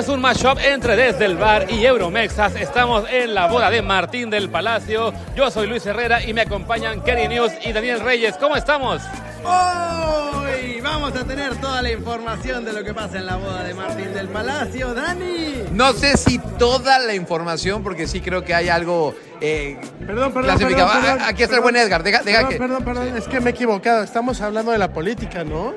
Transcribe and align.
Es 0.00 0.08
un 0.08 0.20
mashup 0.20 0.58
entre 0.64 0.96
Desde 0.96 1.26
el 1.26 1.36
Bar 1.36 1.70
y 1.70 1.84
Euromexas. 1.84 2.54
Estamos 2.56 3.04
en 3.10 3.34
la 3.34 3.48
boda 3.48 3.68
de 3.68 3.82
Martín 3.82 4.30
del 4.30 4.48
Palacio. 4.48 5.12
Yo 5.36 5.50
soy 5.50 5.66
Luis 5.66 5.84
Herrera 5.84 6.24
y 6.24 6.32
me 6.32 6.40
acompañan 6.40 7.02
Kerry 7.02 7.28
News 7.28 7.52
y 7.64 7.72
Daniel 7.72 8.00
Reyes. 8.00 8.36
¿Cómo 8.38 8.56
estamos? 8.56 9.02
Hoy 9.44 10.80
vamos 10.80 11.14
a 11.14 11.24
tener 11.24 11.54
toda 11.56 11.82
la 11.82 11.90
información 11.92 12.64
de 12.64 12.72
lo 12.72 12.82
que 12.82 12.94
pasa 12.94 13.18
en 13.18 13.26
la 13.26 13.36
boda 13.36 13.62
de 13.62 13.74
Martín 13.74 14.14
del 14.14 14.28
Palacio. 14.28 14.94
Dani. 14.94 15.64
No 15.72 15.92
sé 15.92 16.16
si 16.16 16.38
toda 16.58 16.98
la 16.98 17.14
información, 17.14 17.82
porque 17.82 18.06
sí 18.06 18.20
creo 18.22 18.42
que 18.42 18.54
hay 18.54 18.70
algo 18.70 19.14
eh, 19.42 19.78
Perdón, 20.06 20.32
perdón, 20.32 20.44
clasificado. 20.56 20.88
perdón, 20.88 21.02
perdón, 21.02 21.18
Ah, 21.22 21.28
Aquí 21.28 21.42
está 21.42 21.56
el 21.56 21.60
buen 21.62 21.76
Edgar. 21.76 22.02
Deja, 22.02 22.22
deja 22.22 22.38
Perdón, 22.38 22.52
que. 22.52 22.58
perdón, 22.58 22.84
perdón, 22.84 23.16
es 23.18 23.28
que 23.28 23.40
me 23.40 23.50
he 23.50 23.52
equivocado. 23.52 24.02
Estamos 24.02 24.40
hablando 24.40 24.72
de 24.72 24.78
la 24.78 24.92
política, 24.92 25.44
¿no? 25.44 25.74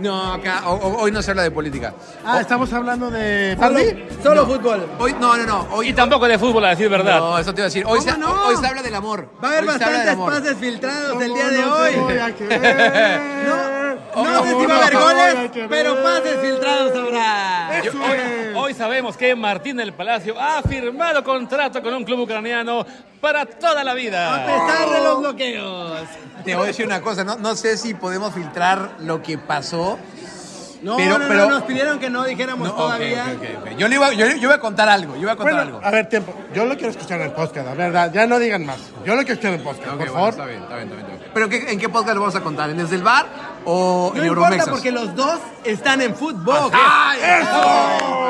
No, 0.00 0.32
acá, 0.34 0.62
o- 0.68 0.74
o- 0.76 1.02
hoy 1.02 1.10
no 1.12 1.20
se 1.22 1.30
habla 1.30 1.42
de 1.42 1.50
política. 1.50 1.92
Ah, 2.24 2.40
estamos 2.40 2.72
hablando 2.72 3.10
de 3.10 3.56
Solo, 3.58 3.74
Pardi. 3.74 4.04
solo 4.22 4.46
fútbol. 4.46 4.86
Hoy, 4.98 5.14
no, 5.20 5.36
no, 5.36 5.44
no. 5.46 5.66
Hoy, 5.72 5.88
Y 5.88 5.92
tampoco 5.92 6.28
de 6.28 6.38
fútbol, 6.38 6.64
a 6.64 6.70
decir 6.70 6.88
verdad. 6.88 7.18
No, 7.18 7.38
eso 7.38 7.52
te 7.52 7.60
iba 7.60 7.64
a 7.64 7.68
decir. 7.68 7.84
Hoy, 7.86 8.00
se, 8.00 8.12
¿Cómo 8.12 8.26
no? 8.26 8.46
hoy 8.46 8.56
se 8.56 8.66
habla 8.66 8.82
del 8.82 8.94
amor. 8.94 9.28
Va 9.42 9.48
a 9.48 9.50
haber 9.52 9.64
Hoy 9.68 9.78
se 9.78 9.84
habla 9.84 9.98
del 9.98 10.06
bastantes 10.06 10.12
amor. 10.14 10.32
pases 10.32 10.56
filtrados 10.58 11.22
el 11.22 11.30
¿Cómo 11.30 11.34
día 11.34 11.48
de 11.50 11.58
no 11.62 11.74
te 11.74 11.96
voy 11.96 12.08
hoy. 12.08 12.18
No, 13.46 13.77
no 14.14 14.42
sé 14.44 14.48
si 14.60 14.66
va 14.66 14.74
a 14.74 14.82
haber 14.82 14.96
a 14.96 15.00
goles, 15.00 15.50
pero 15.68 16.02
pases 16.02 16.36
filtrados 16.40 16.96
habrá. 16.96 17.70
Hoy, 17.80 18.54
hoy 18.56 18.74
sabemos 18.74 19.16
que 19.16 19.34
Martín 19.34 19.76
del 19.76 19.92
Palacio 19.92 20.34
ha 20.40 20.62
firmado 20.62 21.22
contrato 21.24 21.82
con 21.82 21.94
un 21.94 22.04
club 22.04 22.20
ucraniano 22.20 22.84
para 23.20 23.44
toda 23.46 23.82
la 23.84 23.92
A 23.92 23.94
vida. 23.94 24.46
pesar 24.46 24.90
de 24.90 25.00
los 25.02 25.20
bloqueos. 25.20 26.02
Te 26.44 26.54
voy 26.54 26.64
a 26.64 26.66
decir 26.68 26.86
una 26.86 27.00
cosa. 27.00 27.24
No, 27.24 27.36
no 27.36 27.54
sé 27.56 27.76
si 27.76 27.94
podemos 27.94 28.32
filtrar 28.34 28.92
lo 29.00 29.22
que 29.22 29.38
pasó. 29.38 29.98
No, 30.80 30.96
Pero- 30.96 31.14
no, 31.14 31.18
no, 31.18 31.28
pero- 31.28 31.50
nos 31.50 31.62
pidieron 31.64 31.98
que 31.98 32.08
no 32.08 32.22
dijéramos 32.24 32.68
No, 32.68 32.72
ok, 32.74 32.78
todavía. 32.78 33.24
ok, 33.36 33.42
ok, 33.42 33.62
ok. 33.72 33.76
Yo, 33.78 33.88
le 33.88 33.94
iba, 33.96 34.12
yo, 34.12 34.26
yo 34.28 34.36
iba 34.36 34.54
a 34.54 34.60
contar 34.60 34.88
algo. 34.88 35.16
Yo 35.16 35.22
iba 35.22 35.32
a 35.32 35.36
contar 35.36 35.54
Bueno, 35.56 35.76
algo. 35.76 35.80
a 35.84 35.90
ver, 35.90 36.08
tiempo. 36.08 36.32
Yo 36.54 36.66
lo 36.66 36.74
quiero 36.76 36.90
escuchar 36.90 37.18
en 37.20 37.26
el 37.26 37.32
podcast, 37.32 37.66
la 37.66 37.74
verdad. 37.74 38.12
Ya 38.12 38.28
no 38.28 38.38
digan 38.38 38.64
más. 38.64 38.78
Yo 39.04 39.16
lo 39.16 39.22
quiero 39.22 39.32
escuchar 39.32 39.54
en 39.54 39.58
el 39.58 39.64
podcast, 39.64 39.88
Ok, 39.88 39.90
por 39.90 39.96
bueno, 39.98 40.12
favor. 40.12 40.28
está 40.30 40.44
bien, 40.46 40.62
está 40.62 40.74
bien, 40.76 40.84
está 40.88 40.94
bien, 40.94 41.06
está 41.10 41.18
bien. 41.18 41.30
¿Pero 41.34 41.48
qué- 41.48 41.72
en 41.72 41.78
qué 41.80 41.88
podcast 41.88 42.14
lo 42.14 42.20
vamos 42.20 42.36
a 42.36 42.40
contar? 42.42 42.70
¿En 42.70 42.76
Desde 42.76 42.94
el 42.94 43.02
Bar 43.02 43.26
o 43.64 44.12
No 44.14 44.20
en 44.22 44.28
importa 44.28 44.54
Euromexas? 44.54 44.68
porque 44.68 44.92
los 44.92 45.14
dos 45.14 45.38
están 45.64 46.00
en 46.02 46.14
fútbol. 46.14 46.70
¡Ay, 46.72 47.18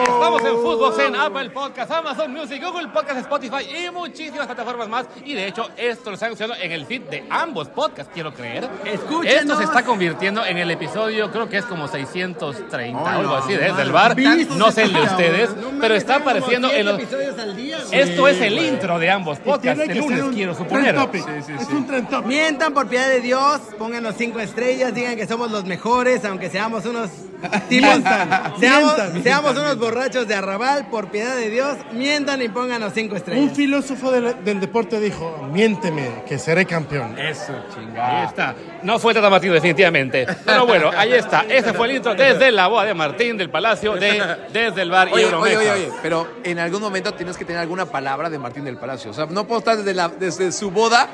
Estamos 0.02 0.42
en 0.44 0.56
Footbox, 0.62 0.98
en 1.00 1.16
Apple 1.16 1.50
Podcast, 1.50 1.90
Amazon 1.92 2.32
Music, 2.32 2.62
Google 2.62 2.88
Podcast, 2.88 3.18
Spotify 3.20 3.64
y 3.86 3.90
muchísimas 3.90 4.46
plataformas 4.46 4.88
más. 4.88 5.06
Y 5.24 5.34
de 5.34 5.46
hecho, 5.46 5.68
esto 5.76 6.10
lo 6.10 6.14
están 6.14 6.28
anunciando 6.28 6.54
en 6.56 6.72
el 6.72 6.86
feed 6.86 7.02
de 7.02 7.24
ambos 7.30 7.68
podcasts, 7.68 8.10
quiero 8.12 8.32
creer. 8.34 8.68
Escúchenos. 8.84 9.26
Esto 9.42 9.56
se 9.56 9.64
está 9.64 9.84
convirtiendo 9.84 10.44
en 10.44 10.58
el 10.58 10.70
episodio, 10.70 11.30
creo 11.30 11.48
que 11.48 11.58
es 11.58 11.64
como 11.64 11.88
630 11.88 12.98
o 13.00 13.06
algo 13.06 13.22
no, 13.32 13.36
así, 13.36 13.52
desde 13.54 13.82
el 13.82 13.92
bar. 13.92 14.16
No 14.56 14.70
sé 14.72 14.82
el 14.84 14.92
de 14.92 15.02
ustedes, 15.02 15.56
No 15.56 15.78
pero 15.80 15.94
está 15.94 16.16
apareciendo 16.16 16.70
en 16.70 16.86
los... 16.86 16.98
episodios 17.00 17.38
al 17.38 17.56
día, 17.56 17.78
güey. 17.86 18.00
Esto 18.00 18.28
es 18.28 18.40
el 18.40 18.58
intro 18.58 18.98
de 18.98 19.10
ambos 19.10 19.38
podcasts, 19.38 19.84
ser 19.84 19.96
lunes, 19.96 20.22
un 20.22 20.34
quiero 20.34 20.54
suponer. 20.54 20.94
es 20.96 21.68
un 21.68 21.86
trend 21.86 22.08
topic. 22.08 22.26
Mientan 22.26 22.74
por 22.74 22.88
piedad 22.88 23.08
de 23.08 23.20
Dios, 23.20 23.60
pónganos 23.78 24.14
cinco 24.16 24.40
estrellas, 24.40 24.94
digan 24.94 25.16
que 25.18 25.26
somos 25.26 25.50
los 25.50 25.64
mejores, 25.64 26.24
aunque 26.24 26.48
seamos 26.48 26.86
unos 26.86 27.10
Mientan, 27.70 28.54
seamos, 28.58 28.96
mientan, 28.96 29.22
seamos 29.22 29.52
unos 29.52 29.78
borrachos 29.78 30.26
de 30.26 30.34
arrabal, 30.34 30.88
por 30.88 31.08
piedad 31.10 31.36
de 31.36 31.50
Dios, 31.50 31.76
mientan 31.92 32.42
y 32.42 32.48
pónganos 32.48 32.92
cinco 32.94 33.12
Un 33.12 33.16
estrellas. 33.18 33.52
filósofo 33.54 34.10
del, 34.10 34.44
del 34.44 34.58
deporte 34.58 34.98
dijo, 34.98 35.46
miénteme, 35.52 36.24
que 36.26 36.36
seré 36.38 36.66
campeón. 36.66 37.16
Eso, 37.18 37.52
Ahí 37.52 37.62
chingada. 37.74 38.24
está. 38.24 38.54
No 38.82 38.98
fue 38.98 39.14
Tata 39.14 39.30
Martín, 39.30 39.52
definitivamente. 39.52 40.26
Pero 40.44 40.66
bueno, 40.66 40.90
ahí 40.96 41.12
está. 41.12 41.42
Ese 41.48 41.72
fue 41.74 41.88
el 41.88 41.96
intro 41.96 42.14
desde 42.16 42.50
la 42.50 42.66
boda 42.66 42.86
de 42.86 42.94
Martín 42.94 43.36
del 43.36 43.50
Palacio, 43.50 43.94
de, 43.94 44.20
desde 44.52 44.82
el 44.82 44.90
bar 44.90 45.08
y 45.08 45.12
Oye, 45.12 45.24
oye, 45.26 45.32
Euromexas. 45.32 45.60
oye, 45.60 45.70
oye, 45.70 45.92
pero 46.02 46.26
en 46.42 46.58
algún 46.58 46.80
momento 46.80 47.12
tienes 47.14 47.36
que 47.36 47.44
tener 47.44 47.60
alguna 47.60 47.86
palabra 47.86 48.28
de 48.30 48.38
Martín 48.38 48.64
del 48.64 48.78
Palacio. 48.78 49.12
O 49.12 49.14
sea, 49.14 49.26
no 49.26 49.46
puedo 49.46 49.60
estar 49.60 49.76
desde, 49.76 49.94
la, 49.94 50.08
desde 50.08 50.50
su 50.50 50.70
boda 50.72 51.08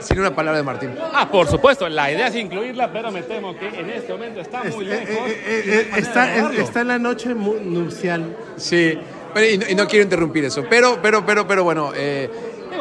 sin 0.00 0.18
una 0.20 0.34
palabra 0.34 0.58
de 0.58 0.64
Martín. 0.64 0.90
Ah, 1.14 1.28
por 1.30 1.46
supuesto, 1.48 1.88
la 1.88 2.10
idea 2.10 2.28
es 2.28 2.34
incluirla, 2.36 2.92
pero 2.92 3.10
me 3.10 3.22
temo 3.22 3.56
que 3.56 3.68
en 3.68 3.90
este 3.90 4.12
momento 4.12 4.40
está 4.40 4.64
muy 4.64 4.84
Eh, 4.84 4.88
lejos. 4.88 5.28
eh, 5.30 5.42
eh, 5.46 5.90
está, 5.96 6.34
en, 6.34 6.42
lograrlo. 6.42 6.64
está 6.64 6.80
en 6.82 6.88
la 6.88 6.98
noche 6.98 7.34
nupcial. 7.34 8.36
Sí, 8.56 8.98
pero, 9.34 9.46
y, 9.46 9.58
no, 9.58 9.66
y 9.68 9.74
no 9.74 9.86
quiero 9.86 10.02
interrumpir 10.04 10.44
eso. 10.44 10.64
Pero, 10.68 10.98
pero, 11.02 11.24
pero, 11.24 11.46
pero 11.46 11.64
bueno, 11.64 11.92
eh, 11.94 12.28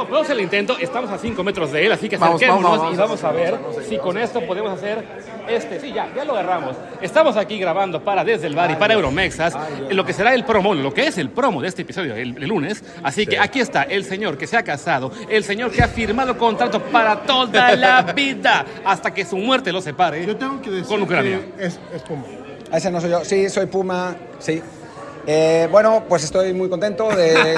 Podemos 0.06 0.22
hacer 0.24 0.38
el 0.38 0.44
intento, 0.44 0.78
estamos 0.80 1.10
a 1.12 1.18
5 1.18 1.44
metros 1.44 1.72
de 1.72 1.86
él, 1.86 1.92
así 1.92 2.08
que 2.10 2.18
Vamos, 2.18 2.36
acerquémonos 2.36 2.72
vamos, 2.80 2.94
y 2.94 2.98
vamos, 2.98 3.22
vamos 3.22 3.24
a 3.24 3.32
ver 3.32 3.60
si 3.88 3.98
con 3.98 4.18
esto 4.18 4.42
podemos 4.46 4.72
hacer 4.72 5.04
este. 5.48 5.80
Sí, 5.80 5.92
ya, 5.94 6.10
ya 6.16 6.26
lo 6.26 6.34
agarramos. 6.34 6.76
Estamos 7.02 7.38
aquí 7.38 7.60
grabando 7.60 8.04
para 8.04 8.24
Desde 8.24 8.48
el 8.48 8.56
Bar 8.56 8.72
y 8.72 8.76
para 8.76 8.94
Euromexas, 8.94 9.58
lo 9.90 10.06
que 10.06 10.14
será 10.14 10.34
el 10.34 10.46
promo, 10.46 10.74
lo 10.74 10.94
que 10.94 11.08
es 11.08 11.18
el 11.18 11.30
promo 11.30 11.62
de 11.62 11.68
este 11.68 11.82
episodio 11.84 12.16
el, 12.16 12.38
el 12.42 12.48
lunes. 12.48 12.84
Así 13.04 13.26
que 13.26 13.40
aquí 13.40 13.60
está 13.60 13.84
el 13.84 14.06
señor 14.06 14.38
que 14.38 14.48
se 14.48 14.58
ha 14.58 14.64
casado, 14.64 15.12
el 15.30 15.44
señor 15.44 15.72
que 15.72 15.82
ha 15.82 15.88
firmado 15.88 16.38
contrato 16.38 16.81
para 16.81 17.22
toda 17.22 17.76
la 17.76 18.02
vida, 18.16 18.66
hasta 18.86 19.14
que 19.14 19.26
su 19.26 19.38
muerte 19.38 19.72
lo 19.72 19.81
separe 19.81 20.26
Yo 20.26 20.36
tengo 20.36 20.62
que 20.62 20.70
decir 20.70 20.88
con 20.88 21.02
Ucrania. 21.04 21.40
que 21.58 21.66
es, 21.66 21.80
es 21.94 22.02
Puma. 22.04 22.24
Ese 22.72 22.92
no 22.92 23.02
soy 23.02 23.10
yo. 23.10 23.26
Sí, 23.26 23.50
soy 23.50 23.66
Puma. 23.66 24.16
Sí. 24.38 24.62
Eh, 25.31 25.67
bueno, 25.69 26.06
pues 26.09 26.23
estoy 26.23 26.53
muy 26.53 26.69
contento 26.69 27.07
de, 27.09 27.56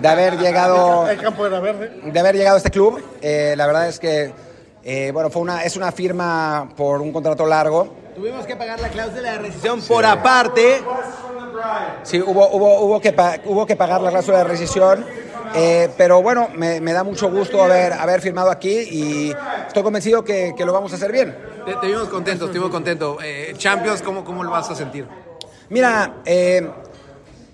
de 0.00 0.08
haber 0.08 0.36
llegado 0.36 1.08
El 1.10 1.20
campo 1.20 1.46
era 1.46 1.60
verde. 1.60 1.92
de 2.04 2.18
haber 2.18 2.34
llegado 2.34 2.56
a 2.56 2.58
este 2.58 2.70
club. 2.72 3.00
Eh, 3.22 3.54
la 3.56 3.68
verdad 3.68 3.86
es 3.86 4.00
que 4.00 4.32
eh, 4.82 5.12
bueno, 5.12 5.30
fue 5.30 5.42
una, 5.42 5.62
es 5.62 5.76
una 5.76 5.92
firma 5.92 6.68
por 6.76 7.00
un 7.00 7.12
contrato 7.12 7.46
largo. 7.46 7.94
Tuvimos 8.16 8.44
que 8.46 8.56
pagar 8.56 8.80
la 8.80 8.88
cláusula 8.88 9.30
de 9.30 9.38
rescisión 9.38 9.80
por 9.82 10.04
aparte. 10.04 10.82
Sí, 12.02 12.20
hubo, 12.20 12.48
hubo, 12.48 12.80
hubo, 12.80 13.00
que, 13.00 13.14
hubo 13.44 13.64
que 13.64 13.76
pagar 13.76 14.00
la 14.00 14.10
cláusula 14.10 14.38
de 14.38 14.44
rescisión. 14.44 15.06
eh, 15.54 15.88
pero 15.96 16.20
bueno, 16.20 16.48
me, 16.56 16.80
me 16.80 16.92
da 16.92 17.04
mucho 17.04 17.30
gusto 17.30 17.62
haber, 17.62 17.92
haber 17.92 18.20
firmado 18.20 18.50
aquí 18.50 18.76
y 18.76 19.32
estoy 19.68 19.84
convencido 19.84 20.24
que, 20.24 20.52
que 20.56 20.64
lo 20.64 20.72
vamos 20.72 20.90
a 20.92 20.96
hacer 20.96 21.12
bien. 21.12 21.36
te, 21.64 21.74
te 21.76 21.86
vimos 21.86 22.08
contentos, 22.08 22.50
te 22.50 22.58
vimos. 22.58 22.72
Eh, 23.22 23.54
Champions, 23.56 24.02
¿cómo, 24.02 24.24
¿cómo 24.24 24.42
lo 24.42 24.50
vas 24.50 24.68
a 24.68 24.74
sentir? 24.74 25.06
Mira, 25.70 26.22
eh, 26.24 26.66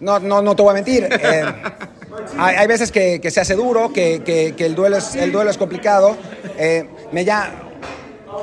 no, 0.05 0.19
no, 0.21 0.43
no 0.43 0.55
te 0.55 0.63
voy 0.63 0.71
a 0.71 0.75
mentir. 0.75 1.09
eh, 1.11 1.45
hay, 2.39 2.57
hay 2.57 2.67
veces 2.67 2.93
que, 2.93 3.21
que 3.21 3.31
se 3.31 3.41
hace 3.41 3.55
duro, 3.55 3.93
que, 3.93 4.23
que- 4.25 4.55
que 4.57 4.67
el, 4.67 4.75
duelo 4.75 4.97
es, 4.99 5.15
el 5.15 5.33
duelo 5.33 5.51
es 5.51 5.59
complicado. 5.59 6.17
eh, 6.59 6.87
me 7.13 7.25
ya, 7.25 7.53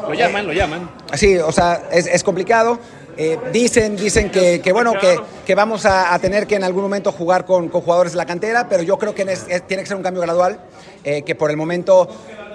Lo 0.08 0.14
llaman, 0.14 0.48
lo 0.48 0.54
llaman. 0.54 0.90
sí, 1.14 1.38
o 1.38 1.52
sea, 1.52 1.84
es, 1.92 2.08
es 2.08 2.24
complicado. 2.24 2.80
eh, 3.18 3.38
dicen, 3.54 3.96
dicen 3.98 4.30
que, 4.32 4.62
que, 4.62 4.72
bueno, 4.72 4.94
que, 5.00 5.20
que 5.46 5.54
vamos 5.54 5.86
a, 5.86 6.14
a 6.14 6.20
tener 6.20 6.48
que 6.48 6.56
en 6.56 6.64
algún 6.64 6.82
momento 6.84 7.12
jugar 7.12 7.46
con, 7.46 7.68
con 7.70 7.82
jugadores 7.82 8.14
de 8.14 8.18
la 8.18 8.26
cantera, 8.26 8.68
pero 8.70 8.84
yo 8.84 8.98
creo 8.98 9.14
que 9.14 9.24
es- 9.24 9.46
es- 9.50 9.68
tiene 9.68 9.84
que 9.84 9.88
ser 9.88 9.98
un 9.98 10.04
cambio 10.04 10.22
gradual, 10.22 10.60
eh, 11.04 11.22
que 11.24 11.36
por 11.36 11.52
el 11.52 11.58
momento 11.58 12.08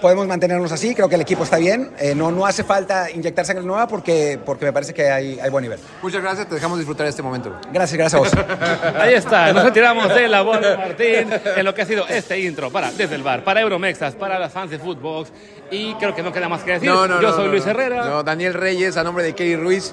podemos 0.07 0.29
mantenernos 0.29 0.71
así, 0.71 0.95
creo 0.95 1.09
que 1.09 1.17
el 1.17 1.23
equipo 1.23 1.43
está 1.43 1.57
bien, 1.57 1.91
eh, 1.99 2.15
no, 2.15 2.31
no 2.31 2.47
hace 2.47 2.63
falta 2.63 3.11
inyectar 3.11 3.45
sangre 3.45 3.65
nueva 3.65 3.89
porque, 3.89 4.39
porque 4.47 4.65
me 4.65 4.73
parece 4.73 4.95
que 4.95 5.11
hay, 5.11 5.37
hay 5.41 5.51
buen 5.51 5.63
nivel. 5.63 5.81
Muchas 6.01 6.23
gracias, 6.23 6.49
te 6.49 6.55
dejamos 6.55 6.79
disfrutar 6.79 7.09
este 7.09 7.25
momento. 7.25 7.53
Gracias, 7.73 7.99
gracias 7.99 8.15
a 8.15 8.19
vos. 8.19 8.31
Ahí 9.01 9.15
está, 9.15 9.53
nos 9.53 9.65
retiramos 9.65 10.15
de 10.15 10.29
la 10.29 10.43
boda 10.43 10.61
de 10.61 10.77
Martín 10.77 11.29
en 11.57 11.65
lo 11.65 11.75
que 11.75 11.83
ha 11.83 11.87
sido 11.87 12.07
este 12.07 12.39
intro 12.39 12.71
para 12.71 12.93
Desde 12.93 13.17
el 13.17 13.25
Bar, 13.25 13.43
para 13.43 13.61
Euromexas, 13.63 14.15
para 14.15 14.39
las 14.39 14.53
fans 14.53 14.71
de 14.71 14.79
Footbox. 14.79 15.33
Y 15.73 15.95
creo 15.95 16.15
que 16.15 16.23
no 16.23 16.33
queda 16.33 16.49
más 16.49 16.63
que 16.63 16.75
decir. 16.75 16.89
No, 16.89 17.09
no, 17.09 17.21
Yo 17.21 17.31
no, 17.31 17.35
soy 17.35 17.47
no, 17.47 17.51
Luis. 17.51 17.67
Herrera. 17.67 18.05
No, 18.07 18.23
Daniel 18.23 18.55
Reyes, 18.55 18.97
a 18.97 19.03
nombre 19.03 19.25
de 19.25 19.35
Kelly 19.35 19.57
Ruiz. 19.57 19.93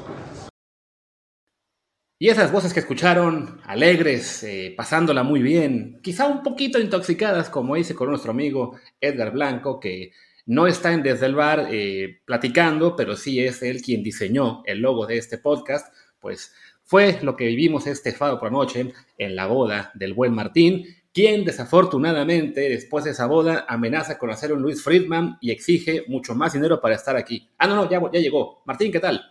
Y 2.24 2.30
esas 2.30 2.54
voces 2.54 2.74
que 2.74 2.80
escucharon, 2.80 3.60
alegres, 3.66 4.44
eh, 4.44 4.74
pasándola 4.78 5.24
muy 5.24 5.42
bien, 5.42 6.00
quizá 6.02 6.25
un 6.25 6.42
poquito 6.42 6.80
intoxicadas, 6.80 7.50
como 7.50 7.75
hice 7.75 7.96
con 7.96 8.10
nuestro 8.10 8.31
amigo 8.31 8.80
Edgar 9.02 9.34
Blanco, 9.34 9.78
que 9.78 10.14
no 10.46 10.66
está 10.66 10.94
en 10.94 11.04
Desde 11.04 11.25
el 11.25 11.36
Bar 11.36 11.68
eh, 11.70 12.22
platicando, 12.24 12.96
pero 12.96 13.18
sí 13.18 13.42
es 13.42 13.62
él 13.62 13.81
quien 13.81 14.04
diseñó 14.04 14.64
el 14.66 14.80
logo 14.80 15.06
de 15.06 15.18
este 15.18 15.38
podcast, 15.38 15.94
pues 16.22 16.54
fue 16.84 17.20
lo 17.22 17.36
que 17.36 17.48
vivimos 17.48 17.88
este 17.88 18.14
sábado 18.14 18.40
por 18.40 18.54
la 18.54 18.58
noche 18.58 18.94
en 19.18 19.36
la 19.36 19.48
boda 19.48 19.92
del 19.94 20.14
buen 20.14 20.34
Martín, 20.34 20.86
quien 21.14 21.44
desafortunadamente 21.44 22.69
después 22.69 23.04
de 23.04 23.12
esa 23.12 23.26
boda 23.26 23.66
amenaza 23.68 24.18
con 24.18 24.31
hacer 24.31 24.54
un 24.54 24.62
Luis 24.62 24.81
Friedman 24.81 25.40
y 25.42 25.52
exige 25.52 26.06
mucho 26.08 26.36
más 26.36 26.54
dinero 26.54 26.80
para 26.80 26.96
estar 26.96 27.18
aquí. 27.18 27.50
Ah, 27.58 27.68
no, 27.68 27.76
no, 27.76 27.90
ya, 27.90 28.02
ya 28.14 28.22
llegó. 28.22 28.64
Martín, 28.66 28.94
¿qué 28.94 29.02
tal? 29.02 29.22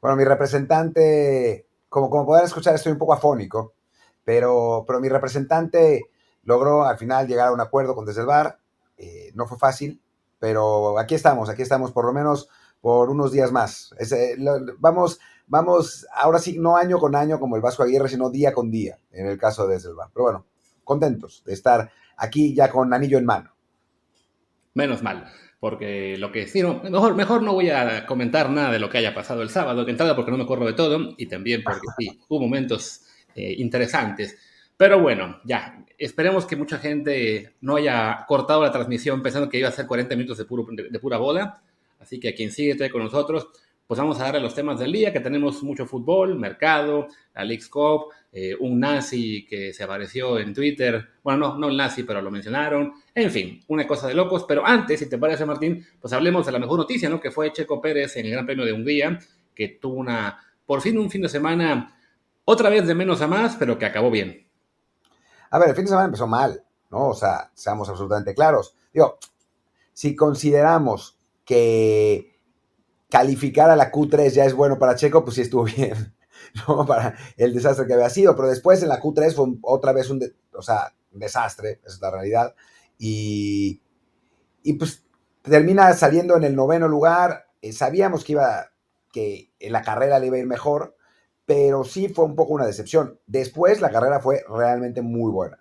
Bueno, 0.00 0.16
mi 0.16 0.24
representante, 0.24 1.66
como, 1.90 2.08
como 2.08 2.24
podrán 2.24 2.46
escuchar, 2.46 2.74
estoy 2.74 2.92
un 2.92 2.98
poco 2.98 3.12
afónico, 3.12 3.74
pero, 4.24 4.84
pero 4.86 5.00
mi 5.00 5.10
representante 5.10 6.06
logró 6.44 6.84
al 6.84 6.96
final 6.96 7.26
llegar 7.26 7.48
a 7.48 7.52
un 7.52 7.60
acuerdo 7.60 7.94
con 7.94 8.06
Desde 8.06 8.22
el 8.22 8.26
Bar. 8.26 8.58
Eh, 8.96 9.32
no 9.34 9.46
fue 9.46 9.58
fácil, 9.58 10.00
pero 10.38 10.98
aquí 10.98 11.14
estamos, 11.14 11.50
aquí 11.50 11.62
estamos 11.62 11.92
por 11.92 12.06
lo 12.06 12.12
menos 12.12 12.48
por 12.80 13.10
unos 13.10 13.32
días 13.32 13.52
más. 13.52 13.94
Es, 13.98 14.14
vamos, 14.78 15.18
vamos, 15.46 16.06
ahora 16.14 16.38
sí, 16.38 16.58
no 16.58 16.76
año 16.76 16.98
con 16.98 17.14
año 17.14 17.38
como 17.38 17.56
el 17.56 17.62
Vasco 17.62 17.82
Aguirre, 17.82 18.08
sino 18.08 18.30
día 18.30 18.54
con 18.54 18.70
día, 18.70 18.98
en 19.10 19.26
el 19.26 19.36
caso 19.36 19.66
de 19.66 19.74
Desde 19.74 19.90
el 19.90 19.96
Bar. 19.96 20.10
Pero 20.14 20.24
bueno, 20.24 20.46
contentos 20.84 21.42
de 21.44 21.52
estar 21.52 21.90
aquí 22.16 22.54
ya 22.54 22.70
con 22.70 22.94
anillo 22.94 23.18
en 23.18 23.26
mano. 23.26 23.54
Menos 24.74 25.02
mal, 25.02 25.30
porque 25.60 26.16
lo 26.16 26.32
que 26.32 26.48
sí, 26.48 26.62
no, 26.62 26.82
mejor, 26.82 27.14
mejor 27.14 27.42
no 27.42 27.52
voy 27.52 27.68
a 27.68 28.06
comentar 28.06 28.48
nada 28.48 28.72
de 28.72 28.78
lo 28.78 28.88
que 28.88 28.96
haya 28.96 29.14
pasado 29.14 29.42
el 29.42 29.50
sábado, 29.50 29.84
de 29.84 29.90
entrada 29.90 30.16
porque 30.16 30.30
no 30.30 30.38
me 30.38 30.44
acuerdo 30.44 30.64
de 30.64 30.72
todo, 30.72 31.14
y 31.18 31.26
también 31.26 31.62
porque 31.62 31.86
sí, 31.98 32.18
hubo 32.28 32.40
momentos 32.40 33.02
eh, 33.34 33.54
interesantes. 33.58 34.38
Pero 34.78 34.98
bueno, 34.98 35.40
ya, 35.44 35.84
esperemos 35.98 36.46
que 36.46 36.56
mucha 36.56 36.78
gente 36.78 37.56
no 37.60 37.76
haya 37.76 38.24
cortado 38.26 38.62
la 38.62 38.72
transmisión 38.72 39.22
pensando 39.22 39.50
que 39.50 39.58
iba 39.58 39.68
a 39.68 39.72
ser 39.72 39.86
40 39.86 40.16
minutos 40.16 40.38
de, 40.38 40.46
puro, 40.46 40.66
de, 40.70 40.98
pura 40.98 41.18
bola. 41.18 41.60
Así 42.00 42.18
que 42.18 42.30
a 42.30 42.34
quien 42.34 42.50
sigue 42.50 42.90
con 42.90 43.04
nosotros, 43.04 43.48
pues 43.86 44.00
vamos 44.00 44.18
a 44.18 44.24
darle 44.24 44.40
los 44.40 44.54
temas 44.54 44.78
del 44.78 44.92
día, 44.92 45.12
que 45.12 45.20
tenemos 45.20 45.62
mucho 45.62 45.84
fútbol, 45.84 46.38
mercado, 46.38 47.08
la 47.34 47.44
League 47.44 47.68
Cup, 47.68 48.06
eh, 48.32 48.54
un 48.60 48.78
nazi 48.78 49.44
que 49.44 49.72
se 49.72 49.82
apareció 49.82 50.38
en 50.38 50.54
Twitter, 50.54 51.04
bueno, 51.22 51.48
no, 51.48 51.58
no 51.58 51.68
el 51.68 51.76
nazi, 51.76 52.04
pero 52.04 52.22
lo 52.22 52.30
mencionaron, 52.30 52.92
en 53.14 53.30
fin, 53.30 53.64
una 53.68 53.86
cosa 53.86 54.06
de 54.06 54.14
locos, 54.14 54.44
pero 54.46 54.64
antes, 54.64 55.00
si 55.00 55.08
te 55.08 55.18
parece 55.18 55.44
Martín, 55.44 55.84
pues 56.00 56.12
hablemos 56.12 56.46
de 56.46 56.52
la 56.52 56.58
mejor 56.58 56.78
noticia, 56.78 57.08
¿no? 57.08 57.20
Que 57.20 57.30
fue 57.30 57.52
Checo 57.52 57.80
Pérez 57.80 58.16
en 58.16 58.26
el 58.26 58.32
Gran 58.32 58.46
Premio 58.46 58.64
de 58.64 58.72
Hungría, 58.72 59.18
que 59.54 59.68
tuvo 59.68 59.94
una, 59.94 60.38
por 60.64 60.80
fin 60.80 60.96
un 60.98 61.10
fin 61.10 61.22
de 61.22 61.28
semana, 61.28 61.96
otra 62.44 62.70
vez 62.70 62.86
de 62.86 62.94
menos 62.94 63.20
a 63.20 63.26
más, 63.26 63.56
pero 63.56 63.78
que 63.78 63.86
acabó 63.86 64.10
bien. 64.10 64.48
A 65.50 65.58
ver, 65.58 65.70
el 65.70 65.74
fin 65.74 65.84
de 65.84 65.90
semana 65.90 66.06
empezó 66.06 66.26
mal, 66.26 66.62
¿no? 66.90 67.08
O 67.08 67.14
sea, 67.14 67.50
seamos 67.54 67.88
absolutamente 67.88 68.34
claros. 68.34 68.76
Digo, 68.92 69.18
si 69.92 70.14
consideramos 70.14 71.18
que 71.44 72.38
calificar 73.08 73.70
a 73.70 73.76
la 73.76 73.90
Q3 73.90 74.30
ya 74.30 74.44
es 74.44 74.54
bueno 74.54 74.78
para 74.78 74.94
Checo, 74.94 75.24
pues 75.24 75.34
sí 75.34 75.42
estuvo 75.42 75.64
bien, 75.76 76.14
¿no? 76.68 76.86
Para 76.86 77.14
el 77.36 77.54
desastre 77.54 77.86
que 77.86 77.94
había 77.94 78.10
sido, 78.10 78.34
pero 78.36 78.48
después 78.48 78.82
en 78.82 78.88
la 78.88 79.00
Q3 79.00 79.34
fue 79.34 79.46
otra 79.62 79.92
vez 79.92 80.10
un, 80.10 80.22
o 80.52 80.62
sea, 80.62 80.94
desastre, 81.10 81.80
esa 81.84 81.94
es 81.94 82.00
la 82.00 82.10
realidad, 82.10 82.54
y, 82.98 83.80
y 84.62 84.74
pues 84.74 85.04
termina 85.42 85.92
saliendo 85.94 86.36
en 86.36 86.44
el 86.44 86.54
noveno 86.54 86.88
lugar, 86.88 87.46
eh, 87.62 87.72
sabíamos 87.72 88.24
que 88.24 88.32
iba, 88.32 88.72
que 89.12 89.50
en 89.58 89.72
la 89.72 89.82
carrera 89.82 90.18
le 90.18 90.26
iba 90.26 90.36
a 90.36 90.40
ir 90.40 90.46
mejor, 90.46 90.96
pero 91.46 91.84
sí 91.84 92.08
fue 92.08 92.24
un 92.24 92.36
poco 92.36 92.54
una 92.54 92.66
decepción. 92.66 93.18
Después 93.26 93.80
la 93.80 93.90
carrera 93.90 94.20
fue 94.20 94.44
realmente 94.48 95.02
muy 95.02 95.32
buena. 95.32 95.58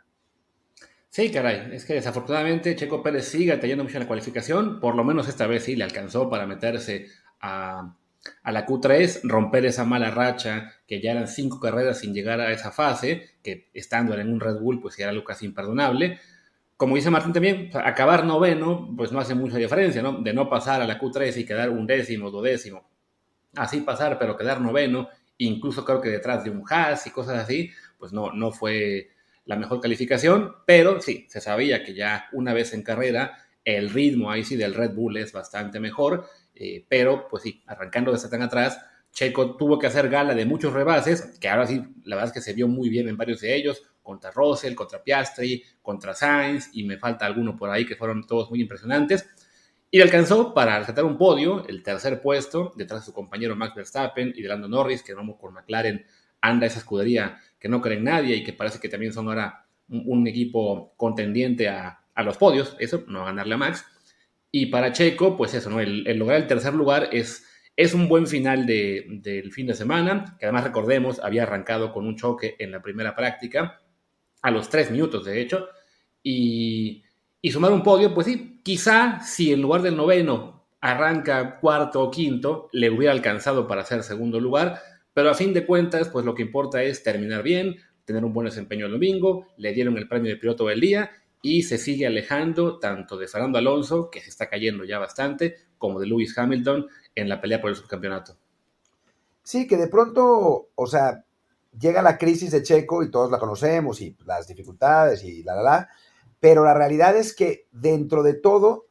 Sí, 1.10 1.32
caray, 1.32 1.72
es 1.74 1.86
que 1.86 1.96
desafortunadamente 1.96 2.76
Checo 2.76 3.02
Pérez 3.02 3.26
sigue 3.26 3.58
teniendo 3.58 3.84
mucho 3.84 3.98
en 3.98 4.04
la 4.04 4.08
cualificación, 4.08 4.80
por 4.80 4.96
lo 4.96 5.04
menos 5.04 5.28
esta 5.28 5.48
vez 5.48 5.64
sí 5.64 5.76
le 5.76 5.84
alcanzó 5.84 6.30
para 6.30 6.46
meterse 6.46 7.08
a, 7.42 7.96
la 8.52 8.66
Q3, 8.66 9.22
romper 9.24 9.66
esa 9.66 9.86
mala 9.86 10.12
racha, 10.12 10.74
que 10.88 11.02
ya 11.02 11.12
eran 11.12 11.28
cinco 11.28 11.60
carreras 11.60 12.00
sin 12.00 12.14
llegar 12.14 12.42
a 12.42 12.52
esa 12.52 12.72
fase, 12.72 13.32
que 13.44 13.70
estando 13.74 14.18
en 14.18 14.32
un 14.32 14.40
Red 14.40 14.60
Bull, 14.60 14.82
pues 14.82 14.98
era 15.00 15.10
algo 15.10 15.24
casi 15.24 15.46
imperdonable. 15.46 16.20
Como 16.76 16.96
dice 16.96 17.10
Martín 17.10 17.34
también, 17.34 17.70
acabar 17.74 18.26
noveno, 18.26 18.94
pues 18.96 19.12
no 19.12 19.20
hace 19.20 19.36
mucha 19.36 19.58
diferencia, 19.58 20.02
¿no? 20.02 20.22
De 20.22 20.34
no 20.34 20.50
pasar 20.50 20.82
a 20.82 20.88
la 20.88 21.00
Q3 21.00 21.38
y 21.38 21.46
quedar 21.46 21.70
un 21.70 21.88
décimo. 21.88 22.90
Así 23.56 23.82
pasar, 23.82 24.18
pero 24.20 24.38
quedar 24.38 24.62
noveno, 24.62 25.10
incluso 25.38 25.84
creo 25.84 26.02
que 26.02 26.10
detrás 26.10 26.44
de 26.44 26.50
un 26.50 26.64
Haas 26.70 27.08
y 27.08 27.12
cosas 27.12 27.40
así, 27.40 27.72
pues 27.98 28.14
no, 28.14 28.32
no 28.32 28.52
fue 28.52 29.10
la 29.46 29.56
mejor 29.56 29.82
calificación, 29.82 30.54
pero 30.66 31.02
sí, 31.02 31.26
se 31.28 31.42
sabía 31.42 31.84
que 31.84 31.96
ya 31.96 32.28
una 32.34 32.54
vez 32.54 32.74
en 32.74 32.84
carrera, 32.84 33.38
el 33.66 33.90
ritmo 33.90 34.32
ahí 34.32 34.44
sí 34.44 34.56
del 34.56 34.74
Red 34.76 34.94
Bull 34.94 35.18
es 35.18 35.34
bastante 35.34 35.80
mejor 35.80 36.28
eh, 36.60 36.86
pero, 36.88 37.28
pues 37.30 37.44
sí, 37.44 37.64
arrancando 37.66 38.12
desde 38.12 38.30
tan 38.30 38.42
atrás, 38.42 38.80
Checo 39.12 39.56
tuvo 39.56 39.80
que 39.80 39.88
hacer 39.88 40.10
gala 40.10 40.36
de 40.36 40.46
muchos 40.46 40.74
rebases, 40.74 41.40
que 41.40 41.48
ahora 41.48 41.66
sí, 41.66 41.82
la 42.04 42.18
verdad 42.18 42.28
es 42.28 42.34
que 42.34 42.42
se 42.42 42.54
vio 42.54 42.68
muy 42.68 42.90
bien 42.90 43.08
en 43.08 43.18
varios 43.18 43.42
de 43.42 43.56
ellos, 43.56 43.82
contra 44.04 44.32
Russell, 44.32 44.76
contra 44.76 45.02
Piastri, 45.02 45.64
contra 45.82 46.14
Sainz, 46.14 46.70
y 46.74 46.84
me 46.84 46.98
falta 46.98 47.26
alguno 47.26 47.56
por 47.56 47.70
ahí 47.70 47.86
que 47.86 47.96
fueron 47.96 48.28
todos 48.28 48.50
muy 48.50 48.62
impresionantes. 48.62 49.28
Y 49.90 50.02
alcanzó 50.02 50.54
para 50.54 50.78
rescatar 50.78 51.06
un 51.06 51.18
podio, 51.18 51.66
el 51.68 51.82
tercer 51.82 52.22
puesto, 52.22 52.74
detrás 52.76 53.02
de 53.02 53.06
su 53.06 53.14
compañero 53.14 53.56
Max 53.56 53.74
Verstappen 53.76 54.34
y 54.36 54.42
de 54.42 54.50
Lando 54.50 54.68
Norris, 54.68 55.02
que 55.02 55.14
vamos 55.14 55.38
con 55.40 55.54
McLaren, 55.54 56.06
anda 56.42 56.68
esa 56.68 56.80
escudería 56.80 57.40
que 57.60 57.70
no 57.70 57.82
cree 57.82 57.98
en 57.98 58.04
nadie 58.04 58.36
y 58.36 58.44
que 58.44 58.54
parece 58.54 58.80
que 58.80 58.90
también 58.90 59.14
son 59.14 59.28
ahora 59.28 59.66
un, 59.90 60.28
equipo 60.28 60.94
contendiente 60.96 61.68
a, 61.68 62.02
a, 62.14 62.24
los 62.24 62.38
podios, 62.38 62.76
eso, 62.80 63.04
no 63.08 63.26
ganarle 63.26 63.56
a 63.56 63.58
Max. 63.58 63.86
Y 64.52 64.68
para 64.68 64.92
Checo, 64.92 65.38
pues 65.38 65.54
eso, 65.54 65.70
¿no? 65.70 65.80
El, 65.80 66.04
lograr 66.18 66.42
el 66.42 66.48
tercer 66.48 66.74
lugar 66.74 67.10
es, 67.12 67.46
es 67.76 67.94
un 67.94 68.08
buen 68.10 68.28
final 68.28 68.66
del 68.66 69.52
fin 69.52 69.68
de 69.68 69.76
semana, 69.76 70.36
que 70.40 70.46
además 70.46 70.64
recordemos, 70.64 71.20
había 71.20 71.44
arrancado 71.44 71.94
con 71.94 72.08
un 72.08 72.16
choque 72.16 72.56
en 72.60 72.72
la 72.72 72.82
primera 72.82 73.16
práctica, 73.16 73.82
a 74.42 74.52
los 74.52 74.70
tres 74.70 74.90
minutos 74.90 75.26
de 75.26 75.42
hecho, 75.42 75.68
y, 76.24 77.04
y 77.42 77.52
sumar 77.52 77.72
un 77.72 77.84
podio, 77.84 78.14
pues 78.14 78.28
sí, 78.28 78.62
quizá 78.64 79.20
si 79.22 79.54
en 79.54 79.62
lugar 79.62 79.82
del 79.82 79.96
noveno 79.96 80.68
arranca 80.82 81.60
cuarto 81.60 82.02
o 82.02 82.12
quinto, 82.12 82.70
le 82.72 82.90
hubiera 82.90 83.12
alcanzado 83.12 83.68
para 83.68 83.86
ser 83.86 84.02
segundo 84.02 84.40
lugar, 84.40 84.82
pero 85.14 85.30
a 85.30 85.36
fin 85.36 85.54
de 85.54 85.66
cuentas, 85.66 86.10
pues 86.10 86.26
lo 86.26 86.34
que 86.34 86.42
importa 86.42 86.82
es 86.82 87.04
terminar 87.04 87.44
bien, 87.44 87.76
tener 88.06 88.26
un 88.26 88.34
buen 88.34 88.46
desempeño 88.46 88.88
el 88.88 88.94
domingo, 88.94 89.48
le 89.58 89.74
dieron 89.74 89.98
el 89.98 90.08
premio 90.08 90.32
de 90.32 90.38
piloto 90.38 90.66
del 90.68 90.80
día 90.80 91.12
y 91.42 91.64
se 91.64 91.78
sigue 91.78 92.06
alejando 92.06 92.80
tanto 92.80 93.18
de 93.18 93.28
Fernando 93.28 93.58
Alonso, 93.58 94.10
que 94.10 94.22
se 94.22 94.30
está 94.30 94.50
cayendo 94.50 94.84
ya 94.84 95.00
bastante, 95.00 95.56
como 95.78 96.00
de 96.00 96.08
Lewis 96.08 96.38
Hamilton 96.38 96.88
en 97.16 97.30
la 97.30 97.40
pelea 97.40 97.62
por 97.62 97.70
el 97.70 97.76
subcampeonato. 97.76 98.38
Sí, 99.44 99.68
que 99.68 99.78
de 99.78 99.88
pronto, 99.88 100.70
o 100.76 100.88
sea, 100.88 101.24
llega 101.80 102.02
la 102.02 102.18
crisis 102.18 102.52
de 102.52 102.64
Checo 102.64 103.04
y 103.04 103.12
todos 103.12 103.32
la 103.32 103.40
conocemos 103.40 104.02
y 104.02 104.16
las 104.26 104.48
dificultades 104.48 105.24
y 105.24 105.44
la, 105.44 105.56
la, 105.56 105.64
la, 105.64 105.90
pero 106.40 106.64
la 106.64 106.74
realidad 106.74 107.16
es 107.16 107.34
que 107.34 107.68
dentro 107.72 108.24
de 108.24 108.34
todo, 108.34 108.86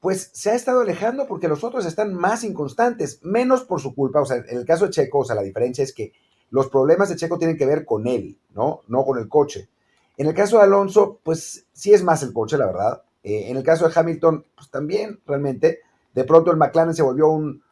pues 0.00 0.30
se 0.32 0.50
ha 0.50 0.54
estado 0.54 0.80
alejando 0.80 1.26
porque 1.26 1.48
los 1.48 1.64
otros 1.64 1.86
están 1.86 2.14
más 2.14 2.44
inconstantes, 2.44 3.20
menos 3.22 3.64
por 3.64 3.80
su 3.80 3.94
culpa, 3.94 4.20
o 4.20 4.26
sea, 4.26 4.36
en 4.36 4.58
el 4.58 4.64
caso 4.64 4.84
de 4.84 4.90
Checo, 4.90 5.20
o 5.20 5.24
sea, 5.24 5.34
la 5.34 5.42
diferencia 5.42 5.82
es 5.82 5.92
que 5.92 6.12
los 6.50 6.68
problemas 6.68 7.08
de 7.08 7.16
Checo 7.16 7.38
tienen 7.38 7.56
que 7.56 7.66
ver 7.66 7.84
con 7.84 8.06
él, 8.06 8.38
¿no? 8.54 8.82
No 8.88 9.04
con 9.04 9.18
el 9.18 9.28
coche. 9.28 9.68
En 10.18 10.26
el 10.26 10.34
caso 10.34 10.58
de 10.58 10.64
Alonso, 10.64 11.20
pues 11.22 11.66
sí 11.72 11.94
es 11.94 12.02
más 12.02 12.24
el 12.24 12.32
coche, 12.32 12.58
la 12.58 12.66
verdad. 12.66 13.02
Eh, 13.22 13.50
en 13.50 13.56
el 13.56 13.62
caso 13.62 13.88
de 13.88 13.98
Hamilton, 13.98 14.44
pues 14.54 14.68
también 14.68 15.20
realmente. 15.24 15.80
De 16.12 16.24
pronto 16.24 16.50
el 16.50 16.56
McLaren 16.56 16.94
se 16.94 17.02
volvió 17.04 17.28
un, 17.30 17.62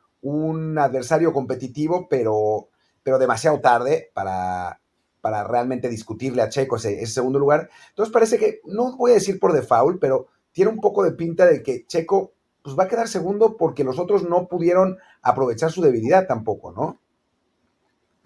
adversario 0.79 1.33
competitivo, 1.33 2.07
pero, 2.09 2.69
pero 3.03 3.19
demasiado 3.19 3.61
tarde 3.61 4.11
para, 4.15 4.81
para 5.21 5.43
realmente 5.43 5.89
discutirle 5.89 6.43
a 6.43 6.49
Checo 6.49 6.77
ese, 6.77 7.03
ese, 7.03 7.15
segundo 7.15 7.41
lugar. 7.41 7.69
Entonces 7.89 8.13
parece 8.13 8.39
que, 8.39 8.61
no 8.65 8.97
voy 8.97 9.11
a 9.11 9.15
decir 9.15 9.41
por 9.41 9.53
default, 9.53 9.99
pero 10.01 10.29
tiene 10.53 10.71
un 10.71 10.81
poco 10.81 11.03
de 11.03 11.13
pinta 11.13 11.47
de 11.47 11.65
que 11.65 11.85
Checo 11.87 12.33
pues, 12.63 12.79
va 12.79 12.85
a 12.85 12.89
quedar 12.89 13.09
segundo 13.09 13.57
porque 13.57 13.83
los 13.83 13.99
otros 13.99 14.23
no 14.23 14.47
pudieron 14.47 14.99
aprovechar 15.21 15.73
su 15.73 15.83
debilidad 15.83 16.29
tampoco, 16.29 16.71
¿no? 16.71 17.01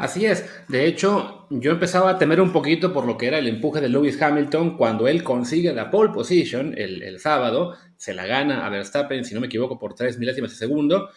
Así 0.01 0.25
es. 0.25 0.49
De 0.67 0.87
hecho, 0.87 1.47
yo 1.51 1.73
empezaba 1.73 2.09
a 2.09 2.17
temer 2.17 2.41
un 2.41 2.53
poquito 2.53 2.91
por 2.91 3.05
lo 3.05 3.19
que 3.19 3.27
era 3.27 3.39
el 3.39 3.47
empuje 3.47 3.83
de 3.83 3.91
Lewis 3.91 4.21
Hamilton 4.21 4.79
cuando 4.79 5.07
él 5.07 5.23
consigue 5.23 5.75
la 5.75 5.91
pole 5.91 6.11
position 6.11 6.73
el, 6.75 7.21
sábado, 7.21 7.77
se 7.99 8.15
la 8.15 8.25
gana 8.25 8.65
a 8.65 8.71
Verstappen, 8.71 9.27
si 9.27 9.35
no 9.35 9.43
me 9.43 9.49
equivoco, 9.49 9.79
por 9.79 9.95
tres 9.95 10.19
milésimas 10.19 10.53
de 10.53 10.57
segundo. 10.57 11.11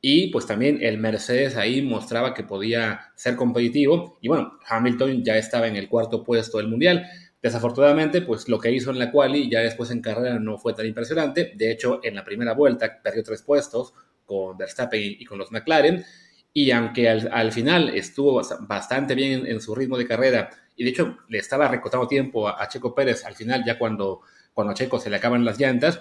Y 0.00 0.28
pues 0.28 0.46
también 0.46 0.78
el 0.80 0.98
Mercedes 0.98 1.56
ahí 1.56 1.82
mostraba 1.82 2.32
que 2.32 2.44
podía 2.44 3.10
ser 3.16 3.34
competitivo. 3.34 4.18
Y 4.20 4.28
bueno, 4.28 4.56
Hamilton 4.68 5.24
ya 5.24 5.36
estaba 5.36 5.66
en 5.66 5.74
el 5.74 5.88
cuarto 5.88 6.22
puesto 6.22 6.58
del 6.58 6.68
Mundial. 6.68 7.06
Desafortunadamente, 7.42 8.22
pues 8.22 8.48
lo 8.48 8.60
que 8.60 8.70
hizo 8.70 8.92
en 8.92 9.00
la 9.00 9.10
quali 9.10 9.50
ya 9.50 9.62
después 9.62 9.90
en 9.90 10.00
carrera 10.00 10.38
no 10.38 10.58
fue 10.58 10.74
tan 10.74 10.86
impresionante. 10.86 11.54
De 11.56 11.72
hecho, 11.72 11.98
en 12.04 12.14
la 12.14 12.22
primera 12.22 12.54
vuelta 12.54 13.02
perdió 13.02 13.24
tres 13.24 13.42
puestos 13.42 13.94
con 14.24 14.56
Verstappen 14.56 15.16
y 15.18 15.24
con 15.24 15.38
los 15.38 15.50
McLaren. 15.50 16.04
Y 16.52 16.70
aunque 16.70 17.08
al, 17.08 17.52
final 17.52 17.90
estuvo 17.90 18.42
bastante 18.60 19.14
bien 19.14 19.46
en, 19.46 19.60
su 19.60 19.74
ritmo 19.74 19.96
de 19.96 20.06
carrera, 20.06 20.50
y 20.76 20.84
de 20.84 20.90
hecho 20.90 21.18
le 21.28 21.38
estaba 21.38 21.68
recortando 21.68 22.08
tiempo 22.08 22.48
a, 22.48 22.66
Checo 22.68 22.94
Pérez 22.94 23.24
al 23.24 23.34
final, 23.34 23.64
ya 23.64 23.78
cuando, 23.78 24.20
cuando 24.52 24.72
a 24.72 24.74
Checo 24.74 24.98
se 24.98 25.10
le 25.10 25.16
acaban 25.16 25.44
las 25.44 25.58
llantas, 25.58 26.00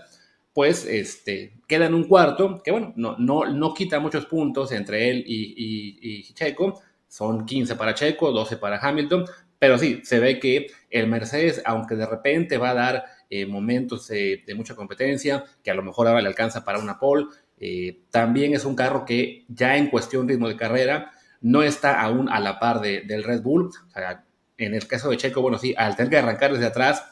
pues 0.53 0.85
este, 0.85 1.59
queda 1.67 1.85
en 1.85 1.93
un 1.93 2.05
cuarto, 2.05 2.61
que 2.63 2.71
bueno, 2.71 2.91
no, 2.95 3.15
no, 3.19 3.45
no 3.45 3.73
quita 3.75 3.99
muchos 3.99 4.25
puntos 4.25 4.71
entre 4.71 5.11
él 5.11 5.23
y, 5.27 6.33
Checo, 6.33 6.81
son 7.07 7.45
15 7.45 7.75
para 7.75 7.93
Checo, 7.93 8.31
12 8.31 8.57
para 8.57 8.79
Hamilton, 8.79 9.25
pero 9.59 9.77
sí, 9.77 10.01
se 10.03 10.19
ve 10.19 10.39
que 10.39 10.67
el 10.89 11.07
Mercedes, 11.07 11.61
aunque 11.65 11.95
de 11.95 12.05
repente 12.05 12.57
va 12.57 12.71
a 12.71 12.73
dar 12.73 13.05
eh, 13.29 13.45
momentos 13.45 14.07
de, 14.07 14.43
mucha 14.55 14.75
competencia, 14.75 15.43
que 15.63 15.71
a 15.71 15.73
lo 15.73 15.83
mejor 15.83 16.07
ahora 16.07 16.21
le 16.21 16.27
alcanza 16.27 16.63
para 16.63 16.79
una 16.79 16.97
pole, 16.99 17.25
eh, 17.59 18.01
también 18.11 18.53
es 18.53 18.65
un 18.65 18.75
carro 18.75 19.05
que 19.05 19.45
ya 19.47 19.77
en 19.77 19.89
cuestión 19.89 20.27
ritmo 20.27 20.47
de 20.47 20.57
carrera 20.57 21.11
no 21.41 21.63
está 21.63 22.01
aún 22.01 22.29
a 22.29 22.39
la 22.39 22.59
par 22.59 22.81
del 22.81 23.23
Red 23.23 23.41
Bull. 23.41 23.71
en 24.57 24.73
el 24.73 24.87
caso 24.87 25.09
de 25.09 25.17
Checo, 25.17 25.41
bueno, 25.41 25.57
sí, 25.57 25.73
al 25.77 25.95
tener 25.95 26.09
que 26.09 26.17
arrancar 26.17 26.51
desde 26.51 26.65
atrás, 26.65 27.03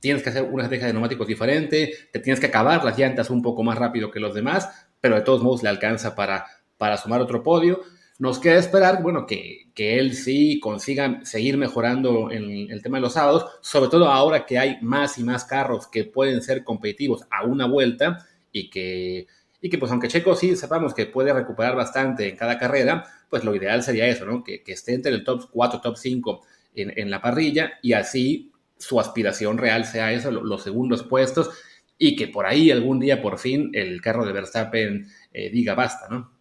tienes 0.00 0.22
que 0.22 0.30
hacer 0.30 0.42
una 0.42 0.64
estrategia 0.64 0.86
de 0.86 0.92
neumáticos 0.92 1.26
diferente, 1.26 1.92
te 2.12 2.20
tienes 2.20 2.40
que 2.40 2.46
acabar 2.46 2.84
las 2.84 2.98
llantas 2.98 3.30
un 3.30 3.42
poco 3.42 3.62
más 3.62 3.78
rápido 3.78 4.10
que 4.10 4.20
los 4.20 4.34
demás, 4.34 4.68
pero 5.00 5.16
de 5.16 5.22
todos 5.22 5.42
modos 5.42 5.62
le 5.62 5.70
alcanza 5.70 6.14
para, 6.14 6.46
para 6.76 6.96
sumar 6.96 7.20
otro 7.20 7.42
podio. 7.42 7.80
Nos 8.18 8.38
queda 8.38 8.56
esperar, 8.56 9.00
bueno, 9.02 9.26
que, 9.26 9.70
que 9.74 9.98
él 9.98 10.14
sí 10.14 10.58
consiga 10.60 11.20
seguir 11.24 11.56
mejorando 11.56 12.30
en 12.32 12.70
el 12.70 12.82
tema 12.82 12.98
de 12.98 13.02
los 13.02 13.12
sábados, 13.12 13.46
sobre 13.62 13.88
todo 13.88 14.10
ahora 14.10 14.44
que 14.44 14.58
hay 14.58 14.78
más 14.82 15.18
y 15.18 15.24
más 15.24 15.44
carros 15.44 15.86
que 15.86 16.04
pueden 16.04 16.42
ser 16.42 16.64
competitivos 16.64 17.24
a 17.30 17.44
una 17.44 17.66
vuelta 17.66 18.26
y 18.50 18.70
que 18.70 19.26
y 19.60 19.70
que 19.70 19.78
pues 19.78 19.90
aunque 19.90 20.08
Checo 20.08 20.34
sí 20.34 20.56
sepamos 20.56 20.94
que 20.94 21.06
puede 21.06 21.32
recuperar 21.32 21.74
bastante 21.74 22.28
en 22.28 22.36
cada 22.36 22.58
carrera, 22.58 23.04
pues 23.28 23.44
lo 23.44 23.54
ideal 23.54 23.82
sería 23.82 24.06
eso, 24.06 24.24
¿no? 24.24 24.44
Que, 24.44 24.62
esté 24.66 24.94
entre 24.94 25.12
el 25.12 25.24
top 25.24 25.48
4, 25.50 25.80
top 25.80 25.96
5 25.96 26.42
en, 26.74 27.10
la 27.10 27.20
parrilla 27.20 27.72
y 27.82 27.92
así 27.92 28.52
su 28.76 29.00
aspiración 29.00 29.58
real 29.58 29.84
sea 29.84 30.12
eso, 30.12 30.30
los 30.30 30.62
segundos 30.62 31.02
puestos 31.02 31.50
y 31.98 32.14
que 32.14 32.28
por 32.28 32.46
ahí 32.46 32.70
algún 32.70 33.00
día 33.00 33.20
por 33.20 33.38
fin 33.38 33.70
el 33.74 34.00
carro 34.00 34.24
de 34.24 34.32
Verstappen 34.32 35.08
eh, 35.32 35.50
diga 35.50 35.74
basta, 35.74 36.06
¿no? 36.08 36.38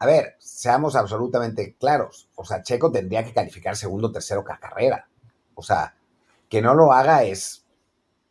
A 0.00 0.06
ver, 0.06 0.36
seamos 0.38 0.94
absolutamente 0.94 1.74
claros. 1.74 2.28
O 2.36 2.44
sea, 2.44 2.62
Checo 2.62 2.90
tendría 2.90 3.24
que 3.24 3.32
calificar 3.32 3.76
segundo, 3.76 4.12
tercero 4.12 4.44
cada 4.44 4.60
carrera. 4.60 5.08
O 5.54 5.62
sea, 5.62 5.94
que 6.48 6.62
no 6.62 6.74
lo 6.74 6.92
haga 6.92 7.24
es, 7.24 7.66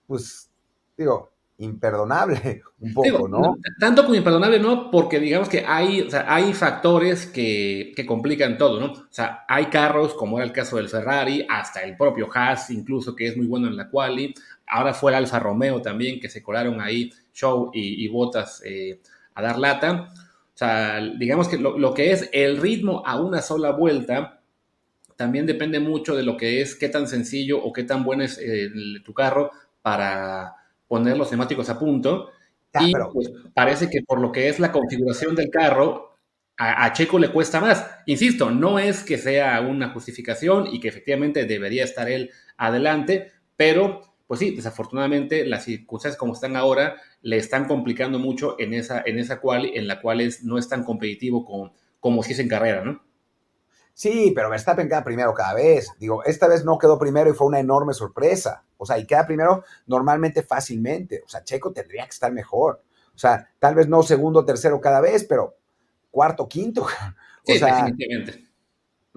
pues, 0.08 0.50
digo, 0.98 1.34
imperdonable 1.60 2.62
un 2.80 2.94
poco, 2.94 3.28
¿no? 3.28 3.58
Tanto 3.80 4.04
como 4.04 4.16
imperdonable, 4.16 4.60
no, 4.60 4.92
porque 4.92 5.20
digamos 5.20 5.50
que 5.50 5.66
hay, 5.66 6.08
hay 6.28 6.54
factores 6.54 7.26
que, 7.26 7.94
que, 7.96 8.06
complican 8.06 8.58
todo, 8.58 8.80
¿no? 8.80 8.92
O 8.92 9.08
sea, 9.10 9.46
hay 9.48 9.66
carros, 9.66 10.14
como 10.14 10.38
era 10.38 10.46
el 10.46 10.54
caso 10.54 10.78
del 10.78 10.90
Ferrari, 10.90 11.46
hasta 11.50 11.82
el 11.82 11.98
propio 11.98 12.30
Haas, 12.34 12.70
incluso, 12.70 13.16
que 13.16 13.28
es 13.28 13.38
muy 13.38 13.48
bueno 13.48 13.68
en 13.68 13.76
la 13.76 13.90
quali. 13.90 14.34
Ahora 14.68 14.94
fue 14.94 15.12
el 15.12 15.18
Alfa 15.18 15.40
Romeo 15.40 15.82
también, 15.82 16.20
que 16.20 16.30
se 16.30 16.44
colaron 16.44 16.82
ahí 16.82 17.12
Show 17.34 17.72
y, 17.74 18.08
Botas 18.08 18.62
eh, 18.66 19.00
a 19.34 19.42
dar 19.42 19.58
lata. 19.58 20.10
O 20.14 20.58
sea, 20.58 21.00
digamos 21.18 21.48
que 21.48 21.58
lo, 21.58 21.94
que 21.94 22.12
es 22.12 22.30
el 22.34 22.58
ritmo 22.58 23.04
a 23.06 23.20
una 23.20 23.42
sola 23.42 23.72
vuelta 23.72 24.42
también 25.16 25.46
depende 25.48 25.80
mucho 25.80 26.16
de 26.16 26.24
lo 26.24 26.38
que 26.38 26.62
es 26.62 26.76
qué 26.76 26.90
tan 26.90 27.08
sencillo 27.08 27.64
o 27.64 27.74
qué 27.74 27.84
tan 27.84 28.04
bueno 28.04 28.24
es 28.24 28.40
eh, 28.40 28.70
tu 29.04 29.14
carro 29.14 29.52
para 29.82 30.56
poner 30.88 31.18
los 31.18 31.30
temáticos 31.30 31.70
a 31.70 31.80
punto. 31.80 32.30
Ah, 32.74 32.84
y 32.84 32.94
pues, 33.14 33.32
parece 33.54 33.90
que 33.90 34.02
por 34.02 34.20
lo 34.20 34.32
que 34.32 34.50
es 34.50 34.60
la 34.60 34.72
configuración 34.72 35.36
del 35.36 35.50
carro, 35.50 36.18
a, 36.58 36.92
Checo 36.94 37.20
le 37.20 37.32
cuesta 37.32 37.62
más. 37.62 37.86
Insisto, 38.06 38.50
no 38.50 38.80
es 38.80 39.04
que 39.04 39.18
sea 39.18 39.62
una 39.62 39.90
justificación 39.90 40.68
y 40.72 40.80
que 40.80 40.88
efectivamente 40.88 41.46
debería 41.46 41.84
estar 41.84 42.10
él 42.10 42.32
adelante, 42.58 43.32
pero 43.56 44.02
pues 44.26 44.42
sí, 44.42 44.52
desafortunadamente 44.52 45.46
las 45.46 45.64
circunstancias 45.64 46.20
como 46.20 46.34
están 46.34 46.58
ahora 46.58 46.98
le 47.22 47.38
están 47.38 47.66
complicando 47.66 48.20
mucho 48.20 48.56
en 48.60 48.74
esa, 48.74 49.02
en 49.06 49.20
esa 49.20 49.40
cual, 49.40 49.70
en 49.74 49.88
la 49.88 50.02
cual 50.02 50.20
es, 50.20 50.44
no 50.44 50.58
es 50.58 50.68
tan 50.68 50.84
competitivo 50.84 51.46
como, 51.46 51.74
como 52.00 52.24
si 52.24 52.34
es 52.34 52.40
en 52.40 52.50
carrera, 52.50 52.84
¿no? 52.84 53.07
Sí, 53.98 54.32
pero 54.36 54.52
Verstappen 54.52 54.88
queda 54.88 55.04
primero 55.04 55.34
cada 55.34 55.56
vez. 55.56 55.90
Digo, 55.98 56.24
esta 56.24 56.48
vez 56.48 56.64
no 56.64 56.78
quedó 56.78 57.00
primero 57.00 57.32
y 57.32 57.34
fue 57.34 57.48
una 57.48 57.60
enorme 57.60 57.96
sorpresa. 57.96 58.64
O 58.78 58.86
sea, 58.86 59.00
y 59.00 59.08
queda 59.08 59.26
primero 59.26 59.64
normalmente 59.88 60.44
fácilmente. 60.44 61.24
O 61.26 61.28
sea, 61.28 61.44
Checo 61.44 61.72
tendría 61.72 62.04
que 62.04 62.12
estar 62.12 62.32
mejor. 62.32 62.84
O 63.16 63.18
sea, 63.18 63.50
tal 63.58 63.74
vez 63.74 63.88
no 63.88 64.04
segundo, 64.04 64.46
tercero 64.46 64.80
cada 64.80 65.02
vez, 65.02 65.24
pero 65.24 65.58
cuarto, 66.12 66.48
quinto. 66.48 66.86
O 67.50 67.54
sea, 67.54 67.86
definitivamente 67.86 68.48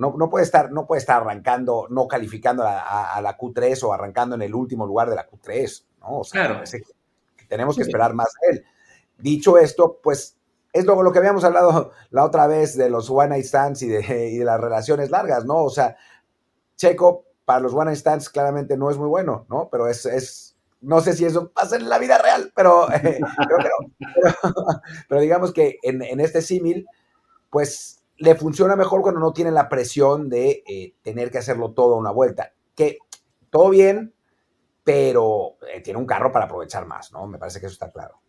no, 0.00 0.30
puede 0.30 0.44
estar, 0.44 0.72
no 0.72 0.86
puede 0.86 1.00
estar 1.00 1.20
arrancando, 1.20 1.86
no 1.90 2.08
calificando 2.08 2.64
a, 2.66 3.20
la 3.22 3.36
Q3 3.36 3.82
o 3.82 3.92
arrancando 3.92 4.34
en 4.34 4.42
el 4.42 4.54
último 4.54 4.86
lugar 4.86 5.10
de 5.10 5.16
la 5.16 5.28
Q3, 5.28 5.84
¿no? 6.00 6.20
O 6.20 6.24
sea, 6.24 6.46
claro. 6.46 6.64
tenemos 7.48 7.76
que 7.76 7.82
esperar 7.82 8.14
más 8.14 8.28
de 8.40 8.56
él. 8.56 8.64
Dicho 9.18 9.58
esto, 9.58 10.00
pues 10.02 10.38
es 10.72 10.84
lo, 10.84 11.02
lo 11.02 11.12
que 11.12 11.18
habíamos 11.18 11.44
hablado 11.44 11.92
la 12.10 12.24
otra 12.24 12.46
vez 12.46 12.76
de 12.76 12.90
los 12.90 13.10
one 13.10 13.28
night 13.28 13.44
stands 13.44 13.82
y 13.82 13.88
de, 13.88 14.42
las 14.44 14.60
relaciones 14.60 15.10
largas, 15.10 15.44
¿no? 15.44 15.64
O 15.64 15.70
sea, 15.70 15.96
Checo 16.76 17.24
para 17.44 17.60
los 17.60 17.74
one 17.74 17.86
night 17.86 17.98
stands 17.98 18.28
claramente 18.28 18.76
no 18.76 18.90
es 18.90 18.96
muy 18.96 19.08
bueno, 19.08 19.46
¿no? 19.48 19.68
Pero 19.70 19.88
es, 19.88 20.06
es 20.06 20.56
no 20.80 21.00
sé 21.00 21.12
si 21.12 21.24
eso 21.24 21.50
pasa 21.50 21.76
en 21.76 21.88
la 21.88 21.98
vida 21.98 22.18
real, 22.18 22.52
pero, 22.54 22.86
pero, 25.08 25.20
digamos 25.20 25.52
que 25.52 25.78
en, 25.82 26.02
en 26.02 26.20
este 26.20 26.40
símil, 26.40 26.86
pues 27.50 28.02
le 28.16 28.34
funciona 28.34 28.76
mejor 28.76 29.02
cuando 29.02 29.20
no 29.20 29.32
tiene 29.32 29.50
la 29.50 29.68
presión 29.68 30.28
de 30.28 30.62
eh, 30.66 30.94
tener 31.02 31.30
que 31.30 31.38
hacerlo 31.38 31.72
todo 31.72 31.94
a 31.94 31.98
una 31.98 32.10
vuelta. 32.10 32.52
Que 32.74 32.98
todo 33.48 33.70
bien, 33.70 34.14
pero 34.84 35.56
eh, 35.72 35.80
tiene 35.80 35.98
un 35.98 36.06
carro 36.06 36.30
para 36.30 36.44
aprovechar 36.44 36.86
más, 36.86 37.12
¿no? 37.12 37.26
Me 37.26 37.38
parece 37.38 37.60
que 37.60 37.66
eso 37.66 37.72
está 37.72 37.90
claro. 37.90 38.20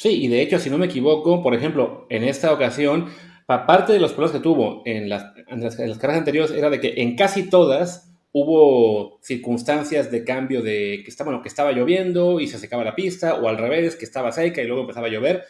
Sí, 0.00 0.24
y 0.24 0.28
de 0.28 0.40
hecho, 0.40 0.58
si 0.58 0.70
no 0.70 0.78
me 0.78 0.86
equivoco, 0.86 1.42
por 1.42 1.54
ejemplo, 1.54 2.06
en 2.08 2.24
esta 2.24 2.54
ocasión, 2.54 3.10
parte 3.46 3.92
de 3.92 3.98
los 3.98 4.12
problemas 4.14 4.32
que 4.34 4.42
tuvo 4.42 4.80
en 4.86 5.10
las, 5.10 5.26
en 5.46 5.60
las, 5.62 5.76
carreras 5.76 6.20
anteriores 6.20 6.52
era 6.52 6.70
de 6.70 6.80
que 6.80 6.94
en 7.02 7.16
casi 7.16 7.50
todas 7.50 8.10
hubo 8.32 9.18
circunstancias 9.20 10.10
de 10.10 10.24
cambio 10.24 10.62
de 10.62 11.02
que 11.04 11.10
estaba, 11.10 11.32
bueno, 11.32 11.42
que 11.42 11.50
estaba 11.50 11.72
lloviendo 11.72 12.40
y 12.40 12.46
se 12.46 12.58
secaba 12.58 12.82
la 12.82 12.94
pista, 12.94 13.34
o 13.34 13.46
al 13.46 13.58
revés, 13.58 13.94
que 13.94 14.06
estaba 14.06 14.32
seca 14.32 14.62
y 14.62 14.66
luego 14.66 14.80
empezaba 14.80 15.08
a 15.08 15.10
llover. 15.10 15.44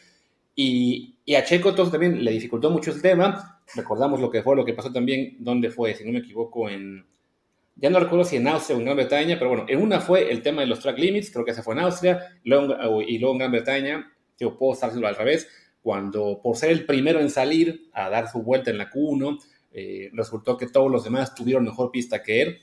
Y, 0.56 1.20
y 1.24 1.36
a 1.36 1.44
Checo 1.44 1.68
entonces 1.68 1.92
también 1.92 2.24
le 2.24 2.32
dificultó 2.32 2.70
mucho 2.70 2.90
el 2.90 3.00
tema, 3.00 3.62
recordamos 3.76 4.18
lo 4.18 4.32
que 4.32 4.42
fue, 4.42 4.56
lo 4.56 4.64
que 4.64 4.74
pasó 4.74 4.92
también, 4.92 5.36
¿dónde 5.38 5.70
fue? 5.70 5.94
Si 5.94 6.04
no 6.04 6.10
me 6.10 6.18
equivoco, 6.18 6.68
en... 6.68 7.06
Ya 7.76 7.88
no 7.88 8.00
recuerdo 8.00 8.24
si 8.24 8.34
en 8.34 8.48
Austria 8.48 8.74
o 8.74 8.80
en 8.80 8.86
Gran 8.86 8.96
Bretaña, 8.96 9.36
pero 9.38 9.50
bueno, 9.50 9.66
en 9.68 9.80
una 9.80 10.00
fue 10.00 10.32
el 10.32 10.42
tema 10.42 10.62
de 10.62 10.66
los 10.66 10.80
track 10.80 10.98
limits, 10.98 11.30
creo 11.30 11.44
que 11.44 11.52
esa 11.52 11.62
fue 11.62 11.74
en 11.74 11.82
Austria, 11.82 12.18
y 12.42 12.48
luego 12.50 13.32
en 13.32 13.38
Gran 13.38 13.52
Bretaña, 13.52 14.12
yo 14.40 14.56
puedo 14.56 14.72
estárselo 14.72 15.06
al 15.06 15.16
revés, 15.16 15.48
cuando 15.82 16.40
por 16.42 16.56
ser 16.56 16.70
el 16.70 16.84
primero 16.84 17.20
en 17.20 17.30
salir 17.30 17.88
a 17.92 18.10
dar 18.10 18.30
su 18.30 18.42
vuelta 18.42 18.70
en 18.70 18.78
la 18.78 18.90
Q1, 18.90 19.38
eh, 19.72 20.10
resultó 20.12 20.56
que 20.56 20.66
todos 20.66 20.90
los 20.90 21.04
demás 21.04 21.34
tuvieron 21.34 21.64
mejor 21.64 21.90
pista 21.90 22.22
que 22.22 22.42
él. 22.42 22.58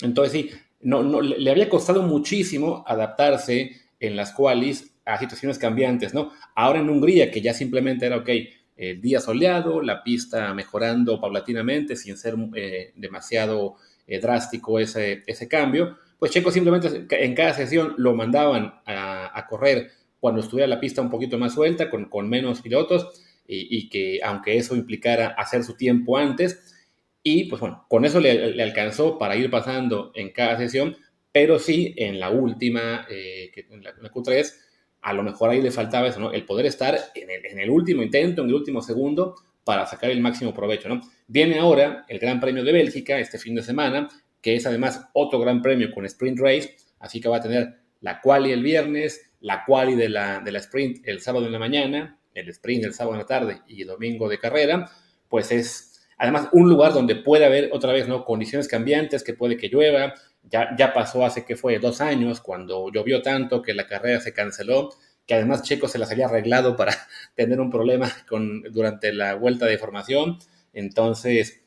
Entonces 0.00 0.32
sí, 0.32 0.50
no, 0.80 1.02
no, 1.02 1.20
le 1.20 1.50
había 1.50 1.68
costado 1.68 2.02
muchísimo 2.02 2.84
adaptarse 2.86 3.72
en 3.98 4.16
las 4.16 4.32
qualis 4.32 4.92
a 5.04 5.18
situaciones 5.18 5.58
cambiantes, 5.58 6.14
¿no? 6.14 6.32
Ahora 6.54 6.78
en 6.78 6.88
Hungría, 6.88 7.30
que 7.30 7.40
ya 7.40 7.52
simplemente 7.52 8.06
era, 8.06 8.18
ok, 8.18 8.28
el 8.76 9.00
día 9.00 9.20
soleado, 9.20 9.82
la 9.82 10.04
pista 10.04 10.54
mejorando 10.54 11.20
paulatinamente 11.20 11.96
sin 11.96 12.16
ser 12.16 12.36
eh, 12.54 12.92
demasiado 12.94 13.74
eh, 14.06 14.20
drástico 14.20 14.78
ese, 14.78 15.24
ese 15.26 15.48
cambio, 15.48 15.98
pues 16.18 16.32
Checo 16.32 16.50
simplemente 16.50 17.06
en 17.10 17.34
cada 17.34 17.54
sesión 17.54 17.94
lo 17.96 18.14
mandaban 18.14 18.74
a, 18.86 19.46
correr 19.48 19.90
cuando 20.20 20.40
estuviera 20.40 20.66
la 20.66 20.80
pista 20.80 21.02
un 21.02 21.10
poquito 21.10 21.38
más 21.38 21.54
suelta, 21.54 21.90
con, 21.90 22.06
con 22.06 22.28
menos 22.28 22.60
pilotos, 22.60 23.22
y, 23.50 23.88
que 23.88 24.20
aunque 24.22 24.58
eso 24.58 24.76
implicara 24.76 25.28
hacer 25.28 25.64
su 25.64 25.74
tiempo 25.74 26.18
antes, 26.18 26.74
y 27.22 27.44
pues 27.44 27.60
bueno, 27.60 27.86
con 27.88 28.04
eso 28.04 28.20
le, 28.20 28.62
alcanzó 28.62 29.18
para 29.18 29.36
ir 29.36 29.50
pasando 29.50 30.12
en 30.14 30.30
cada 30.32 30.58
sesión, 30.58 30.96
pero 31.32 31.58
sí 31.58 31.94
en 31.96 32.20
la 32.20 32.30
última, 32.30 33.06
eh, 33.10 33.50
en 33.70 33.82
la, 33.82 33.90
en 33.90 34.02
la 34.02 34.10
Q3, 34.10 34.52
a 35.00 35.12
lo 35.12 35.22
mejor 35.22 35.50
ahí 35.50 35.62
le 35.62 35.70
faltaba 35.70 36.08
eso, 36.08 36.20
¿no? 36.20 36.32
El 36.32 36.44
poder 36.44 36.66
estar 36.66 36.98
en 37.14 37.58
el, 37.58 37.70
último 37.70 38.02
intento, 38.02 38.42
en 38.42 38.48
el 38.48 38.54
último 38.54 38.82
segundo, 38.82 39.36
para 39.64 39.86
sacar 39.86 40.10
el 40.10 40.20
máximo 40.20 40.52
provecho, 40.52 40.88
¿no? 40.88 41.00
Viene 41.26 41.58
ahora 41.58 42.04
el 42.08 42.18
Gran 42.18 42.40
Premio 42.40 42.64
de 42.64 42.72
Bélgica 42.72 43.18
este 43.18 43.38
fin 43.38 43.54
de 43.54 43.62
semana, 43.62 44.08
que 44.40 44.56
es 44.56 44.66
además 44.66 45.08
otro 45.14 45.38
gran 45.38 45.62
premio 45.62 45.90
con 45.92 46.04
sprint 46.06 46.38
race, 46.38 46.76
así 46.98 47.20
que 47.20 47.28
va 47.28 47.38
a 47.38 47.42
tener 47.42 47.78
la 48.00 48.20
quali 48.20 48.52
el 48.52 48.62
viernes, 48.62 49.32
la 49.40 49.64
quali 49.64 49.94
de 49.94 50.08
la, 50.08 50.40
de 50.40 50.52
la 50.52 50.58
sprint 50.58 51.06
el 51.06 51.20
sábado 51.20 51.46
en 51.46 51.52
la 51.52 51.58
mañana, 51.58 52.18
el 52.34 52.48
sprint 52.48 52.84
el 52.84 52.94
sábado 52.94 53.14
en 53.14 53.20
la 53.20 53.26
tarde 53.26 53.62
y 53.66 53.84
domingo 53.84 54.28
de 54.28 54.38
carrera, 54.38 54.90
pues 55.28 55.52
es 55.52 56.08
además 56.16 56.48
un 56.52 56.68
lugar 56.68 56.92
donde 56.92 57.16
puede 57.16 57.44
haber 57.44 57.70
otra 57.72 57.92
vez, 57.92 58.08
¿no? 58.08 58.24
Condiciones 58.24 58.68
cambiantes, 58.68 59.22
que 59.22 59.34
puede 59.34 59.56
que 59.56 59.68
llueva, 59.68 60.14
ya, 60.50 60.92
pasó 60.94 61.24
hace 61.24 61.44
que 61.44 61.56
fue 61.56 61.78
dos 61.78 62.00
años, 62.00 62.40
cuando 62.40 62.90
llovió 62.92 63.22
tanto 63.22 63.62
que 63.62 63.74
la 63.74 63.86
carrera 63.86 64.20
se 64.20 64.32
canceló, 64.32 64.90
que 65.26 65.34
además 65.34 65.62
Checo 65.62 65.88
se 65.88 65.98
las 65.98 66.10
había 66.10 66.26
arreglado 66.26 66.76
para 66.76 66.94
tener 67.34 67.60
un 67.60 67.70
problema 67.70 68.10
con, 68.28 68.62
durante 68.62 69.12
la 69.12 69.34
vuelta 69.34 69.66
de 69.66 69.78
formación. 69.78 70.38
Entonces, 70.72 71.64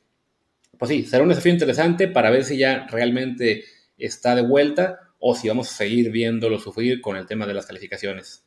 pues 0.78 0.90
sí, 0.90 1.06
será 1.06 1.24
un 1.24 1.30
desafío 1.30 1.54
interesante 1.54 2.08
para 2.08 2.32
ver 2.32 2.44
si 2.44 2.58
ya 2.58 2.88
realmente 2.90 3.64
está 3.98 4.36
de 4.36 4.42
vuelta 4.42 5.11
o 5.22 5.36
si 5.36 5.48
vamos 5.48 5.72
a 5.72 5.76
seguir 5.76 6.12
viéndolo 6.12 6.60
sufrir 6.60 7.00
con 7.00 7.16
el 7.16 7.28
tema 7.28 7.46
de 7.46 7.54
las 7.54 7.68
calificaciones. 7.68 8.44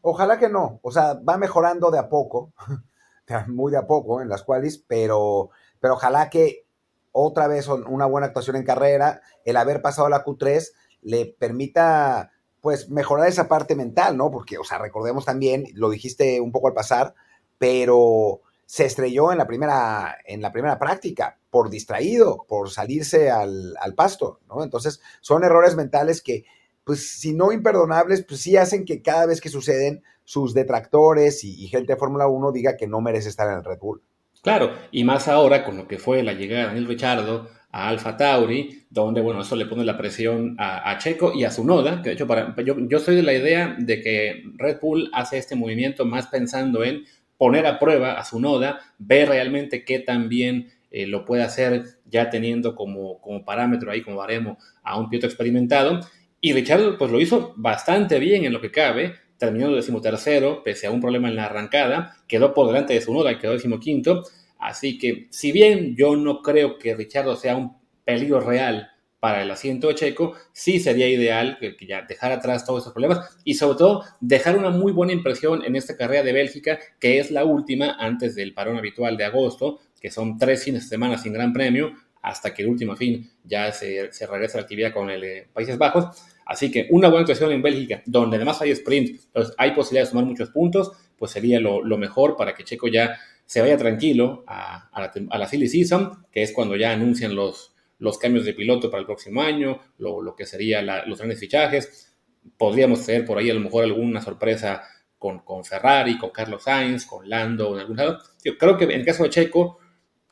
Ojalá 0.00 0.38
que 0.38 0.48
no, 0.48 0.80
o 0.82 0.90
sea, 0.90 1.14
va 1.14 1.36
mejorando 1.36 1.90
de 1.90 1.98
a 1.98 2.08
poco, 2.08 2.52
muy 3.48 3.70
de 3.70 3.78
a 3.78 3.86
poco 3.86 4.22
en 4.22 4.28
las 4.28 4.42
cuales, 4.42 4.78
pero, 4.78 5.50
pero 5.78 5.94
ojalá 5.94 6.30
que 6.30 6.64
otra 7.12 7.48
vez 7.48 7.68
una 7.68 8.06
buena 8.06 8.28
actuación 8.28 8.56
en 8.56 8.64
carrera, 8.64 9.20
el 9.44 9.56
haber 9.56 9.82
pasado 9.82 10.08
la 10.08 10.24
Q3 10.24 10.70
le 11.02 11.26
permita 11.38 12.32
pues 12.60 12.88
mejorar 12.88 13.28
esa 13.28 13.46
parte 13.46 13.76
mental, 13.76 14.16
¿no? 14.16 14.30
Porque, 14.30 14.58
o 14.58 14.64
sea, 14.64 14.78
recordemos 14.78 15.24
también, 15.24 15.64
lo 15.74 15.90
dijiste 15.90 16.40
un 16.40 16.50
poco 16.50 16.68
al 16.68 16.74
pasar, 16.74 17.14
pero 17.58 18.40
se 18.68 18.84
estrelló 18.84 19.32
en 19.32 19.38
la 19.38 19.46
primera, 19.46 20.18
en 20.26 20.42
la 20.42 20.52
primera 20.52 20.78
práctica 20.78 21.38
por 21.48 21.70
distraído, 21.70 22.44
por 22.46 22.68
salirse 22.68 23.30
al, 23.30 23.74
pasto, 23.96 24.40
¿no? 24.46 24.62
Entonces, 24.62 25.00
son 25.22 25.42
errores 25.42 25.74
mentales 25.74 26.20
que, 26.20 26.44
pues, 26.84 27.18
si 27.18 27.32
no 27.32 27.50
imperdonables, 27.50 28.26
pues 28.28 28.42
sí 28.42 28.58
hacen 28.58 28.84
que 28.84 29.00
cada 29.00 29.24
vez 29.24 29.40
que 29.40 29.48
suceden, 29.48 30.02
sus 30.22 30.52
detractores 30.52 31.44
y, 31.44 31.66
gente 31.68 31.94
de 31.94 31.98
Fórmula 31.98 32.26
1 32.26 32.52
diga 32.52 32.76
que 32.76 32.86
no 32.86 33.00
merece 33.00 33.30
estar 33.30 33.48
en 33.48 33.56
el 33.56 33.64
Red 33.64 33.78
Bull. 33.78 34.02
Claro, 34.42 34.72
y 34.90 35.02
más 35.02 35.28
ahora 35.28 35.64
con 35.64 35.78
lo 35.78 35.88
que 35.88 35.96
fue 35.96 36.22
la 36.22 36.34
llegada 36.34 36.60
de 36.60 36.66
Daniel 36.66 36.88
Richardo 36.88 37.48
a 37.70 37.88
Alfa 37.88 38.18
Tauri, 38.18 38.84
donde, 38.90 39.22
bueno, 39.22 39.40
eso 39.40 39.56
le 39.56 39.64
pone 39.64 39.82
la 39.82 39.96
presión 39.96 40.56
a, 40.58 40.98
Checo 40.98 41.32
y 41.32 41.44
a 41.44 41.50
su 41.50 41.64
noda, 41.64 42.02
que 42.02 42.10
de 42.10 42.14
hecho 42.16 42.26
para, 42.26 42.54
yo, 42.62 42.74
yo 42.78 42.98
soy 42.98 43.16
de 43.16 43.22
la 43.22 43.32
idea 43.32 43.74
de 43.78 44.02
que 44.02 44.42
Red 44.56 44.78
Bull 44.78 45.10
hace 45.14 45.38
este 45.38 45.56
movimiento 45.56 46.04
más 46.04 46.26
pensando 46.26 46.84
en 46.84 47.04
poner 47.38 47.66
a 47.66 47.78
prueba 47.78 48.18
a 48.18 48.24
su 48.24 48.40
noda, 48.40 48.80
ver 48.98 49.28
realmente 49.28 49.84
qué 49.84 50.00
tan 50.00 50.28
bien 50.28 50.72
eh, 50.90 51.06
lo 51.06 51.24
puede 51.24 51.42
hacer 51.42 51.84
ya 52.06 52.30
teniendo 52.30 52.74
como, 52.74 53.20
como 53.20 53.44
parámetro 53.44 53.90
ahí, 53.90 54.02
como 54.02 54.16
baremo, 54.16 54.58
a 54.82 54.98
un 54.98 55.08
piloto 55.08 55.26
experimentado. 55.26 56.00
Y 56.40 56.52
Richard 56.52 56.98
pues 56.98 57.10
lo 57.10 57.20
hizo 57.20 57.54
bastante 57.56 58.18
bien 58.18 58.44
en 58.44 58.52
lo 58.52 58.60
que 58.60 58.70
cabe, 58.70 59.14
terminó 59.38 59.70
decimotercero, 59.70 60.62
pese 60.62 60.86
a 60.86 60.90
un 60.90 61.00
problema 61.00 61.28
en 61.28 61.36
la 61.36 61.46
arrancada, 61.46 62.16
quedó 62.26 62.54
por 62.54 62.66
delante 62.66 62.94
de 62.94 63.00
su 63.00 63.14
noda 63.14 63.32
y 63.32 63.38
quedó 63.38 63.52
decimoquinto. 63.52 64.24
Así 64.58 64.98
que, 64.98 65.28
si 65.30 65.52
bien 65.52 65.94
yo 65.96 66.16
no 66.16 66.42
creo 66.42 66.78
que 66.78 66.94
Richard 66.94 67.36
sea 67.36 67.56
un 67.56 67.76
peligro 68.04 68.40
real 68.40 68.90
para 69.20 69.42
el 69.42 69.50
asiento 69.50 69.88
de 69.88 69.94
Checo, 69.94 70.34
sí 70.52 70.78
sería 70.78 71.08
ideal 71.08 71.58
que, 71.58 71.74
ya 71.86 72.02
dejar 72.02 72.32
atrás 72.32 72.64
todos 72.64 72.82
esos 72.82 72.92
problemas 72.92 73.38
y 73.44 73.54
sobre 73.54 73.78
todo 73.78 74.04
dejar 74.20 74.56
una 74.56 74.70
muy 74.70 74.92
buena 74.92 75.12
impresión 75.12 75.64
en 75.64 75.76
esta 75.76 75.96
carrera 75.96 76.22
de 76.22 76.32
Bélgica, 76.32 76.78
que 77.00 77.18
es 77.18 77.30
la 77.30 77.44
última 77.44 77.96
antes 77.98 78.34
del 78.34 78.54
parón 78.54 78.76
habitual 78.76 79.16
de 79.16 79.24
agosto, 79.24 79.80
que 80.00 80.10
son 80.10 80.38
tres 80.38 80.62
fines 80.62 80.84
de 80.84 80.88
semana 80.88 81.18
sin 81.18 81.32
gran 81.32 81.52
premio, 81.52 81.92
hasta 82.22 82.54
que 82.54 82.62
el 82.62 82.68
último 82.68 82.94
fin 82.94 83.28
ya 83.44 83.72
se, 83.72 84.12
se 84.12 84.26
regresa 84.26 84.58
la 84.58 84.62
actividad 84.62 84.92
con 84.92 85.10
el 85.10 85.24
eh, 85.24 85.48
Países 85.52 85.78
Bajos. 85.78 86.06
Así 86.46 86.70
que 86.70 86.86
una 86.90 87.08
buena 87.08 87.22
actuación 87.22 87.52
en 87.52 87.62
Bélgica, 87.62 88.02
donde 88.06 88.36
además 88.36 88.60
hay 88.62 88.70
sprint, 88.70 89.20
entonces 89.26 89.54
hay 89.58 89.72
posibilidad 89.72 90.04
de 90.04 90.10
sumar 90.10 90.24
muchos 90.24 90.50
puntos, 90.50 90.92
pues 91.18 91.32
sería 91.32 91.60
lo, 91.60 91.82
mejor 91.98 92.36
para 92.36 92.54
que 92.54 92.64
Checo 92.64 92.88
ya 92.88 93.18
se 93.44 93.60
vaya 93.60 93.76
tranquilo 93.76 94.44
a, 94.46 94.88
a, 94.88 95.00
la, 95.00 95.12
a 95.30 95.38
la 95.38 95.46
silly 95.46 95.68
season, 95.68 96.24
que 96.30 96.42
es 96.42 96.52
cuando 96.52 96.76
ya 96.76 96.92
anuncian 96.92 97.34
los, 97.34 97.74
los 97.98 98.18
cambios 98.18 98.44
de 98.44 98.54
piloto 98.54 98.90
para 98.90 99.00
el 99.00 99.06
próximo 99.06 99.42
año, 99.42 99.80
lo, 99.98 100.34
que 100.36 100.46
serían 100.46 100.86
los 101.06 101.18
grandes 101.18 101.40
fichajes. 101.40 102.16
Podríamos 102.56 103.04
tener 103.04 103.24
por 103.24 103.38
ahí 103.38 103.50
a 103.50 103.54
lo 103.54 103.60
mejor 103.60 103.84
alguna 103.84 104.20
sorpresa 104.20 104.82
con, 105.18 105.40
con 105.40 105.64
Ferrari, 105.64 106.16
con 106.16 106.30
Carlos 106.30 106.62
Sainz, 106.62 107.04
con 107.04 107.28
Lando 107.28 107.74
en 107.74 107.80
algún 107.80 107.96
lado. 107.96 108.18
Yo 108.44 108.56
creo 108.56 108.76
que 108.76 108.84
en 108.84 108.92
el 108.92 109.04
caso 109.04 109.24
de 109.24 109.30
Checo, 109.30 109.78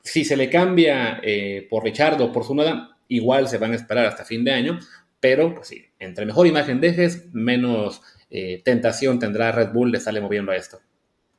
si 0.02 0.24
se 0.24 0.36
le 0.36 0.48
cambia 0.48 1.20
eh, 1.22 1.66
por 1.68 1.82
Richardo, 1.82 2.32
por 2.32 2.44
su 2.44 2.54
nada, 2.54 2.96
igual 3.08 3.48
se 3.48 3.58
van 3.58 3.72
a 3.72 3.76
esperar 3.76 4.06
hasta 4.06 4.24
fin 4.24 4.44
de 4.44 4.52
año, 4.52 4.78
pero 5.20 5.54
pues 5.54 5.68
sí, 5.68 5.84
entre 5.98 6.26
mejor 6.26 6.46
imagen 6.46 6.80
dejes, 6.80 7.28
menos 7.32 8.02
eh, 8.30 8.62
tentación 8.64 9.18
tendrá 9.18 9.50
Red 9.50 9.72
Bull 9.72 9.90
de 9.90 9.98
estarle 9.98 10.20
moviendo 10.20 10.52
a 10.52 10.56
esto. 10.56 10.78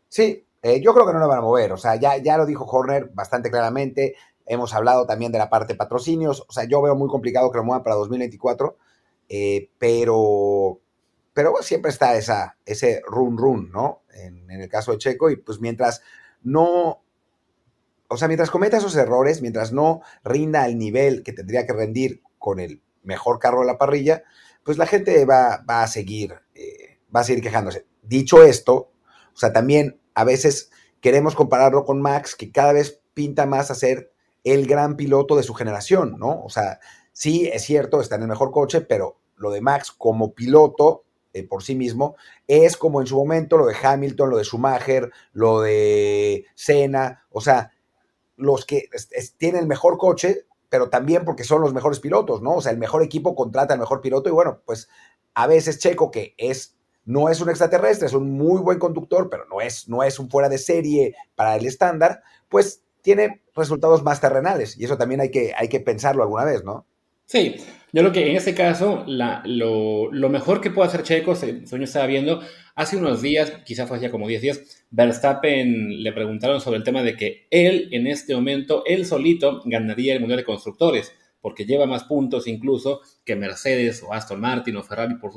Sí, 0.09 0.45
eh, 0.61 0.81
yo 0.81 0.93
creo 0.93 1.07
que 1.07 1.13
no 1.13 1.19
lo 1.19 1.27
van 1.27 1.39
a 1.39 1.41
mover, 1.41 1.71
o 1.71 1.77
sea, 1.77 1.95
ya, 1.95 2.17
ya 2.17 2.37
lo 2.37 2.45
dijo 2.45 2.65
Horner 2.65 3.09
bastante 3.13 3.49
claramente, 3.49 4.15
Hemos 4.47 4.73
hablado 4.73 5.05
también 5.05 5.31
de 5.31 5.37
la 5.37 5.49
parte 5.49 5.73
de 5.73 5.77
patrocinios. 5.77 6.45
O 6.47 6.51
sea, 6.51 6.63
yo 6.63 6.81
veo 6.81 6.95
muy 6.95 7.09
complicado 7.09 7.51
que 7.51 7.57
lo 7.57 7.65
muevan 7.65 7.83
para 7.83 7.97
2024, 7.97 8.77
eh, 9.29 9.69
pero, 9.77 10.79
pero 11.33 11.53
siempre 11.61 11.91
está 11.91 12.15
esa, 12.15 12.57
ese 12.65 13.01
run 13.05 13.37
run, 13.37 13.71
¿no? 13.71 14.03
En, 14.13 14.49
el 14.49 14.69
caso 14.69 14.91
de 14.91 14.97
Checo, 14.97 15.29
y 15.29 15.35
pues 15.35 15.59
mientras 15.59 16.01
no, 16.41 17.03
o 18.07 18.17
sea, 18.17 18.27
mientras 18.27 18.49
cometa 18.49 18.77
esos 18.77 18.95
errores, 18.95 19.41
mientras 19.41 19.71
no 19.71 20.01
rinda 20.23 20.63
al 20.63 20.77
nivel 20.77 21.23
que 21.23 21.33
tendría 21.33 21.67
que 21.67 21.73
rendir 21.73 22.23
con 22.39 22.59
el 22.59 22.81
mejor 23.03 23.39
carro 23.39 23.59
de 23.59 23.67
la 23.67 23.77
parrilla, 23.77 24.23
pues 24.63 24.77
la 24.77 24.87
gente 24.87 25.25
va, 25.25 25.63
va 25.69 25.83
a 25.83 25.87
seguir, 25.87 26.33
eh, 26.55 26.99
va 27.13 27.19
a 27.19 27.23
seguir 27.23 27.43
quejándose. 27.43 27.85
Dicho 28.01 28.43
esto, 28.43 28.91
o 29.33 29.37
sea, 29.37 29.53
también 29.53 29.99
a 30.15 30.23
veces 30.23 30.71
queremos 31.01 31.35
compararlo 31.35 31.85
con 31.85 32.01
Max, 32.01 32.35
que 32.35 32.51
cada 32.51 32.73
vez 32.73 33.01
pinta 33.13 33.45
más 33.45 33.69
a 33.69 33.75
ser 33.75 34.11
el 34.53 34.67
gran 34.67 34.95
piloto 34.95 35.35
de 35.35 35.43
su 35.43 35.53
generación, 35.53 36.17
¿no? 36.19 36.43
O 36.43 36.49
sea, 36.49 36.79
sí, 37.11 37.49
es 37.51 37.63
cierto, 37.63 38.01
está 38.01 38.15
en 38.15 38.23
el 38.23 38.27
mejor 38.27 38.51
coche, 38.51 38.81
pero 38.81 39.19
lo 39.35 39.51
de 39.51 39.61
Max 39.61 39.91
como 39.91 40.33
piloto 40.33 41.03
eh, 41.33 41.43
por 41.43 41.63
sí 41.63 41.75
mismo 41.75 42.15
es 42.47 42.77
como 42.77 43.01
en 43.01 43.07
su 43.07 43.15
momento 43.15 43.57
lo 43.57 43.67
de 43.67 43.75
Hamilton, 43.81 44.29
lo 44.29 44.37
de 44.37 44.43
Schumacher, 44.43 45.11
lo 45.33 45.61
de 45.61 46.45
Senna, 46.55 47.25
o 47.29 47.41
sea, 47.41 47.71
los 48.35 48.65
que 48.65 48.89
tienen 49.37 49.61
el 49.61 49.67
mejor 49.67 49.97
coche, 49.97 50.45
pero 50.69 50.89
también 50.89 51.25
porque 51.25 51.43
son 51.43 51.61
los 51.61 51.73
mejores 51.73 51.99
pilotos, 51.99 52.41
¿no? 52.41 52.55
O 52.55 52.61
sea, 52.61 52.71
el 52.71 52.77
mejor 52.77 53.03
equipo 53.03 53.35
contrata 53.35 53.73
al 53.73 53.79
mejor 53.79 54.01
piloto 54.01 54.29
y 54.29 54.33
bueno, 54.33 54.61
pues 54.65 54.89
a 55.33 55.47
veces 55.47 55.79
Checo, 55.79 56.11
que 56.11 56.33
es 56.37 56.75
no 57.05 57.29
es 57.29 57.39
un 57.39 57.49
extraterrestre, 57.49 58.07
es 58.07 58.13
un 58.13 58.31
muy 58.31 58.61
buen 58.61 58.79
conductor, 58.79 59.29
pero 59.29 59.45
no 59.45 59.61
es, 59.61 59.87
no 59.87 60.03
es 60.03 60.19
un 60.19 60.29
fuera 60.29 60.49
de 60.49 60.57
serie 60.57 61.15
para 61.35 61.55
el 61.55 61.65
estándar, 61.65 62.21
pues 62.49 62.83
tiene 63.07 63.39
resultados 63.55 64.03
más 64.03 64.19
terrenales 64.19 64.77
y 64.77 64.83
eso 64.83 64.97
también 64.97 65.21
hay 65.21 65.31
que, 65.31 65.53
hay 65.57 65.69
que 65.69 65.79
pensarlo 65.79 66.23
alguna 66.23 66.43
vez, 66.43 66.65
¿no? 66.65 66.85
Sí, 67.23 67.55
yo 67.93 68.01
creo 68.01 68.11
que 68.11 68.29
en 68.29 68.35
este 68.35 68.53
caso 68.53 69.05
lo, 69.07 70.29
mejor 70.29 70.59
que 70.59 70.71
puede 70.71 70.89
hacer 70.89 71.03
Checo, 71.03 71.33
Soño 71.33 71.85
estaba 71.85 72.05
viendo, 72.05 72.41
hace 72.75 72.97
unos 72.97 73.21
días, 73.21 73.53
quizás 73.63 73.87
fue 73.87 73.95
hacía 73.95 74.11
como 74.11 74.27
10 74.27 74.41
días, 74.41 74.85
Verstappen 74.89 76.03
le 76.03 76.11
preguntaron 76.11 76.59
sobre 76.59 76.79
el 76.79 76.83
tema 76.83 77.01
de 77.01 77.15
que 77.15 77.47
él 77.49 77.87
en 77.93 78.07
este 78.07 78.35
momento, 78.35 78.83
él 78.85 79.05
solito 79.05 79.61
ganaría 79.63 80.13
el 80.13 80.19
Mundial 80.19 80.39
de 80.39 80.43
Constructores, 80.43 81.13
porque 81.39 81.63
lleva 81.63 81.85
más 81.85 82.03
puntos 82.03 82.45
incluso 82.45 82.99
que 83.23 83.37
Mercedes 83.37 84.03
o 84.03 84.13
Aston 84.13 84.41
Martin 84.41 84.75
o 84.75 84.83
Ferrari 84.83 85.15
por, 85.15 85.31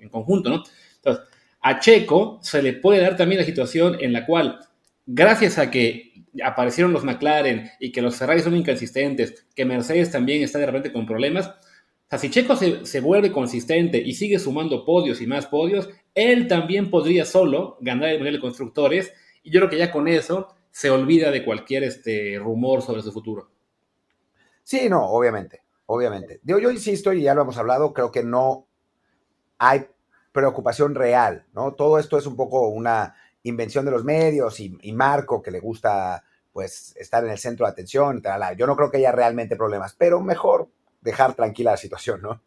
en 0.00 0.08
conjunto, 0.08 0.50
¿no? 0.50 0.64
Entonces, 0.96 1.24
a 1.60 1.78
Checo 1.78 2.40
se 2.42 2.60
le 2.60 2.72
puede 2.72 3.02
dar 3.02 3.16
también 3.16 3.40
la 3.40 3.46
situación 3.46 3.98
en 4.00 4.12
la 4.12 4.26
cual, 4.26 4.58
gracias 5.06 5.58
a 5.58 5.70
que 5.70 6.13
aparecieron 6.42 6.92
los 6.92 7.04
McLaren 7.04 7.70
y 7.78 7.92
que 7.92 8.02
los 8.02 8.16
Ferrari 8.16 8.40
son 8.40 8.56
inconsistentes, 8.56 9.46
que 9.54 9.64
Mercedes 9.64 10.10
también 10.10 10.42
está 10.42 10.58
de 10.58 10.66
repente 10.66 10.92
con 10.92 11.06
problemas. 11.06 11.48
O 11.48 12.10
sea, 12.10 12.18
si 12.18 12.30
Checo 12.30 12.56
se, 12.56 13.00
vuelve 13.00 13.32
consistente 13.32 13.98
y 13.98 14.14
sigue 14.14 14.38
sumando 14.38 14.84
podios 14.84 15.20
y 15.20 15.26
más 15.26 15.46
podios, 15.46 15.88
él 16.14 16.48
también 16.48 16.90
podría 16.90 17.24
solo 17.24 17.78
ganar 17.80 18.10
el 18.10 18.16
Mundial 18.16 18.34
de 18.36 18.40
Constructores. 18.40 19.12
Y 19.42 19.50
yo 19.50 19.60
creo 19.60 19.70
que 19.70 19.78
ya 19.78 19.90
con 19.90 20.08
eso 20.08 20.48
se 20.70 20.90
olvida 20.90 21.30
de 21.30 21.44
cualquier 21.44 21.84
este, 21.84 22.38
rumor 22.38 22.82
sobre 22.82 23.02
su 23.02 23.12
futuro. 23.12 23.50
Sí, 24.62 24.88
no, 24.88 25.04
obviamente, 25.06 25.62
obviamente. 25.86 26.40
Yo, 26.42 26.58
yo 26.58 26.70
insisto, 26.70 27.12
y 27.12 27.22
ya 27.22 27.34
lo 27.34 27.42
hemos 27.42 27.58
hablado, 27.58 27.92
creo 27.92 28.10
que 28.10 28.24
no 28.24 28.66
hay 29.58 29.86
preocupación 30.32 30.94
real, 30.94 31.46
¿no? 31.54 31.74
Todo 31.74 31.98
esto 31.98 32.18
es 32.18 32.26
un 32.26 32.34
poco 32.34 32.68
una 32.68 33.14
invención 33.44 33.84
de 33.84 33.90
los 33.90 34.04
medios 34.04 34.58
y, 34.60 34.92
Marco, 34.92 35.40
que 35.40 35.50
le 35.50 35.60
gusta 35.60 36.24
pues 36.52 36.94
estar 36.96 37.24
en 37.24 37.30
el 37.30 37.38
centro 37.38 37.66
de 37.66 37.72
atención. 37.72 38.20
Tal, 38.20 38.56
Yo 38.56 38.66
no 38.66 38.76
creo 38.76 38.90
que 38.90 38.98
haya 38.98 39.12
realmente 39.12 39.56
problemas, 39.56 39.94
pero 39.96 40.20
mejor 40.20 40.68
dejar 41.00 41.34
tranquila 41.34 41.72
la 41.72 41.76
situación, 41.76 42.22
¿no? 42.22 42.40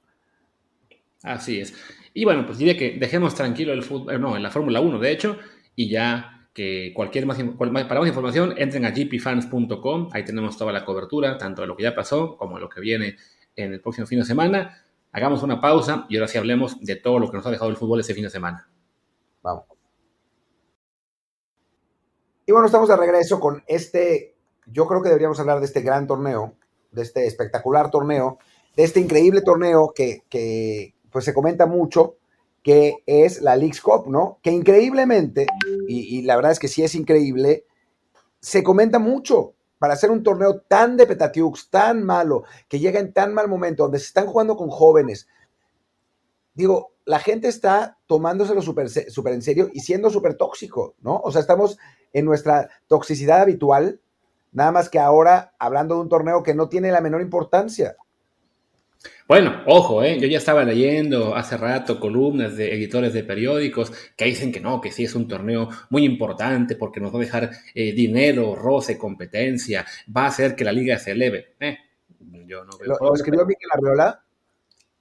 Así 1.24 1.60
es. 1.60 1.74
Y 2.14 2.26
bueno, 2.26 2.46
pues 2.46 2.58
diría 2.58 2.78
que 2.78 2.98
dejemos 2.98 3.36
tranquilo 3.36 3.74
el 3.74 3.84
fútbol, 3.84 4.16
eh, 4.16 4.20
no, 4.20 4.36
en 4.36 4.44
la 4.44 4.52
Fórmula 4.52 4.82
1, 4.82 5.00
de 5.00 5.12
hecho, 5.12 5.38
y 5.76 5.90
ya 5.90 6.50
que 6.54 6.92
cualquier 6.96 7.28
más, 7.28 7.38
para 7.38 8.00
más 8.00 8.08
información 8.08 8.56
entren 8.58 8.86
a 8.86 8.92
gpfans.com, 8.92 10.10
ahí 10.12 10.26
tenemos 10.26 10.58
toda 10.58 10.72
la 10.72 10.84
cobertura, 10.84 11.38
tanto 11.38 11.62
de 11.62 11.68
lo 11.68 11.76
que 11.76 11.84
ya 11.84 11.94
pasó 11.94 12.36
como 12.36 12.56
de 12.56 12.62
lo 12.62 12.70
que 12.70 12.82
viene 12.82 13.18
en 13.56 13.74
el 13.74 13.82
próximo 13.82 14.08
fin 14.08 14.20
de 14.20 14.26
semana. 14.26 14.84
Hagamos 15.12 15.44
una 15.44 15.62
pausa 15.62 16.08
y 16.10 16.18
ahora 16.18 16.28
sí 16.28 16.38
hablemos 16.38 16.80
de 16.82 16.96
todo 16.96 17.20
lo 17.20 17.30
que 17.30 17.38
nos 17.38 17.46
ha 17.46 17.52
dejado 17.52 17.70
el 17.70 17.78
fútbol 17.78 18.00
ese 18.00 18.16
fin 18.16 18.24
de 18.24 18.30
semana. 18.32 18.68
Vamos. 19.44 19.77
Y 22.48 22.54
bueno, 22.54 22.68
estamos 22.68 22.88
de 22.88 22.96
regreso 22.96 23.42
con 23.42 23.62
este, 23.68 24.34
yo 24.68 24.88
creo 24.88 25.02
que 25.02 25.10
deberíamos 25.10 25.38
hablar 25.42 25.60
de 25.60 25.66
este 25.66 25.82
gran 25.82 26.08
torneo, 26.08 26.54
de 26.94 27.02
este 27.02 27.28
espectacular 27.28 27.92
torneo, 27.92 28.40
de 28.74 28.86
este 28.86 29.02
increíble 29.02 29.42
torneo 29.42 29.92
que, 29.94 30.24
que 30.30 30.96
pues 31.12 31.26
se 31.26 31.34
comenta 31.34 31.66
mucho, 31.66 32.16
que 32.64 33.04
es 33.06 33.42
la 33.42 33.58
League's 33.58 33.82
Cup, 33.82 34.08
¿no? 34.08 34.40
Que 34.42 34.52
increíblemente, 34.52 35.46
y, 35.90 36.22
la 36.22 36.38
verdad 36.38 36.54
es 36.54 36.60
que 36.60 36.70
sí 36.70 36.84
es 36.84 36.96
increíble, 36.96 37.66
se 38.40 38.64
comenta 38.64 38.98
mucho 38.98 39.54
para 39.78 39.96
hacer 39.96 40.10
un 40.10 40.24
torneo 40.24 40.62
tan 40.62 40.96
de 40.96 41.06
Petatiux, 41.06 41.70
tan 41.70 42.02
malo, 42.02 42.46
que 42.70 42.80
llega 42.80 43.02
en 43.02 43.12
tan 43.12 43.34
mal 43.34 43.50
momento, 43.50 43.84
donde 43.84 44.00
se 44.00 44.06
están 44.06 44.26
jugando 44.28 44.56
con 44.56 44.70
jóvenes. 44.70 45.28
Digo, 46.54 46.94
la 47.04 47.20
gente 47.20 47.50
está 47.50 47.98
tomándoselo 48.08 48.62
súper 48.62 48.90
super 48.90 49.34
en 49.34 49.42
serio 49.42 49.70
y 49.74 49.82
siendo 49.82 50.10
súper 50.10 50.36
tóxico, 50.36 50.96
¿no? 51.02 51.20
O 51.20 51.32
sea, 51.32 51.42
estamos 51.42 51.78
en 52.18 52.26
nuestra 52.26 52.70
toxicidad 52.88 53.42
habitual, 53.42 54.00
nada 54.52 54.72
más 54.72 54.90
que 54.90 54.98
ahora 54.98 55.54
hablando 55.60 55.96
de 55.96 56.02
un 56.02 56.10
torneo 56.10 56.42
que 56.42 56.56
no 56.56 56.68
tiene 56.68 56.92
la 56.92 57.00
menor 57.00 57.22
importancia. 57.22 57.96
Bueno, 59.28 59.62
ojo, 59.68 60.04
¿eh? 60.04 60.18
yo 60.20 60.28
ya 60.28 60.40
estaba 60.40 60.64
leyendo 60.64 61.36
hace 61.36 61.58
rato 61.58 62.00
columnas 62.00 62.58
de 62.58 62.74
editores 62.74 63.14
de 63.14 63.24
periódicos 63.24 63.92
que 64.16 64.26
dicen 64.26 64.52
que 64.52 64.60
no, 64.60 64.82
que 64.82 64.92
sí 64.92 65.04
es 65.04 65.14
un 65.14 65.28
torneo 65.28 65.70
muy 65.92 66.06
importante 66.06 66.76
porque 66.76 67.00
nos 67.00 67.14
va 67.14 67.18
a 67.18 67.22
dejar 67.22 67.52
eh, 67.76 67.92
dinero, 67.92 68.56
roce, 68.56 68.98
competencia, 68.98 69.86
va 70.16 70.24
a 70.24 70.28
hacer 70.28 70.56
que 70.56 70.64
la 70.64 70.72
liga 70.72 70.98
se 70.98 71.12
eleve. 71.12 71.54
Eh, 71.60 71.78
yo 72.48 72.64
no 72.64 72.78
veo 72.80 72.98
¿Lo, 73.00 73.14
escribió 73.14 73.46
Miquel 73.46 73.70
Arriola? 73.72 74.24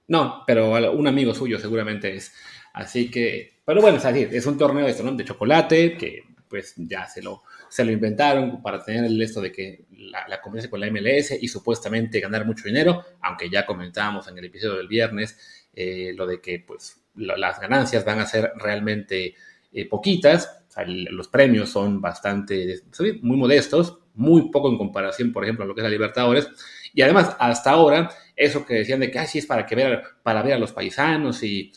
No, 0.09 0.43
pero 0.45 0.91
un 0.91 1.07
amigo 1.07 1.33
suyo 1.33 1.57
seguramente 1.57 2.13
es. 2.15 2.31
Así 2.73 3.09
que, 3.09 3.61
pero 3.65 3.81
bueno, 3.81 3.97
es 3.97 4.05
así, 4.05 4.27
es 4.29 4.45
un 4.45 4.57
torneo 4.57 4.85
de, 4.85 4.93
de 4.93 5.25
chocolate 5.25 5.97
que 5.97 6.26
pues 6.49 6.73
ya 6.77 7.07
se 7.07 7.21
lo, 7.21 7.43
se 7.69 7.83
lo 7.83 7.91
inventaron 7.91 8.61
para 8.61 8.83
tener 8.83 9.05
el 9.05 9.21
esto 9.21 9.41
de 9.41 9.51
que 9.51 9.85
la, 9.91 10.27
la 10.27 10.41
competencia 10.41 10.69
con 10.69 10.79
la 10.79 10.89
MLS 10.91 11.31
y 11.41 11.47
supuestamente 11.47 12.19
ganar 12.19 12.45
mucho 12.45 12.65
dinero, 12.65 13.03
aunque 13.21 13.49
ya 13.49 13.65
comentábamos 13.65 14.27
en 14.27 14.37
el 14.37 14.45
episodio 14.45 14.75
del 14.77 14.87
viernes 14.87 15.37
eh, 15.79 16.11
lo 16.15 16.25
de 16.25 16.41
que 16.41 16.63
pues 16.65 17.03
las 17.13 17.59
ganancias 17.59 18.03
van 18.03 18.19
a 18.19 18.25
ser 18.25 18.51
realmente 18.55 19.35
eh, 19.71 19.87
poquitas, 19.87 20.63
los 20.87 21.27
premios 21.27 21.69
son 21.69 22.01
bastante, 22.01 22.81
muy 23.21 23.37
modestos, 23.37 23.99
muy 24.15 24.49
poco 24.49 24.71
en 24.71 24.77
comparación, 24.79 25.31
por 25.31 25.43
ejemplo, 25.43 25.65
a 25.65 25.67
lo 25.67 25.75
que 25.75 25.81
es 25.81 25.83
la 25.83 25.91
Libertadores. 25.91 26.49
Y 26.95 27.03
además, 27.03 27.35
hasta 27.37 27.69
ahora, 27.69 28.09
eso 28.35 28.65
que 28.65 28.73
decían 28.73 29.01
de 29.01 29.11
que 29.11 29.19
así 29.19 29.37
es 29.37 29.45
para, 29.45 29.67
que 29.67 29.75
ver, 29.75 30.01
para 30.23 30.41
ver 30.41 30.53
a 30.53 30.59
los 30.59 30.71
paisanos 30.71 31.43
y, 31.43 31.71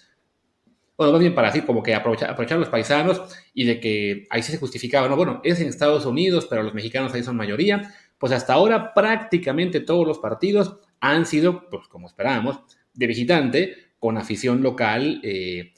bueno, 1.01 1.15
más 1.15 1.23
bien 1.23 1.35
para 1.35 1.49
así 1.49 1.63
como 1.63 1.83
que 1.83 1.95
aprovechar, 1.95 2.29
aprovechar 2.29 2.59
a 2.59 2.61
los 2.61 2.69
paisanos 2.69 3.23
y 3.55 3.65
de 3.65 3.81
que 3.81 4.27
ahí 4.29 4.43
sí 4.43 4.53
se 4.53 4.59
justificaba, 4.59 5.09
no, 5.09 5.17
bueno, 5.17 5.41
es 5.45 5.59
en 5.59 5.67
Estados 5.67 6.05
Unidos, 6.05 6.47
pero 6.51 6.63
los 6.63 6.75
mexicanos 6.75 7.15
ahí 7.15 7.23
son 7.23 7.37
mayoría. 7.37 7.95
Pues 8.19 8.35
hasta 8.35 8.53
ahora 8.53 8.93
prácticamente 8.93 9.81
todos 9.81 10.07
los 10.07 10.19
partidos 10.19 10.77
han 11.01 11.25
sido, 11.25 11.71
pues 11.71 11.89
como 11.89 12.07
esperábamos, 12.07 12.61
de 12.93 13.07
visitante, 13.07 13.77
con 13.99 14.19
afición 14.19 14.63
local, 14.63 15.23
eh, 15.25 15.73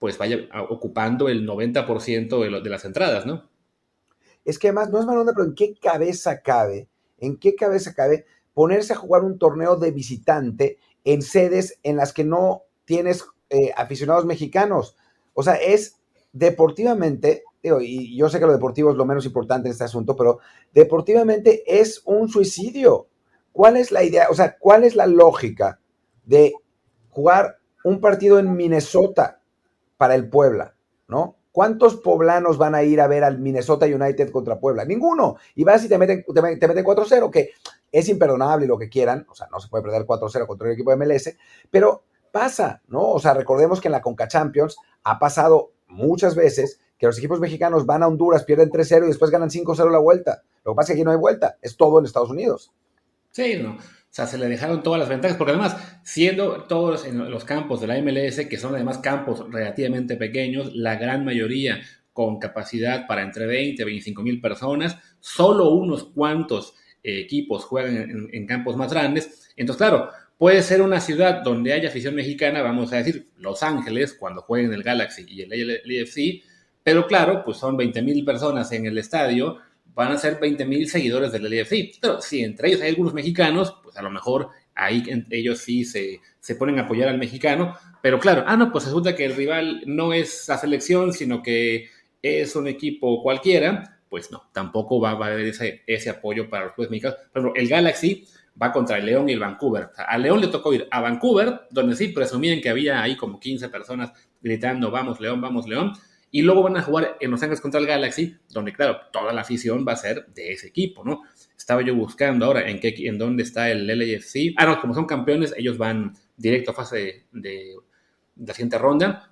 pues 0.00 0.18
vaya 0.18 0.48
ocupando 0.68 1.28
el 1.28 1.46
90% 1.46 2.60
de, 2.60 2.68
las 2.68 2.84
entradas, 2.84 3.26
¿no? 3.26 3.48
Es 4.44 4.58
que 4.58 4.66
además, 4.66 4.90
no 4.90 4.98
es 4.98 5.06
malo, 5.06 5.24
pero 5.24 5.44
¿en 5.44 5.54
qué 5.54 5.76
cabeza 5.80 6.40
cabe? 6.40 6.88
¿En 7.18 7.36
qué 7.36 7.54
cabeza 7.54 7.94
cabe 7.94 8.26
ponerse 8.52 8.92
a 8.92 8.96
jugar 8.96 9.22
un 9.22 9.38
torneo 9.38 9.76
de 9.76 9.92
visitante 9.92 10.78
en 11.04 11.22
sedes 11.22 11.78
en 11.84 11.94
las 11.94 12.12
que 12.12 12.24
no 12.24 12.62
tienes 12.84 13.24
eh, 13.50 13.72
aficionados 13.76 14.24
mexicanos? 14.24 14.96
O 15.34 15.42
sea, 15.42 15.54
es 15.54 16.00
deportivamente, 16.32 17.44
y 17.62 18.16
yo 18.16 18.28
sé 18.28 18.38
que 18.38 18.46
lo 18.46 18.52
deportivo 18.52 18.90
es 18.90 18.96
lo 18.96 19.04
menos 19.04 19.24
importante 19.24 19.68
en 19.68 19.72
este 19.72 19.84
asunto, 19.84 20.16
pero 20.16 20.40
deportivamente 20.72 21.62
es 21.66 22.02
un 22.04 22.28
suicidio. 22.28 23.08
¿Cuál 23.52 23.76
es 23.76 23.92
la 23.92 24.02
idea? 24.02 24.26
O 24.30 24.34
sea, 24.34 24.58
¿cuál 24.58 24.84
es 24.84 24.96
la 24.96 25.06
lógica 25.06 25.78
de 26.24 26.54
jugar 27.10 27.58
un 27.84 28.00
partido 28.00 28.38
en 28.38 28.56
Minnesota 28.56 29.40
para 29.96 30.14
el 30.14 30.28
Puebla, 30.28 30.74
¿no? 31.06 31.36
¿Cuántos 31.52 31.94
poblanos 31.94 32.58
van 32.58 32.74
a 32.74 32.82
ir 32.82 33.00
a 33.00 33.06
ver 33.06 33.22
al 33.22 33.38
Minnesota 33.38 33.86
United 33.86 34.32
contra 34.32 34.58
Puebla? 34.58 34.84
Ninguno. 34.84 35.36
Y 35.54 35.62
vas 35.62 35.84
y 35.84 35.88
te 35.88 35.98
meten, 35.98 36.24
te 36.34 36.42
meten 36.42 36.84
4-0, 36.84 37.30
que 37.30 37.52
es 37.92 38.08
imperdonable 38.08 38.64
y 38.64 38.68
lo 38.68 38.76
que 38.76 38.88
quieran. 38.88 39.24
O 39.30 39.36
sea, 39.36 39.46
no 39.52 39.60
se 39.60 39.68
puede 39.68 39.84
perder 39.84 40.04
4-0 40.04 40.48
contra 40.48 40.66
un 40.66 40.72
equipo 40.72 40.90
de 40.90 40.96
MLS, 40.96 41.36
pero 41.70 42.02
pasa, 42.34 42.82
¿no? 42.88 43.10
O 43.10 43.20
sea, 43.20 43.32
recordemos 43.32 43.80
que 43.80 43.86
en 43.86 43.92
la 43.92 44.02
Conca 44.02 44.26
Champions 44.26 44.76
ha 45.04 45.20
pasado 45.20 45.70
muchas 45.86 46.34
veces 46.34 46.80
que 46.98 47.06
los 47.06 47.16
equipos 47.16 47.38
mexicanos 47.38 47.86
van 47.86 48.02
a 48.02 48.08
Honduras, 48.08 48.42
pierden 48.42 48.70
3-0 48.70 49.04
y 49.04 49.06
después 49.06 49.30
ganan 49.30 49.50
5-0 49.50 49.88
la 49.88 50.00
vuelta. 50.00 50.42
Lo 50.64 50.72
que 50.72 50.76
pasa 50.76 50.92
es 50.92 50.96
que 50.96 51.02
aquí 51.02 51.04
no 51.04 51.12
hay 51.12 51.16
vuelta, 51.16 51.58
es 51.62 51.76
todo 51.76 52.00
en 52.00 52.06
Estados 52.06 52.30
Unidos. 52.30 52.72
Sí, 53.30 53.56
no. 53.62 53.74
O 53.74 54.16
sea, 54.16 54.26
se 54.26 54.36
le 54.36 54.48
dejaron 54.48 54.82
todas 54.82 54.98
las 54.98 55.08
ventajas, 55.08 55.36
porque 55.36 55.52
además, 55.52 55.76
siendo 56.02 56.64
todos 56.64 57.06
en 57.06 57.30
los 57.30 57.44
campos 57.44 57.80
de 57.80 57.86
la 57.86 58.02
MLS, 58.02 58.46
que 58.48 58.58
son 58.58 58.74
además 58.74 58.98
campos 58.98 59.44
relativamente 59.52 60.16
pequeños, 60.16 60.74
la 60.74 60.96
gran 60.96 61.24
mayoría 61.24 61.82
con 62.12 62.40
capacidad 62.40 63.06
para 63.06 63.22
entre 63.22 63.46
20 63.46 63.80
y 63.80 63.84
25 63.84 64.22
mil 64.22 64.40
personas, 64.40 64.98
solo 65.20 65.70
unos 65.70 66.04
cuantos 66.04 66.74
eh, 67.04 67.20
equipos 67.20 67.66
juegan 67.66 68.28
en, 68.32 68.46
campos 68.46 68.76
más 68.76 68.90
grandes. 68.90 69.52
Entonces, 69.56 69.78
claro, 69.78 70.08
puede 70.38 70.62
ser 70.62 70.82
una 70.82 71.00
ciudad 71.00 71.42
donde 71.42 71.72
haya 71.72 71.88
afición 71.88 72.14
mexicana, 72.14 72.62
vamos 72.62 72.92
a 72.92 72.96
decir 72.96 73.26
Los 73.38 73.62
Ángeles, 73.62 74.14
cuando 74.14 74.42
jueguen 74.42 74.72
el 74.72 74.82
Galaxy 74.82 75.24
y 75.28 75.42
el 75.42 75.82
LFC, 75.84 76.42
pero 76.82 77.06
claro, 77.06 77.42
pues 77.44 77.56
son 77.56 77.76
20 77.76 78.02
mil 78.02 78.24
personas 78.24 78.70
en 78.72 78.86
el 78.86 78.98
estadio, 78.98 79.58
van 79.94 80.12
a 80.12 80.18
ser 80.18 80.38
20 80.38 80.66
mil 80.66 80.88
seguidores 80.88 81.32
del 81.32 81.44
LFC. 81.44 81.98
Pero 82.00 82.20
si 82.20 82.42
entre 82.42 82.68
ellos 82.68 82.82
hay 82.82 82.90
algunos 82.90 83.14
mexicanos, 83.14 83.76
pues 83.82 83.96
a 83.96 84.02
lo 84.02 84.10
mejor 84.10 84.50
ahí 84.74 85.02
ellos 85.30 85.60
sí 85.60 85.84
se, 85.84 86.20
se, 86.40 86.56
ponen 86.56 86.78
a 86.78 86.82
apoyar 86.82 87.08
al 87.08 87.18
mexicano. 87.18 87.76
Pero 88.02 88.18
claro, 88.18 88.44
ah, 88.46 88.56
no, 88.56 88.70
pues 88.70 88.84
resulta 88.84 89.14
que 89.16 89.24
el 89.24 89.34
rival 89.34 89.82
no 89.86 90.12
es 90.12 90.46
la 90.48 90.58
selección, 90.58 91.12
sino 91.12 91.42
que 91.42 91.88
es 92.22 92.54
un 92.54 92.68
equipo 92.68 93.22
cualquiera. 93.22 94.00
Pues 94.10 94.30
no, 94.30 94.48
tampoco 94.52 95.00
va, 95.00 95.10
a 95.10 95.26
haber 95.26 95.46
ese, 95.46 95.82
ese, 95.86 96.10
apoyo 96.10 96.48
para 96.50 96.66
los 96.66 96.74
clubes 96.74 96.90
mexicanos. 96.90 97.18
Ejemplo, 97.30 97.52
el 97.56 97.68
Galaxy 97.68 98.26
va 98.60 98.72
contra 98.72 98.98
el 98.98 99.06
León 99.06 99.28
y 99.28 99.32
el 99.32 99.40
Vancouver. 99.40 99.90
a 99.96 100.18
León 100.18 100.40
le 100.40 100.48
tocó 100.48 100.72
ir 100.72 100.86
a 100.90 101.00
Vancouver, 101.00 101.62
donde 101.70 101.96
sí 101.96 102.08
presumían 102.08 102.60
que 102.60 102.68
había 102.68 103.02
ahí 103.02 103.16
como 103.16 103.40
15 103.40 103.68
personas 103.68 104.12
gritando, 104.40 104.90
vamos 104.90 105.20
León, 105.20 105.40
vamos 105.40 105.66
León 105.66 105.92
y 106.34 106.42
luego 106.42 106.64
van 106.64 106.76
a 106.76 106.82
jugar 106.82 107.16
en 107.20 107.30
Los 107.30 107.40
Ángeles 107.44 107.60
contra 107.60 107.78
el 107.78 107.86
Galaxy, 107.86 108.36
donde, 108.50 108.72
claro, 108.72 109.02
toda 109.12 109.32
la 109.32 109.42
afición 109.42 109.84
va 109.86 109.92
a 109.92 109.96
ser 109.96 110.26
de 110.34 110.50
ese 110.50 110.66
equipo, 110.66 111.04
¿no? 111.04 111.22
Estaba 111.56 111.80
yo 111.82 111.94
buscando 111.94 112.44
ahora 112.44 112.68
en, 112.68 112.80
qué, 112.80 112.92
en 113.06 113.18
dónde 113.18 113.44
está 113.44 113.70
el 113.70 113.86
LAFC. 113.86 114.52
Ah, 114.56 114.66
no, 114.66 114.80
como 114.80 114.94
son 114.94 115.06
campeones, 115.06 115.54
ellos 115.56 115.78
van 115.78 116.12
directo 116.36 116.72
a 116.72 116.74
fase 116.74 117.26
de, 117.30 117.76
la 118.34 118.52
siguiente 118.52 118.78
ronda. 118.78 119.30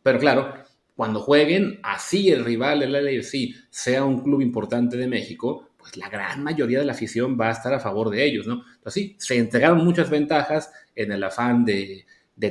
Pero 0.00 0.20
claro, 0.20 0.54
cuando 0.94 1.18
jueguen, 1.18 1.80
así 1.82 2.30
el 2.30 2.44
rival 2.44 2.78
del 2.78 2.92
LAFC 2.92 3.56
sea 3.68 4.04
un 4.04 4.22
club 4.22 4.40
importante 4.40 4.96
de 4.96 5.08
México, 5.08 5.67
pues 5.88 5.96
la 5.96 6.08
gran 6.08 6.42
mayoría 6.42 6.78
de 6.78 6.84
la 6.84 6.92
afición 6.92 7.38
va 7.40 7.48
a 7.48 7.52
estar 7.52 7.72
a 7.72 7.80
favor 7.80 8.10
de 8.10 8.24
ellos, 8.24 8.46
¿no? 8.46 8.64
Entonces 8.76 8.92
sí, 8.92 9.16
se 9.18 9.36
entregaron 9.36 9.84
muchas 9.84 10.10
ventajas 10.10 10.70
en 10.94 11.12
el 11.12 11.24
afán 11.24 11.64
de, 11.64 12.04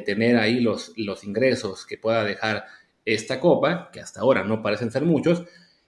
tener 0.05 0.37
ahí 0.37 0.59
los, 0.59 0.93
los 0.97 1.23
ingresos 1.23 1.85
que 1.85 1.97
pueda 1.97 2.23
dejar 2.23 2.65
esta 3.05 3.39
copa, 3.39 3.89
que 3.91 4.01
hasta 4.01 4.19
ahora 4.19 4.43
no 4.43 4.61
parecen 4.61 4.91
ser 4.91 5.03
muchos, 5.03 5.43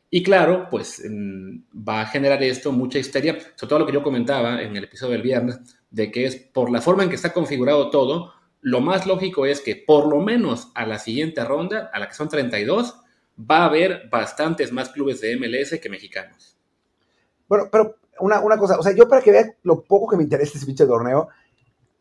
y 0.10 0.24
claro, 0.24 0.68
pues 0.72 1.04
va 1.06 2.02
a 2.02 2.06
generar 2.06 2.42
esto 2.42 2.72
mucha 2.72 2.98
histeria, 2.98 3.38
sobre 3.56 3.70
todo 3.70 3.80
lo 3.80 3.86
que 3.86 3.94
yo 3.94 4.02
comentaba 4.02 4.62
en 4.62 4.76
el 4.76 4.86
episodio 4.86 5.14
del 5.14 5.22
viernes, 5.22 5.60
de 5.92 6.12
que 6.12 6.26
es 6.26 6.36
por 6.36 6.72
la 6.72 6.82
forma 6.82 7.04
en 7.04 7.10
que 7.10 7.16
está 7.16 7.34
configurado 7.34 7.90
todo, 7.90 8.34
lo 8.62 8.82
más 8.82 9.06
lógico 9.06 9.46
es 9.46 9.62
que 9.62 9.76
por 9.76 10.08
lo 10.08 10.22
menos 10.22 10.72
a 10.76 10.86
la 10.86 10.98
siguiente 10.98 11.44
ronda, 11.44 11.90
a 11.94 12.00
la 12.00 12.08
que 12.08 12.16
son 12.16 12.30
32, 12.30 12.96
va 13.40 13.60
a 13.60 13.66
haber 13.66 14.10
bastantes 14.10 14.72
más 14.72 14.90
clubes 14.90 15.22
de 15.22 15.38
MLS 15.38 15.80
que 15.80 15.90
mexicanos. 15.90 16.59
Bueno, 17.50 17.66
pero 17.70 17.96
una, 18.20 18.58
cosa, 18.58 18.80
o 18.80 18.84
sea, 18.84 18.96
yo 18.96 19.10
para 19.10 19.22
que 19.22 19.32
vean 19.32 19.56
lo 19.64 19.84
poco 19.84 20.08
que 20.08 20.18
me 20.18 20.24
interesa 20.24 20.54
este 20.54 20.66
pinche 20.66 20.86
torneo, 20.86 21.28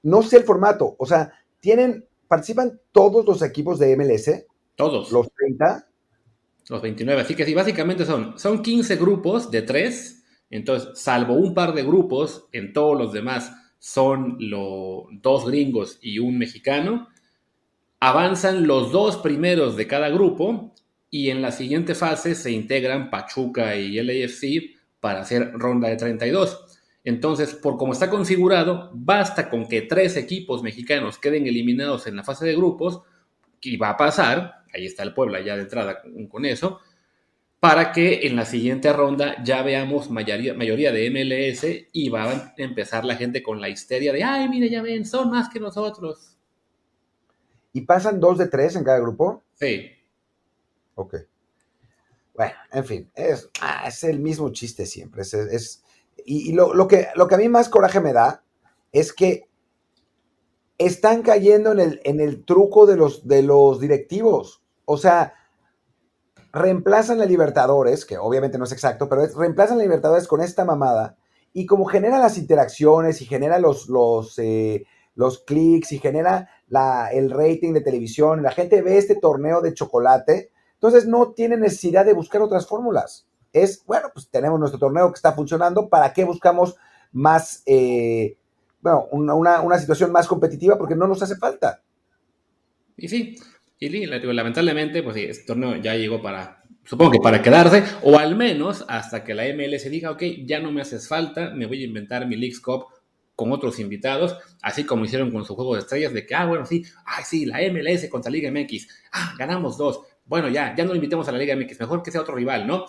no 0.03 0.23
sé 0.23 0.37
el 0.37 0.45
formato, 0.45 0.95
o 0.99 1.07
sea, 1.07 1.33
tienen, 1.59 2.07
participan 2.29 2.79
todos 2.93 3.25
los 3.25 3.43
equipos 3.43 3.79
de 3.79 3.97
MLS, 3.97 4.45
todos. 4.77 5.11
¿Los 5.11 5.29
30? 5.33 5.89
Los 6.69 6.83
29. 6.83 7.23
Así 7.23 7.35
que 7.35 7.45
sí, 7.45 7.53
básicamente 7.53 8.05
son, 8.05 8.39
son 8.39 8.63
15 8.63 8.95
grupos 8.95 9.51
de 9.51 9.63
3. 9.63 10.25
Entonces, 10.51 10.91
salvo 10.95 11.35
un 11.35 11.53
par 11.53 11.75
de 11.75 11.83
grupos, 11.83 12.47
en 12.53 12.73
todos 12.73 12.97
los 12.97 13.13
demás 13.13 13.51
son 13.81 14.37
los 14.39 15.07
dos 15.23 15.47
gringos 15.47 15.99
y 16.01 16.19
un 16.21 16.39
mexicano. 16.39 17.09
Avanzan 18.01 18.67
los 18.67 18.93
dos 18.93 19.17
primeros 19.17 19.77
de 19.77 19.87
cada 19.87 20.09
grupo 20.11 20.75
y 21.11 21.31
en 21.31 21.43
la 21.43 21.53
siguiente 21.53 21.95
fase 21.95 22.35
se 22.35 22.53
integran 22.53 23.11
Pachuca 23.11 23.75
y 23.77 24.01
LAFC 24.01 24.78
para 25.01 25.21
hacer 25.21 25.53
ronda 25.55 25.89
de 25.89 25.97
32. 25.97 26.65
Entonces, 27.05 27.55
por 27.55 27.77
como 27.77 27.93
está 27.93 28.11
configurado, 28.11 28.91
basta 28.93 29.49
con 29.49 29.67
que 29.69 29.83
tres 29.83 30.17
equipos 30.17 30.63
mexicanos 30.63 31.19
queden 31.19 31.47
eliminados 31.47 32.07
en 32.07 32.17
la 32.17 32.25
fase 32.25 32.45
de 32.45 32.57
grupos, 32.57 33.03
y 33.61 33.77
va 33.77 33.91
a 33.91 33.97
pasar, 33.97 34.63
ahí 34.75 34.87
está 34.87 35.03
el 35.03 35.15
Puebla 35.15 35.41
ya 35.41 35.57
de 35.57 35.63
entrada 35.63 36.03
con, 36.31 36.45
eso, 36.45 36.81
para 37.61 37.93
que 37.93 38.27
en 38.27 38.37
la 38.37 38.45
siguiente 38.45 38.93
ronda 38.93 39.43
ya 39.43 39.63
veamos 39.63 40.11
mayoría, 40.11 40.55
mayoría 40.55 40.93
de 40.93 41.11
MLS 41.11 41.67
y 41.93 42.09
va 42.09 42.31
a 42.31 42.55
empezar 42.57 43.05
la 43.05 43.17
gente 43.17 43.43
con 43.43 43.61
la 43.61 43.69
histeria 43.69 44.13
de, 44.13 44.23
ay, 44.23 44.49
mire, 44.49 44.71
ya 44.71 44.83
ven, 44.83 45.05
son 45.05 45.31
más 45.31 45.49
que 45.49 45.59
nosotros. 45.59 46.37
¿Y 47.73 47.83
pasan 47.83 48.21
dos 48.21 48.39
de 48.39 48.49
tres 48.49 48.77
en 48.77 48.85
cada 48.85 49.01
grupo? 49.01 49.43
Sí. 49.55 49.91
Ok. 50.95 51.17
Bueno, 52.39 52.53
en 52.71 52.85
fin, 52.85 53.11
es, 53.17 53.51
ah, 53.61 53.89
es 53.89 54.05
el 54.05 54.21
mismo 54.21 54.51
chiste 54.51 54.87
siempre. 54.87 55.23
Es, 55.23 55.83
y, 56.25 56.53
lo, 56.53 56.87
que, 56.87 57.09
lo 57.17 57.27
que 57.27 57.35
a 57.35 57.39
mí 57.39 57.49
más 57.49 57.69
coraje 57.69 57.99
me 57.99 58.13
da 58.13 58.45
es 58.93 59.13
que 59.13 59.49
están 60.79 61.23
cayendo 61.23 61.73
en 61.73 61.81
el, 61.81 62.01
en 62.05 62.21
el 62.21 62.45
truco 62.45 62.87
de 62.87 62.97
los, 62.97 63.27
de 63.27 63.43
los 63.43 63.81
directivos. 63.81 64.63
O 64.85 64.97
sea, 64.99 65.35
reemplazan 66.53 67.21
a 67.21 67.27
Libertadores, 67.27 68.05
que 68.05 68.19
obviamente 68.19 68.57
no 68.57 68.67
es 68.67 68.73
exacto, 68.73 69.09
pero 69.09 69.27
reemplazan 69.27 69.81
a 69.81 69.83
Libertadores 69.83 70.29
con 70.29 70.41
esta 70.41 70.65
mamada. 70.65 71.17
Y 71.53 71.67
como 71.67 71.87
genera 71.87 72.21
las 72.21 72.39
interacciones 72.39 73.21
y 73.21 73.25
genera 73.25 73.59
los, 73.59 73.89
los, 73.89 74.39
eh, 74.39 74.87
los 75.17 75.41
clics 75.41 75.91
y 75.91 75.99
genera 75.99 76.49
la, 76.69 77.11
el 77.11 77.33
rating 77.33 77.73
de 77.73 77.81
televisión, 77.81 78.45
la 78.45 78.53
gente 78.53 78.81
ve 78.81 78.97
este 78.97 79.17
torneo 79.17 79.61
de 79.61 79.75
chocolate, 79.75 80.53
entonces 80.79 81.07
no 81.07 81.33
tiene 81.33 81.57
necesidad 81.57 82.05
de 82.07 82.15
buscar 82.15 82.41
otras 82.43 82.67
fórmulas. 82.67 83.27
Es, 83.53 83.85
bueno, 83.87 84.09
pues 84.13 84.29
tenemos 84.29 84.59
nuestro 84.59 84.79
torneo 84.79 85.11
que 85.11 85.17
está 85.17 85.33
funcionando, 85.33 85.89
¿para 85.89 86.13
qué 86.13 86.25
buscamos 86.25 86.77
más 87.13 87.63
eh, 87.67 88.37
bueno, 88.81 89.09
una, 89.13 89.79
situación 89.79 90.13
más 90.13 90.27
competitiva 90.27 90.79
porque 90.79 90.95
no 90.95 91.07
nos 91.07 91.23
hace 91.23 91.37
falta. 91.37 91.83
Y 92.97 93.09
sí, 93.09 93.37
y 93.79 94.07
lamentablemente, 94.07 95.03
pues 95.03 95.17
sí, 95.17 95.25
este 95.25 95.47
torneo 95.47 95.77
ya 95.77 95.95
llegó 95.95 96.21
para, 96.21 96.63
supongo 96.85 97.13
que 97.13 97.19
para 97.21 97.43
quedarse, 97.43 97.85
o 98.03 98.19
al 98.19 98.37
menos 98.37 98.85
hasta 98.89 99.25
que 99.25 99.35
la 99.35 99.45
MLS 99.55 99.91
diga, 99.91 100.11
ok, 100.11 100.23
ya 100.45 100.61
no 100.61 100.73
me 100.73 100.81
haces 100.81 101.09
falta, 101.09 101.51
me 101.51 101.67
voy 101.67 101.83
a 101.83 101.87
inventar 101.87 102.27
mi 102.27 102.37
Leagues 102.37 102.61
Cup 102.61 102.87
con 103.35 103.53
otros 103.53 103.79
invitados, 103.79 104.37
así 104.63 104.85
como 104.85 105.05
hicieron 105.05 105.31
con 105.31 105.45
su 105.45 105.55
juego 105.55 105.75
de 105.75 105.81
estrellas, 105.81 106.13
de 106.13 106.27
que, 106.27 106.35
ah, 106.35 106.47
bueno, 106.47 106.67
sí, 106.67 106.85
ah, 107.07 107.23
sí, 107.23 107.47
la 107.47 107.59
MLS 107.71 108.09
contra 108.09 108.33
Liga 108.33 108.51
MX, 108.51 108.89
ah, 109.13 109.35
ganamos 109.39 109.79
dos, 109.79 110.01
bueno, 110.29 110.49
ya, 110.49 110.75
ya 110.77 110.85
no 110.85 110.91
lo 110.91 110.97
invitemos 110.97 111.29
a 111.29 111.33
la 111.33 111.39
Liga 111.39 111.57
MX, 111.57 111.81
mejor 111.81 112.03
que 112.03 112.11
sea 112.11 112.21
otro 112.21 112.35
rival, 112.35 112.67
¿no? 112.67 112.85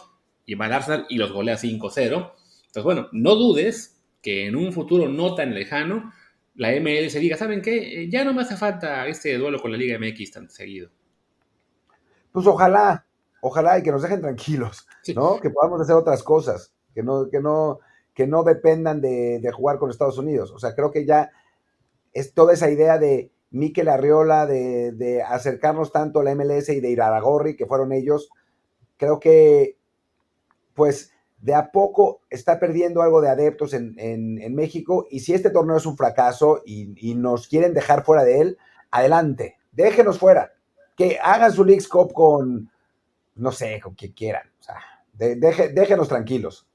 Y 0.45 0.55
va 0.55 0.65
al 0.65 0.73
Arsenal 0.73 1.05
y 1.09 1.17
los 1.17 1.31
golea 1.31 1.57
5-0, 1.57 1.97
Entonces, 1.97 2.83
bueno, 2.83 3.07
no 3.11 3.35
dudes 3.35 3.99
que 4.21 4.47
en 4.47 4.55
un 4.55 4.73
futuro 4.73 5.07
no 5.07 5.35
tan 5.35 5.53
lejano 5.53 6.11
la 6.59 6.71
MLS 6.71 7.13
diga, 7.13 7.37
¿saben 7.37 7.61
qué? 7.61 8.03
Eh, 8.03 8.09
ya 8.09 8.25
no 8.25 8.33
me 8.33 8.41
hace 8.41 8.57
falta 8.57 9.07
este 9.07 9.37
duelo 9.37 9.61
con 9.61 9.71
la 9.71 9.77
Liga 9.77 9.97
MX 9.97 10.31
tan 10.31 10.49
seguido. 10.49 10.89
Pues 12.33 12.45
ojalá, 12.45 13.05
ojalá 13.39 13.79
y 13.79 13.83
que 13.83 13.91
nos 13.91 14.01
dejen 14.01 14.19
tranquilos, 14.19 14.85
¿no? 15.15 15.39
Que 15.39 15.49
podamos 15.49 15.79
hacer 15.79 15.95
otras 15.95 16.21
cosas, 16.21 16.73
que 16.93 17.01
no, 17.01 17.29
que 17.29 17.39
no, 17.39 17.79
que 18.13 18.27
no 18.27 18.43
dependan 18.43 18.99
de, 18.99 19.49
jugar 19.53 19.79
con 19.79 19.89
Estados 19.89 20.17
Unidos. 20.17 20.51
O 20.51 20.59
sea, 20.59 20.75
creo 20.75 20.91
que 20.91 21.05
ya 21.05 21.31
es 22.11 22.33
toda 22.33 22.53
esa 22.53 22.69
idea 22.69 22.97
de 22.97 23.31
Mikel 23.51 23.87
Arriola, 23.87 24.45
de, 24.45 25.23
acercarnos 25.27 25.91
tanto 25.91 26.19
a 26.19 26.23
la 26.23 26.35
MLS 26.35 26.69
y 26.69 26.79
de 26.79 26.89
ir 26.89 27.01
a 27.01 27.09
la 27.09 27.19
Gorri, 27.19 27.55
que 27.55 27.65
fueron 27.65 27.91
ellos, 27.91 28.29
creo 28.97 29.19
que, 29.19 29.77
pues, 30.73 31.11
de 31.39 31.55
a 31.55 31.71
poco 31.71 32.21
está 32.29 32.59
perdiendo 32.59 33.01
algo 33.01 33.21
de 33.21 33.29
adeptos 33.29 33.73
en, 33.73 33.95
México 34.53 35.07
y 35.09 35.21
si 35.21 35.33
este 35.33 35.49
torneo 35.49 35.77
es 35.77 35.85
un 35.85 35.97
fracaso 35.97 36.61
y, 36.65 37.15
nos 37.15 37.47
quieren 37.47 37.73
dejar 37.73 38.03
fuera 38.03 38.23
de 38.23 38.41
él, 38.41 38.57
adelante, 38.91 39.57
déjenos 39.71 40.19
fuera, 40.19 40.53
que 40.95 41.17
hagan 41.21 41.51
su 41.51 41.63
League 41.63 41.85
Cup 41.89 42.13
con, 42.13 42.69
no 43.35 43.51
sé, 43.51 43.79
con 43.81 43.95
quien 43.95 44.11
quieran, 44.11 44.51
o 44.59 44.63
sea, 44.63 44.75
déjenos 45.13 46.07
tranquilos. 46.07 46.68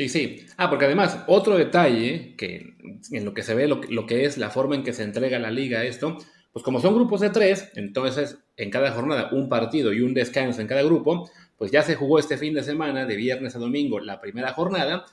Sí, 0.00 0.08
sí. 0.08 0.46
Ah, 0.56 0.70
porque 0.70 0.86
además, 0.86 1.24
otro 1.26 1.58
detalle 1.58 2.34
que 2.38 2.74
en 3.10 3.24
lo 3.26 3.34
que 3.34 3.42
se 3.42 3.54
ve 3.54 3.68
lo, 3.68 4.06
que 4.06 4.24
es 4.24 4.38
la 4.38 4.48
forma 4.48 4.74
en 4.74 4.82
que 4.82 4.94
se 4.94 5.02
entrega 5.02 5.38
la 5.38 5.50
liga 5.50 5.84
esto, 5.84 6.16
pues 6.54 6.64
como 6.64 6.80
son 6.80 6.94
grupos 6.94 7.20
de 7.20 7.28
tres, 7.28 7.70
entonces 7.74 8.38
en 8.56 8.70
cada 8.70 8.92
jornada 8.92 9.28
un 9.32 9.50
partido 9.50 9.92
y 9.92 10.00
un 10.00 10.14
descanso 10.14 10.62
en 10.62 10.68
cada 10.68 10.82
grupo, 10.82 11.30
pues 11.58 11.70
ya 11.70 11.82
se 11.82 11.96
jugó 11.96 12.18
este 12.18 12.38
fin 12.38 12.54
de 12.54 12.62
semana, 12.62 13.04
de 13.04 13.14
viernes 13.14 13.54
a 13.56 13.58
domingo, 13.58 14.00
la 14.00 14.22
primera 14.22 14.54
jornada, 14.54 15.04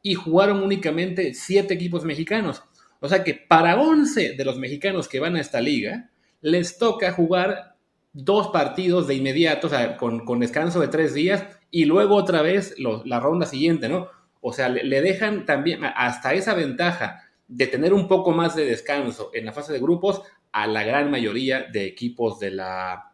y 0.00 0.14
jugaron 0.14 0.62
únicamente 0.62 1.34
siete 1.34 1.74
equipos 1.74 2.06
mexicanos. 2.06 2.62
O 3.00 3.10
sea 3.10 3.22
que 3.22 3.34
para 3.34 3.78
11 3.78 4.36
de 4.38 4.44
los 4.46 4.56
mexicanos 4.56 5.06
que 5.06 5.20
van 5.20 5.36
a 5.36 5.42
esta 5.42 5.60
liga, 5.60 6.08
les 6.40 6.78
toca 6.78 7.12
jugar 7.12 7.76
dos 8.14 8.48
partidos 8.48 9.06
de 9.06 9.16
inmediato, 9.16 9.66
o 9.66 9.70
sea, 9.70 9.98
con, 9.98 10.40
descanso 10.40 10.80
de 10.80 10.88
tres 10.88 11.12
días, 11.12 11.44
y 11.70 11.84
luego 11.84 12.16
otra 12.16 12.40
vez 12.40 12.74
la 12.78 13.20
ronda 13.20 13.44
siguiente, 13.44 13.90
¿no? 13.90 14.08
O 14.40 14.52
sea, 14.52 14.68
le, 14.68 15.00
dejan 15.02 15.44
también 15.44 15.84
hasta 15.84 16.34
esa 16.34 16.54
ventaja 16.54 17.22
de 17.46 17.66
tener 17.66 17.92
un 17.92 18.08
poco 18.08 18.32
más 18.32 18.56
de 18.56 18.64
descanso 18.64 19.30
en 19.34 19.44
la 19.44 19.52
fase 19.52 19.72
de 19.72 19.80
grupos 19.80 20.22
a 20.52 20.66
la 20.66 20.82
gran 20.82 21.10
mayoría 21.10 21.64
de 21.64 21.84
equipos 21.84 22.38
de 22.38 22.52
la, 22.52 23.12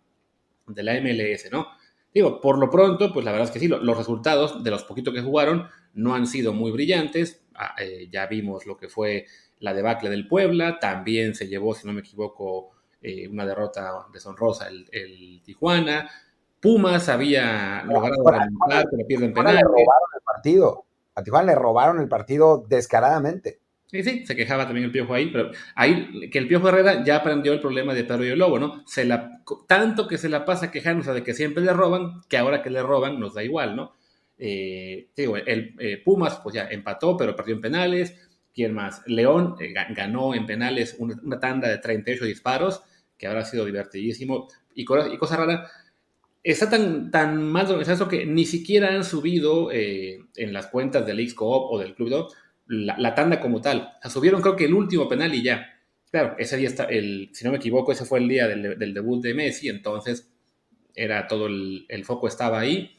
de 0.66 0.82
la 0.82 1.00
MLS, 1.00 1.50
¿no? 1.50 1.68
Digo, 2.14 2.40
por 2.40 2.58
lo 2.58 2.70
pronto, 2.70 3.12
pues 3.12 3.24
la 3.24 3.32
verdad 3.32 3.48
es 3.48 3.52
que 3.52 3.58
sí, 3.58 3.68
los 3.68 3.96
resultados 3.96 4.64
de 4.64 4.70
los 4.70 4.84
poquitos 4.84 5.12
que 5.12 5.20
jugaron 5.20 5.68
no 5.92 6.14
han 6.14 6.26
sido 6.26 6.52
muy 6.52 6.70
brillantes. 6.70 7.44
Ah, 7.54 7.74
eh, 7.78 8.08
ya 8.10 8.26
vimos 8.26 8.66
lo 8.66 8.76
que 8.76 8.88
fue 8.88 9.26
la 9.58 9.74
debacle 9.74 10.10
del 10.10 10.28
Puebla, 10.28 10.78
también 10.78 11.34
se 11.34 11.48
llevó, 11.48 11.74
si 11.74 11.86
no 11.86 11.92
me 11.92 12.00
equivoco, 12.00 12.70
eh, 13.02 13.28
una 13.28 13.44
derrota 13.44 14.06
deshonrosa 14.12 14.68
el, 14.68 14.86
el 14.92 15.42
Tijuana. 15.42 16.08
Pumas 16.60 17.08
había 17.08 17.82
logrado 17.84 18.30
remontar, 18.30 18.86
pero 18.90 19.06
pierden 19.06 19.34
robaron 19.34 19.58
el 19.58 20.22
partido. 20.24 20.85
A 21.16 21.22
Tijuana 21.22 21.46
le 21.46 21.54
robaron 21.54 21.98
el 21.98 22.08
partido 22.08 22.64
descaradamente. 22.68 23.58
Sí, 23.86 24.02
sí, 24.02 24.26
se 24.26 24.36
quejaba 24.36 24.66
también 24.66 24.84
el 24.84 24.92
Piojo 24.92 25.14
ahí, 25.14 25.30
pero 25.30 25.50
ahí 25.74 26.28
que 26.28 26.38
el 26.38 26.48
Piojo 26.48 26.68
Herrera 26.68 27.04
ya 27.04 27.16
aprendió 27.16 27.52
el 27.52 27.60
problema 27.60 27.94
de 27.94 28.04
Pedro 28.04 28.24
y 28.24 28.28
el 28.28 28.38
Lobo, 28.38 28.58
¿no? 28.58 28.84
Tanto 29.66 30.06
que 30.08 30.18
se 30.18 30.28
la 30.28 30.44
pasa 30.44 30.70
quejándose 30.70 31.12
de 31.12 31.22
que 31.22 31.34
siempre 31.34 31.64
le 31.64 31.72
roban, 31.72 32.20
que 32.28 32.36
ahora 32.36 32.62
que 32.62 32.70
le 32.70 32.82
roban 32.82 33.18
nos 33.18 33.34
da 33.34 33.42
igual, 33.42 33.76
¿no? 33.76 33.94
Eh, 34.38 35.08
digo, 35.16 35.36
el 35.36 35.74
eh, 35.78 36.02
Pumas 36.04 36.40
pues 36.42 36.54
ya 36.54 36.68
empató, 36.68 37.16
pero 37.16 37.34
perdió 37.34 37.54
en 37.54 37.60
penales. 37.60 38.14
¿Quién 38.52 38.74
más? 38.74 39.02
León 39.06 39.56
eh, 39.60 39.72
ganó 39.72 40.34
en 40.34 40.46
penales 40.46 40.96
una, 40.98 41.40
tanda 41.40 41.68
de 41.68 41.78
38 41.78 42.24
disparos, 42.24 42.82
que 43.16 43.26
habrá 43.26 43.44
sido 43.44 43.64
divertidísimo. 43.64 44.48
Y, 44.74 44.82
y 44.82 45.18
cosa 45.18 45.36
rara, 45.36 45.70
está 46.52 46.70
tan, 46.70 47.10
tan 47.10 47.42
mal 47.42 47.66
organizado 47.66 48.08
que 48.08 48.26
ni 48.26 48.44
siquiera 48.44 48.94
han 48.94 49.04
subido 49.04 49.70
en 49.72 50.52
las 50.52 50.68
cuentas 50.68 51.04
del 51.06 51.20
X-Coop 51.20 51.72
o 51.72 51.78
del 51.78 51.94
Club 51.94 52.10
2 52.10 52.36
la, 52.68 53.14
tanda 53.14 53.40
como 53.40 53.60
tal. 53.60 53.92
Subieron 54.08 54.40
creo 54.40 54.56
que 54.56 54.64
el 54.64 54.74
último 54.74 55.08
penal 55.08 55.34
y 55.34 55.42
ya. 55.42 55.72
Claro, 56.10 56.34
ese 56.38 56.56
día 56.56 56.68
está, 56.68 56.84
el, 56.84 57.30
si 57.32 57.44
no 57.44 57.50
me 57.50 57.58
equivoco, 57.58 57.92
ese 57.92 58.04
fue 58.04 58.20
el 58.20 58.28
día 58.28 58.46
del, 58.46 58.94
debut 58.94 59.22
de 59.22 59.34
Messi, 59.34 59.68
entonces 59.68 60.30
era 60.94 61.26
todo 61.26 61.46
el, 61.46 62.04
foco 62.04 62.28
estaba 62.28 62.60
ahí. 62.60 62.96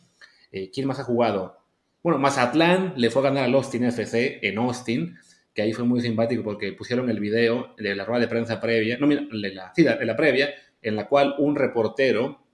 Eh, 0.52 0.70
¿Quién 0.74 0.88
más 0.88 1.00
ha 1.00 1.04
jugado? 1.04 1.58
Bueno, 2.04 2.20
Mazatlán 2.20 2.94
le 2.96 3.10
fue 3.10 3.22
a 3.22 3.26
ganar 3.26 3.46
al 3.46 3.56
Austin 3.56 3.86
FC 3.86 4.40
en 4.42 4.58
Austin, 4.60 5.18
que 5.54 5.62
ahí 5.62 5.74
fue 5.74 5.84
muy 5.84 6.02
simpático 6.02 6.44
porque 6.44 6.74
pusieron 6.74 7.10
el 7.10 7.20
video 7.20 7.74
de 7.78 7.96
la 7.96 8.06
rueda 8.06 8.22
de 8.22 8.28
prensa 8.28 8.62
previa, 8.62 8.98
no, 8.98 9.08
de 9.08 9.54
la, 9.54 9.74
sí, 9.76 9.84
la 9.84 10.16
previa, 10.16 10.50
en 10.82 10.96
la 10.96 11.08
cual 11.08 11.36
un 11.40 11.56
reportero 11.56 12.47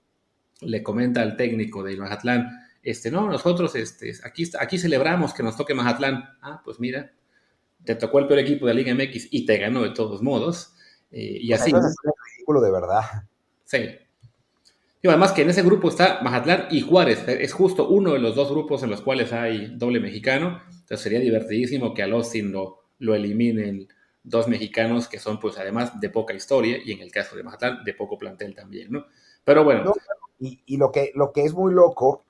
le 0.61 0.83
comenta 0.83 1.21
al 1.21 1.35
técnico 1.35 1.83
de 1.83 1.97
Mazatlán, 1.97 2.63
este, 2.83 3.09
no, 3.09 3.27
nosotros 3.27 3.73
este, 3.75 4.13
aquí, 4.25 4.49
aquí 4.59 4.77
celebramos 4.77 5.33
que 5.33 5.41
nos 5.41 5.55
toque 5.55 5.73
Mazatlán. 5.73 6.37
Ah, 6.41 6.61
pues 6.63 6.81
mira, 6.81 7.13
te 7.85 7.95
tocó 7.95 8.19
el 8.19 8.27
peor 8.27 8.39
equipo 8.39 8.67
de 8.67 8.73
la 8.73 8.79
Liga 8.79 8.93
MX 8.93 9.29
y 9.31 9.45
te 9.45 9.57
ganó 9.57 9.83
de 9.83 9.91
todos 9.91 10.21
modos. 10.21 10.75
Eh, 11.09 11.37
y 11.41 11.53
así. 11.53 11.71
Es 11.71 11.95
ridículo 12.35 12.61
de 12.61 12.71
verdad. 12.71 13.01
Sí. 13.63 13.77
Y 15.01 15.07
además 15.07 15.31
que 15.31 15.41
en 15.43 15.49
ese 15.49 15.63
grupo 15.63 15.89
está 15.89 16.21
Mazatlán 16.21 16.67
y 16.71 16.81
Juárez. 16.81 17.25
Es 17.27 17.53
justo 17.53 17.87
uno 17.87 18.13
de 18.13 18.19
los 18.19 18.35
dos 18.35 18.49
grupos 18.51 18.83
en 18.83 18.89
los 18.89 19.01
cuales 19.01 19.31
hay 19.31 19.73
doble 19.77 20.01
mexicano. 20.01 20.61
Entonces 20.67 20.99
sería 20.99 21.19
divertidísimo 21.19 21.93
que 21.93 22.03
al 22.03 22.11
Austin 22.11 22.51
lo, 22.51 22.83
lo 22.99 23.15
eliminen 23.15 23.87
dos 24.23 24.47
mexicanos 24.47 25.07
que 25.07 25.19
son 25.19 25.39
pues 25.39 25.57
además 25.57 25.99
de 25.99 26.09
poca 26.09 26.33
historia 26.33 26.77
y 26.83 26.93
en 26.93 27.01
el 27.01 27.11
caso 27.11 27.35
de 27.35 27.43
Mazatlán 27.43 27.83
de 27.83 27.93
poco 27.93 28.17
plantel 28.17 28.55
también, 28.55 28.91
¿no? 28.91 29.05
Pero 29.43 29.63
bueno. 29.63 29.93
Y, 30.43 30.61
y, 30.65 30.77
lo, 30.77 30.91
que, 30.91 31.11
lo 31.15 31.31
que 31.31 31.45
es 31.45 31.53
muy 31.53 31.73
loco 31.73 32.21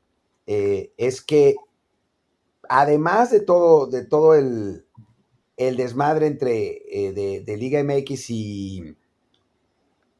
eh, 0.45 0.93
es 0.97 1.21
que 1.21 1.55
además 2.69 3.31
de 3.31 3.39
todo, 3.39 3.87
de 3.87 4.05
todo 4.05 4.35
el, 4.35 4.85
desmadre 5.57 6.27
entre 6.27 6.83
eh, 7.07 7.41
de, 7.43 7.57
Liga 7.57 7.83
MX 7.83 8.29
y, 8.29 8.95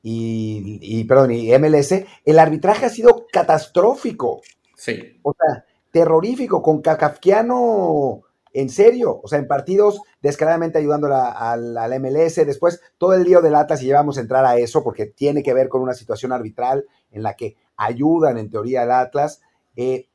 y, 0.01 1.03
perdón, 1.03 1.31
y 1.31 1.55
MLS, 1.59 2.03
el 2.25 2.39
arbitraje 2.39 2.87
ha 2.87 2.89
sido 2.89 3.27
catastrófico. 3.31 4.41
Sí. 4.75 5.19
O 5.21 5.33
sea, 5.33 5.65
terrorífico, 5.91 6.63
con 6.63 6.81
Kafkiano 6.81 8.23
en 8.53 8.69
serio, 8.69 9.19
o 9.21 9.27
sea, 9.27 9.39
en 9.39 9.47
partidos 9.47 9.99
descaradamente 10.21 10.77
ayudando 10.77 11.07
al, 11.07 11.75
al, 11.75 11.99
MLS, 11.99 12.35
después 12.45 12.81
todo 12.97 13.15
el 13.15 13.23
lío 13.23 13.41
del 13.41 13.55
Atlas 13.55 13.81
y 13.81 13.87
llevamos 13.87 14.17
a 14.17 14.21
entrar 14.21 14.45
a 14.45 14.57
eso 14.57 14.83
porque 14.83 15.07
tiene 15.07 15.41
que 15.41 15.53
ver 15.53 15.69
con 15.69 15.81
una 15.81 15.95
situación 15.95 16.31
arbitral 16.31 16.85
en 17.11 17.23
la 17.23 17.35
que 17.35 17.57
ayudan 17.75 18.37
en 18.37 18.49
teoría 18.49 18.83
al 18.83 18.91
Atlas. 18.91 19.41
Eh, 19.75 20.07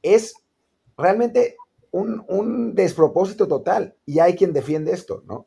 es 0.00 0.34
realmente 0.96 1.56
un, 1.90 2.74
despropósito 2.74 3.48
total 3.48 3.94
y 4.06 4.20
hay 4.20 4.34
quien 4.34 4.52
defiende 4.52 4.92
esto, 4.92 5.22
¿no? 5.26 5.46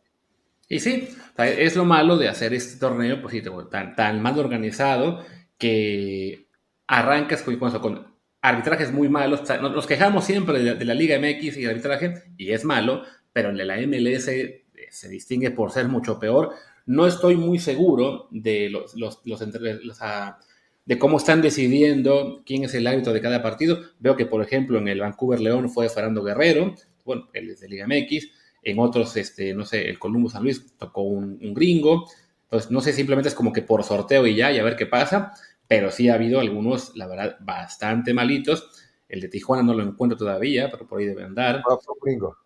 Y 0.67 0.80
sí, 0.80 1.08
es 1.38 1.76
lo 1.76 1.86
malo 1.86 2.17
de 2.17 2.28
hacer 2.28 2.54
este 2.54 2.80
torneo, 2.80 3.21
pues 3.21 3.34
sí, 3.34 3.43
tan, 3.69 3.95
tan 3.95 4.21
mal 4.21 4.38
organizado 4.39 5.24
que 5.58 6.48
arrancas 6.88 7.43
con, 7.43 7.58
con 7.58 8.14
arbitrajes 8.49 8.91
muy 8.91 9.10
malos. 9.10 9.41
nos 9.62 9.88
quejamos 9.88 10.25
siempre 10.25 10.60
de, 10.60 10.86
la 10.86 10.93
Liga 10.93 11.17
MX 11.19 11.58
y 11.58 11.63
el 11.63 11.69
arbitraje, 11.69 12.23
y 12.38 12.51
es 12.51 12.65
malo, 12.65 13.03
pero 13.34 13.53
de 13.53 13.65
la 13.65 13.77
MLS 13.77 14.27
eh, 14.27 14.65
se 14.89 15.10
distingue 15.10 15.51
por 15.51 15.71
ser 15.71 15.88
mucho 15.88 16.19
peor. 16.19 16.51
No 16.86 17.08
estoy 17.08 17.36
muy 17.36 17.60
seguro 17.60 18.27
de 18.31 18.69
los, 18.69 18.95
los, 18.95 19.21
los, 19.25 19.41
los 19.84 19.97
ah, 20.01 20.38
de 20.86 20.99
cómo 20.99 21.17
están 21.17 21.41
decidiendo 21.41 22.43
quién 22.45 22.63
es 22.63 22.73
el 22.75 22.88
árbitro 22.88 23.12
de 23.12 23.21
cada 23.21 23.41
partido. 23.41 23.79
Veo 23.99 24.15
que, 24.15 24.25
por 24.25 24.41
ejemplo, 24.41 24.77
en 24.77 24.88
el 24.88 25.01
Vancouver 25.01 25.39
León 25.41 25.69
fue 25.69 25.89
Fernando 25.89 26.23
Guerrero, 26.23 26.75
bueno, 27.03 27.29
él 27.34 27.49
es 27.49 27.60
de 27.60 27.69
Liga 27.69 27.88
MX, 27.88 28.27
en 28.63 28.79
otros, 28.79 29.15
este, 29.17 29.53
no 29.53 29.65
sé, 29.65 29.89
el 29.89 29.99
Columbus 29.99 30.34
San 30.34 30.43
Luis 30.43 30.75
tocó 30.77 31.01
un, 31.01 31.38
gringo, 31.53 32.08
entonces 32.43 32.71
no 32.71 32.81
sé, 32.81 32.93
simplemente 32.93 33.29
es 33.29 33.36
como 33.36 33.53
que 33.53 33.62
por 33.62 33.84
sorteo 33.84 34.25
y 34.25 34.36
ya, 34.36 34.51
y 34.51 34.58
a 34.58 34.63
ver 34.63 34.75
qué 34.75 34.88
pasa, 34.88 35.34
pero 35.67 35.91
sí 35.91 36.10
ha 36.10 36.15
habido 36.15 36.39
algunos, 36.39 36.95
la 36.95 37.08
verdad, 37.08 37.38
bastante 37.41 38.13
malitos. 38.13 38.69
El 39.08 39.21
de 39.21 39.30
Tijuana 39.30 39.63
no 39.63 39.73
lo 39.73 39.84
encuentro 39.84 40.17
todavía, 40.17 40.69
pero 40.71 40.88
por 40.88 40.99
ahí 40.99 41.06
debe 41.06 41.23
andar. 41.23 41.63
gringo. 42.01 42.38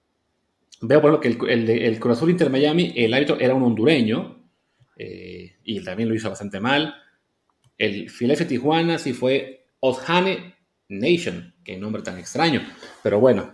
Veo 0.81 1.01
por 1.01 1.11
lo 1.11 1.19
que 1.19 1.27
el, 1.27 1.69
el, 1.69 1.99
Cruz 1.99 2.17
Azul 2.17 2.29
Inter 2.29 2.49
Miami, 2.49 2.93
el 2.95 3.13
árbitro 3.13 3.37
era 3.39 3.53
un 3.53 3.63
hondureño, 3.63 4.39
eh, 4.95 5.55
y 5.63 5.83
también 5.83 6.09
lo 6.09 6.15
hizo 6.15 6.29
bastante 6.29 6.59
mal. 6.59 6.95
El 7.77 8.09
Philadelphia 8.09 8.47
Tijuana 8.47 8.97
sí 8.97 9.13
fue 9.13 9.67
Ojane 9.79 10.55
Nation, 10.89 11.55
qué 11.63 11.77
nombre 11.77 12.01
tan 12.01 12.17
extraño. 12.17 12.61
Pero 13.01 13.19
bueno, 13.19 13.53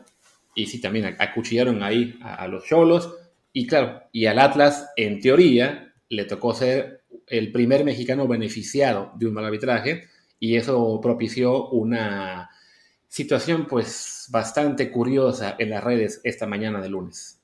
y 0.56 0.66
sí 0.68 0.82
también 0.82 1.16
acuchillaron 1.20 1.84
ahí 1.84 2.18
a, 2.22 2.48
los 2.48 2.66
Cholos. 2.66 3.14
Y 3.54 3.68
claro, 3.68 4.02
y 4.12 4.26
al 4.26 4.40
Atlas, 4.40 4.92
en 4.96 5.20
teoría, 5.20 5.94
le 6.10 6.26
tocó 6.26 6.54
ser 6.54 7.04
el 7.28 7.52
primer 7.52 7.84
mexicano 7.84 8.28
beneficiado 8.28 9.12
de 9.16 9.28
un 9.28 9.34
mal 9.34 9.46
arbitraje. 9.46 10.06
Y 10.40 10.58
eso 10.58 11.00
propició 11.02 11.70
una 11.70 12.50
situación 13.08 13.68
pues 13.68 14.28
bastante 14.30 14.92
curiosa 14.92 15.56
en 15.58 15.70
las 15.70 15.84
redes 15.84 16.22
esta 16.24 16.46
mañana 16.46 16.82
de 16.82 16.90
lunes. 16.90 17.40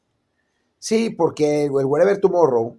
Sí, 0.80 1.12
porque 1.12 1.66
el 1.66 1.72
Wherever 1.72 2.20
Tomorrow, 2.20 2.78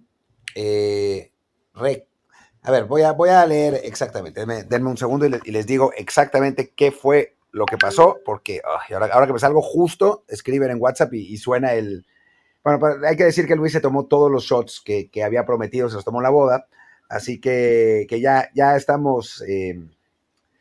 eh, 0.55 1.31
a 1.73 2.71
ver, 2.71 2.85
voy 2.85 3.01
a, 3.01 3.13
voy 3.13 3.29
a 3.29 3.45
leer 3.45 3.79
exactamente, 3.83 4.45
denme, 4.45 4.89
un 4.89 4.97
segundo 4.97 5.25
y 5.25 5.51
les, 5.51 5.65
digo 5.65 5.91
exactamente 5.95 6.73
qué 6.75 6.91
fue 6.91 7.37
lo 7.51 7.65
que 7.65 7.77
pasó, 7.77 8.19
porque 8.25 8.61
ahora, 8.91 9.07
ahora, 9.13 9.25
que 9.25 9.33
me 9.33 9.39
salgo 9.39 9.61
justo, 9.61 10.25
escriben 10.27 10.71
en 10.71 10.81
WhatsApp 10.81 11.13
y, 11.13 11.37
suena 11.37 11.73
el... 11.73 12.05
Bueno, 12.63 12.79
hay 13.07 13.15
que 13.15 13.25
decir 13.25 13.47
que 13.47 13.55
Luis 13.55 13.71
se 13.71 13.81
tomó 13.81 14.05
todos 14.05 14.31
los 14.31 14.43
shots 14.43 14.81
que, 14.83 15.09
había 15.23 15.45
prometido, 15.45 15.89
se 15.89 15.95
los 15.95 16.05
tomó 16.05 16.19
en 16.19 16.23
la 16.23 16.29
boda, 16.29 16.67
así 17.13 17.39
que, 17.39 18.07
ya, 18.21 18.49
ya 18.53 18.75
estamos... 18.75 19.43
Eh, 19.47 19.79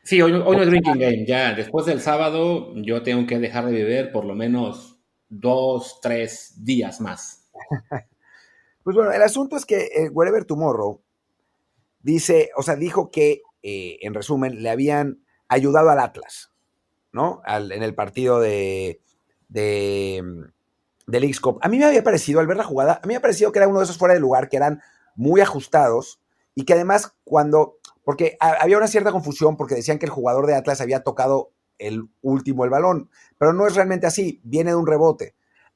Sí, 0.05 0.21
hoy, 0.21 0.33
hoy 0.33 0.57
no 0.57 0.63
es 0.63 0.69
drinking 0.69 0.99
game. 0.99 1.25
Ya 1.25 1.55
después 1.55 1.87
del 1.87 2.01
sábado 2.01 2.73
yo 2.75 3.05
tengo 3.05 3.25
que 3.25 3.39
dejar 3.39 3.67
de 3.67 3.73
beber 3.73 4.11
por 4.11 4.25
lo 4.25 4.35
menos 4.35 4.99
dos, 5.29 6.01
tres 6.01 6.55
días 6.59 7.01
más. 7.01 7.49
Pues 8.85 8.97
bueno, 8.97 9.13
el 9.13 9.23
asunto 9.23 9.57
es 9.57 9.65
que 9.65 9.91
eh, 9.95 10.09
Wherever 10.11 10.45
Tomorrow 10.45 11.01
dice, 12.03 12.51
o 12.57 12.65
sea, 12.65 12.75
dijo 12.75 13.13
que, 13.13 13.43
eh, 13.63 13.99
en 14.01 14.13
resumen, 14.13 14.61
le 14.61 14.71
habían 14.71 15.23
ayudado 15.47 15.91
al 15.91 16.01
Atlas, 16.01 16.51
¿no? 17.13 17.43
en 17.47 17.83
el 17.83 17.95
partido 17.95 18.41
de, 18.41 19.01
de 19.49 20.21
del 21.07 21.25
x 21.25 21.41
A 21.61 21.69
mí 21.69 21.79
me 21.79 21.85
había 21.85 22.03
parecido, 22.03 22.41
al 22.41 22.49
ver 22.49 22.57
la 22.57 22.65
jugada, 22.65 23.01
a 23.03 23.07
mí 23.07 23.13
me 23.13 23.19
ha 23.19 23.23
parecido 23.23 23.53
que 23.53 23.59
era 23.59 23.69
uno 23.69 23.79
de 23.79 23.85
esos 23.85 23.99
fuera 23.99 24.15
de 24.15 24.21
lugar 24.21 24.49
que 24.49 24.57
eran 24.57 24.83
muy 25.15 25.41
ajustados 25.41 26.21
y 26.55 26.65
que 26.65 26.75
además 26.75 27.15
cuando 27.25 27.79
porque 28.05 28.37
había 28.41 28.79
una 28.79 28.89
cierta 28.89 29.13
confusión 29.13 29.57
porque 29.57 29.77
decían 29.77 29.99
que 29.99 30.07
el 30.07 30.13
jugador 30.13 30.47
de 30.47 30.55
Atlas 30.55 30.81
había 30.81 31.03
tocado 31.03 31.53
el 31.79 32.09
último 32.21 32.65
el 32.65 32.71
balón, 32.71 33.11
pero 33.39 33.53
no 33.53 33.67
es 33.67 33.75
realmente 33.75 34.07
así, 34.07 34.41
viene 34.45 34.71
de 34.71 34.77
un 34.77 34.87
rebote. 34.87 35.35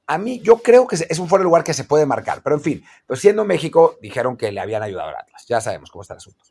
A 0.09 0.19
mí, 0.19 0.41
yo 0.41 0.59
creo 0.59 0.87
que 0.87 0.97
es 0.97 1.19
un 1.19 1.29
fuera 1.29 1.41
de 1.41 1.47
lugar 1.47 1.65
que 1.65 1.75
se 1.75 1.85
puede 1.85 2.07
marcar, 2.07 2.41
pero 2.43 2.57
en 2.57 2.63
fin, 2.63 2.85
pues 3.07 3.21
siendo 3.21 3.45
México, 3.45 3.97
dijeron 4.01 4.37
que 4.37 4.53
le 4.53 4.61
habían 4.61 4.83
ayudado 4.83 5.09
al 5.09 5.17
Atlas, 5.17 5.45
ya 5.49 5.61
sabemos 5.61 5.91
cómo 5.91 6.03
está 6.03 6.15
el 6.15 6.19
asunto. 6.19 6.45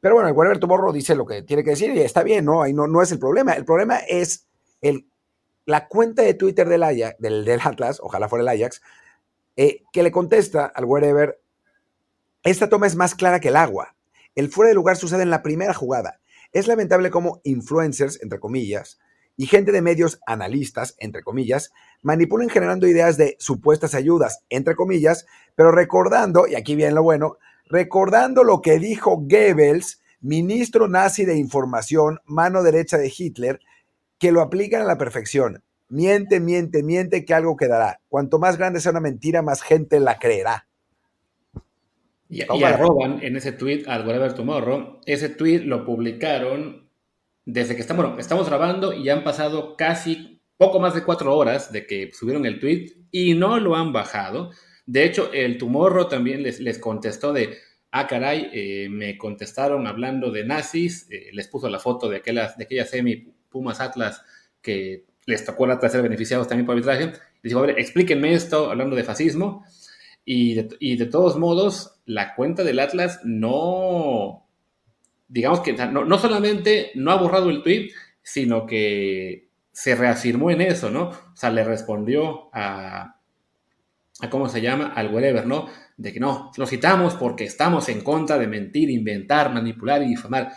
Pero 0.00 0.14
bueno, 0.14 0.28
el 0.28 0.34
Whatever 0.34 0.58
Tomorrow 0.58 0.92
dice 0.92 1.14
lo 1.14 1.24
que 1.24 1.42
tiene 1.42 1.64
que 1.64 1.70
decir 1.70 1.90
y 1.94 2.00
está 2.00 2.22
bien, 2.22 2.44
¿no? 2.44 2.62
Ahí 2.62 2.72
no, 2.72 2.86
no 2.86 3.02
es 3.02 3.10
el 3.10 3.18
problema. 3.18 3.54
El 3.54 3.64
problema 3.64 3.98
es 3.98 4.46
el, 4.80 5.08
la 5.64 5.88
cuenta 5.88 6.22
de 6.22 6.34
Twitter 6.34 6.68
del, 6.68 6.84
del, 7.18 7.44
del 7.44 7.60
Atlas, 7.64 8.00
ojalá 8.02 8.28
fuera 8.28 8.42
el 8.42 8.48
Ajax, 8.48 8.82
eh, 9.56 9.82
que 9.92 10.02
le 10.02 10.12
contesta 10.12 10.66
al 10.66 10.84
Wherever, 10.84 11.40
esta 12.44 12.68
toma 12.68 12.86
es 12.86 12.94
más 12.94 13.14
clara 13.14 13.40
que 13.40 13.48
el 13.48 13.56
agua. 13.56 13.96
El 14.34 14.50
fuera 14.50 14.68
de 14.68 14.74
lugar 14.74 14.96
sucede 14.96 15.22
en 15.22 15.30
la 15.30 15.42
primera 15.42 15.72
jugada. 15.72 16.20
Es 16.52 16.66
lamentable 16.66 17.10
cómo 17.10 17.40
influencers, 17.42 18.20
entre 18.22 18.38
comillas, 18.38 18.98
y 19.36 19.46
gente 19.46 19.72
de 19.72 19.80
medios 19.80 20.20
analistas, 20.26 20.94
entre 20.98 21.22
comillas, 21.22 21.72
manipulan 22.02 22.50
generando 22.50 22.86
ideas 22.86 23.16
de 23.16 23.36
supuestas 23.38 23.94
ayudas, 23.94 24.44
entre 24.50 24.76
comillas, 24.76 25.26
pero 25.56 25.72
recordando, 25.72 26.46
y 26.46 26.54
aquí 26.54 26.76
viene 26.76 26.92
lo 26.92 27.02
bueno, 27.02 27.38
recordando 27.64 28.44
lo 28.44 28.60
que 28.60 28.78
dijo 28.78 29.16
Goebbels, 29.16 30.02
ministro 30.20 30.86
nazi 30.86 31.24
de 31.24 31.36
información, 31.36 32.20
mano 32.26 32.62
derecha 32.62 32.98
de 32.98 33.12
Hitler, 33.16 33.60
que 34.18 34.32
lo 34.32 34.42
aplican 34.42 34.82
a 34.82 34.86
la 34.86 34.98
perfección. 34.98 35.64
Miente, 35.88 36.40
miente, 36.40 36.82
miente 36.82 37.24
que 37.24 37.34
algo 37.34 37.56
quedará. 37.56 38.00
Cuanto 38.08 38.38
más 38.38 38.58
grande 38.58 38.80
sea 38.80 38.92
una 38.92 39.00
mentira, 39.00 39.42
más 39.42 39.62
gente 39.62 39.98
la 39.98 40.18
creerá. 40.18 40.66
Y, 42.34 42.62
arroban 42.64 43.20
en 43.22 43.36
ese 43.36 43.52
tweet 43.52 43.84
al 43.86 44.06
Whatever 44.06 44.32
Tomorrow. 44.32 45.00
Ese 45.06 45.28
tweet 45.28 45.60
lo 45.60 45.84
publicaron 45.84 46.90
desde 47.44 47.74
que 47.74 47.80
estamos, 47.80 48.18
estamos 48.18 48.48
grabando 48.48 48.92
y 48.92 49.08
han 49.08 49.22
pasado 49.22 49.76
casi 49.76 50.40
poco 50.56 50.80
más 50.80 50.94
de 50.94 51.04
cuatro 51.04 51.36
horas 51.36 51.70
de 51.72 51.86
que 51.86 52.10
subieron 52.12 52.46
el 52.46 52.58
tweet 52.58 52.92
y 53.10 53.34
no 53.34 53.58
lo 53.58 53.76
han 53.76 53.92
bajado. 53.92 54.50
De 54.86 55.04
hecho, 55.04 55.30
el 55.32 55.58
Tomorrow 55.58 56.08
también 56.08 56.42
les, 56.42 56.60
les 56.60 56.78
contestó 56.78 57.32
de, 57.32 57.56
ah, 57.90 58.06
caray, 58.06 58.50
eh, 58.52 58.88
me 58.90 59.16
contestaron 59.16 59.86
hablando 59.86 60.30
de 60.30 60.44
nazis, 60.44 61.06
eh, 61.10 61.30
les 61.32 61.48
puso 61.48 61.68
la 61.68 61.78
foto 61.78 62.08
de, 62.08 62.16
aquellas, 62.16 62.56
de 62.56 62.64
aquella 62.64 62.84
semi 62.84 63.32
Pumas 63.48 63.80
Atlas 63.80 64.22
que 64.60 65.04
les 65.26 65.44
tocó 65.44 65.66
la 65.66 65.80
ser 65.88 66.02
beneficiados 66.02 66.48
también 66.48 66.66
por 66.66 66.74
arbitraje. 66.74 67.06
Les 67.42 67.50
digo, 67.50 67.60
a 67.60 67.66
ver, 67.66 67.78
explíquenme 67.78 68.34
esto 68.34 68.70
hablando 68.70 68.96
de 68.96 69.04
fascismo. 69.04 69.64
Y 70.24 70.54
de, 70.96 71.06
todos 71.06 71.36
modos, 71.38 71.93
la 72.06 72.34
cuenta 72.34 72.64
del 72.64 72.80
Atlas 72.80 73.20
no, 73.24 74.46
digamos 75.28 75.60
que 75.60 75.72
no, 75.72 76.18
solamente 76.18 76.90
no 76.94 77.10
ha 77.10 77.16
borrado 77.16 77.50
el 77.50 77.62
tweet, 77.62 77.90
sino 78.22 78.66
que 78.66 79.48
se 79.72 79.94
reafirmó 79.94 80.50
en 80.50 80.60
eso, 80.60 80.90
¿no? 80.90 81.08
O 81.08 81.36
sea, 81.36 81.50
le 81.50 81.64
respondió 81.64 82.48
a, 82.52 83.20
a 84.20 84.30
¿cómo 84.30 84.48
se 84.48 84.60
llama? 84.60 84.92
Al 84.94 85.12
whatever, 85.12 85.46
¿no? 85.46 85.68
De 85.96 86.12
que 86.12 86.20
no, 86.20 86.52
lo 86.56 86.66
citamos 86.66 87.14
porque 87.14 87.44
estamos 87.44 87.88
en 87.88 88.00
contra 88.02 88.38
de 88.38 88.46
mentir, 88.46 88.90
inventar, 88.90 89.52
manipular 89.52 90.02
y 90.02 90.08
difamar, 90.08 90.52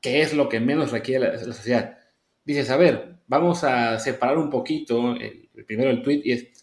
que 0.00 0.22
es 0.22 0.34
lo 0.34 0.48
que 0.48 0.60
menos 0.60 0.90
requiere 0.90 1.32
la, 1.32 1.38
sociedad. 1.38 1.98
Dices, 2.44 2.70
a 2.70 2.76
ver, 2.76 3.16
vamos 3.26 3.64
a 3.64 3.98
separar 3.98 4.36
un 4.36 4.50
poquito 4.50 5.14
el, 5.14 5.48
primero 5.66 5.90
el 5.90 6.02
tweet 6.02 6.22
y 6.24 6.32
es, 6.32 6.61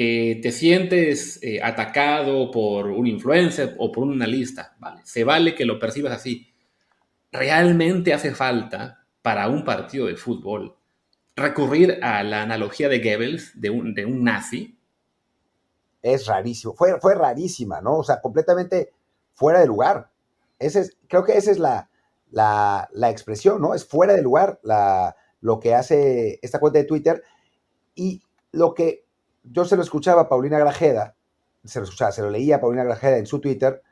que 0.00 0.40
te 0.42 0.50
sientes 0.50 1.38
eh, 1.42 1.60
atacado 1.62 2.50
por 2.50 2.86
un 2.86 3.06
influencer 3.06 3.76
o 3.78 3.92
por 3.92 4.04
un 4.04 4.14
analista, 4.14 4.74
¿vale? 4.78 5.02
Se 5.04 5.24
vale 5.24 5.54
que 5.54 5.66
lo 5.66 5.78
percibas 5.78 6.14
así. 6.14 6.50
¿Realmente 7.30 8.14
hace 8.14 8.34
falta 8.34 9.04
para 9.20 9.46
un 9.48 9.62
partido 9.62 10.06
de 10.06 10.16
fútbol 10.16 10.74
recurrir 11.36 11.98
a 12.02 12.22
la 12.22 12.40
analogía 12.40 12.88
de 12.88 13.00
Goebbels, 13.00 13.60
de 13.60 13.68
un, 13.68 13.92
de 13.92 14.06
un 14.06 14.24
nazi? 14.24 14.74
Es 16.00 16.24
rarísimo, 16.24 16.72
fue, 16.72 16.98
fue 16.98 17.14
rarísima, 17.14 17.82
¿no? 17.82 17.98
O 17.98 18.02
sea, 18.02 18.22
completamente 18.22 18.94
fuera 19.34 19.60
de 19.60 19.66
lugar. 19.66 20.08
Ese 20.58 20.80
es, 20.80 20.96
creo 21.08 21.24
que 21.24 21.36
esa 21.36 21.50
es 21.50 21.58
la, 21.58 21.90
la, 22.30 22.88
la 22.94 23.10
expresión, 23.10 23.60
¿no? 23.60 23.74
Es 23.74 23.84
fuera 23.84 24.14
de 24.14 24.22
lugar 24.22 24.60
lo 25.42 25.60
que 25.60 25.74
hace 25.74 26.38
esta 26.40 26.58
cuenta 26.58 26.78
de 26.78 26.86
Twitter. 26.86 27.22
Y 27.94 28.22
lo 28.50 28.72
que 28.72 29.09
yo 29.42 29.64
se 29.64 29.76
lo 29.76 29.82
escuchaba 29.82 30.22
a 30.22 30.28
Paulina 30.28 30.58
Grajeda, 30.58 31.16
se 31.64 31.78
lo 31.78 31.84
escuchaba, 31.84 32.12
se 32.12 32.22
lo 32.22 32.30
leía 32.30 32.56
a 32.56 32.60
Paulina 32.60 32.84
Grajeda 32.84 33.18
en 33.18 33.26
su 33.26 33.40
Twitter 33.40 33.82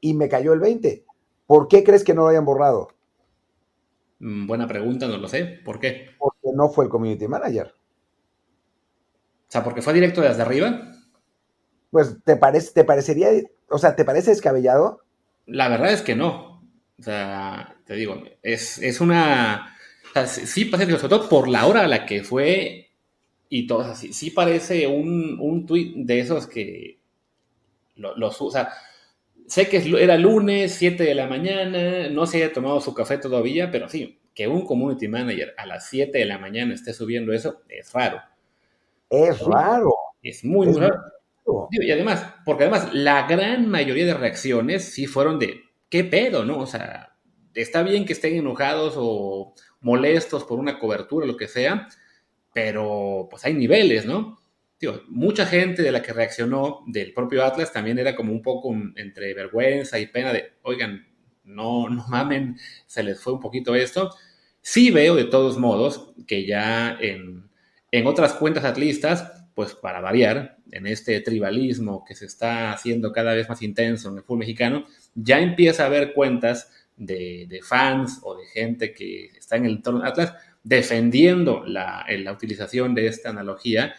y 0.00 0.14
me 0.14 0.28
cayó 0.28 0.52
el 0.52 0.60
20. 0.60 1.04
¿Por 1.46 1.68
qué 1.68 1.84
crees 1.84 2.04
que 2.04 2.14
no 2.14 2.22
lo 2.22 2.28
hayan 2.28 2.44
borrado? 2.44 2.88
Mm, 4.18 4.46
buena 4.46 4.66
pregunta, 4.66 5.06
no 5.08 5.16
lo 5.18 5.28
sé. 5.28 5.60
¿Por 5.64 5.78
qué? 5.78 6.10
Porque 6.18 6.48
no 6.54 6.68
fue 6.68 6.84
el 6.84 6.90
community 6.90 7.28
manager. 7.28 7.74
O 9.48 9.48
sea, 9.48 9.62
porque 9.62 9.82
fue 9.82 9.94
directo 9.94 10.20
desde 10.20 10.42
arriba. 10.42 10.92
Pues 11.90 12.16
te 12.24 12.36
parece, 12.36 12.72
te 12.72 12.84
parecería, 12.84 13.28
o 13.68 13.78
sea, 13.78 13.94
¿te 13.94 14.04
parece 14.04 14.30
descabellado? 14.30 15.02
La 15.46 15.68
verdad 15.68 15.92
es 15.92 16.02
que 16.02 16.16
no. 16.16 16.62
O 16.98 17.02
sea, 17.02 17.76
te 17.84 17.94
digo, 17.94 18.22
es, 18.42 18.78
es 18.78 19.00
una. 19.00 19.76
O 20.10 20.12
sea, 20.12 20.26
sí, 20.26 20.70
sobre 20.70 21.08
todo 21.08 21.28
por 21.28 21.48
la 21.48 21.66
hora 21.66 21.82
a 21.82 21.88
la 21.88 22.06
que 22.06 22.24
fue 22.24 22.85
y 23.48 23.66
todo 23.66 23.80
así. 23.82 24.12
Sí 24.12 24.30
parece 24.30 24.86
un, 24.86 25.38
un 25.40 25.66
tweet 25.66 25.92
de 25.96 26.20
esos 26.20 26.46
que 26.46 26.98
los 27.96 28.42
o 28.42 28.50
sea, 28.50 28.70
sé 29.46 29.68
que 29.68 29.78
era 29.98 30.16
lunes, 30.16 30.74
7 30.74 31.02
de 31.02 31.14
la 31.14 31.26
mañana, 31.26 32.08
no 32.10 32.26
se 32.26 32.38
haya 32.38 32.52
tomado 32.52 32.80
su 32.80 32.94
café 32.94 33.18
todavía, 33.18 33.70
pero 33.70 33.88
sí, 33.88 34.18
que 34.34 34.48
un 34.48 34.66
community 34.66 35.08
manager 35.08 35.54
a 35.56 35.66
las 35.66 35.88
7 35.88 36.18
de 36.18 36.24
la 36.26 36.38
mañana 36.38 36.74
esté 36.74 36.92
subiendo 36.92 37.32
eso 37.32 37.62
es 37.68 37.92
raro. 37.92 38.20
Es 39.08 39.40
raro. 39.40 39.94
Es 40.22 40.44
muy, 40.44 40.72
raro. 40.72 41.00
Y 41.70 41.90
además, 41.90 42.34
porque 42.44 42.64
además 42.64 42.92
la 42.92 43.26
gran 43.28 43.68
mayoría 43.68 44.04
de 44.04 44.14
reacciones 44.14 44.84
sí 44.84 45.06
fueron 45.06 45.38
de, 45.38 45.62
¿qué 45.88 46.02
pedo, 46.02 46.44
no? 46.44 46.58
O 46.58 46.66
sea, 46.66 47.16
está 47.54 47.82
bien 47.82 48.04
que 48.04 48.12
estén 48.12 48.34
enojados 48.34 48.94
o 48.96 49.54
molestos 49.80 50.44
por 50.44 50.58
una 50.58 50.78
cobertura, 50.78 51.26
lo 51.26 51.36
que 51.36 51.46
sea, 51.46 51.88
pero 52.56 53.28
pues 53.30 53.44
hay 53.44 53.52
niveles, 53.52 54.06
¿no? 54.06 54.40
mucha 55.08 55.44
gente 55.44 55.82
de 55.82 55.92
la 55.92 56.00
que 56.00 56.14
reaccionó 56.14 56.84
del 56.86 57.12
propio 57.12 57.44
Atlas 57.44 57.70
también 57.70 57.98
era 57.98 58.16
como 58.16 58.32
un 58.32 58.40
poco 58.40 58.74
entre 58.94 59.34
vergüenza 59.34 59.98
y 59.98 60.06
pena 60.06 60.32
de, 60.32 60.54
oigan, 60.62 61.06
no, 61.44 61.90
no 61.90 62.06
mamen, 62.08 62.56
se 62.86 63.02
les 63.02 63.20
fue 63.20 63.34
un 63.34 63.40
poquito 63.40 63.74
esto. 63.74 64.10
Sí 64.62 64.90
veo 64.90 65.14
de 65.16 65.24
todos 65.24 65.58
modos 65.58 66.14
que 66.26 66.46
ya 66.46 66.96
en, 66.98 67.50
en 67.90 68.06
otras 68.06 68.32
cuentas 68.32 68.64
atlistas, 68.64 69.30
pues 69.54 69.74
para 69.74 70.00
variar, 70.00 70.56
en 70.70 70.86
este 70.86 71.20
tribalismo 71.20 72.06
que 72.06 72.14
se 72.14 72.24
está 72.24 72.72
haciendo 72.72 73.12
cada 73.12 73.34
vez 73.34 73.50
más 73.50 73.60
intenso 73.60 74.08
en 74.08 74.16
el 74.16 74.22
fútbol 74.22 74.38
mexicano, 74.38 74.86
ya 75.14 75.40
empieza 75.40 75.82
a 75.82 75.86
haber 75.86 76.14
cuentas 76.14 76.70
de, 76.96 77.44
de 77.50 77.60
fans 77.60 78.20
o 78.22 78.34
de 78.34 78.46
gente 78.46 78.94
que 78.94 79.26
está 79.36 79.56
en 79.56 79.66
el 79.66 79.72
entorno 79.72 80.00
de 80.00 80.08
Atlas 80.08 80.32
defendiendo 80.66 81.64
la, 81.64 82.04
la 82.08 82.32
utilización 82.32 82.92
de 82.92 83.06
esta 83.06 83.30
analogía 83.30 83.94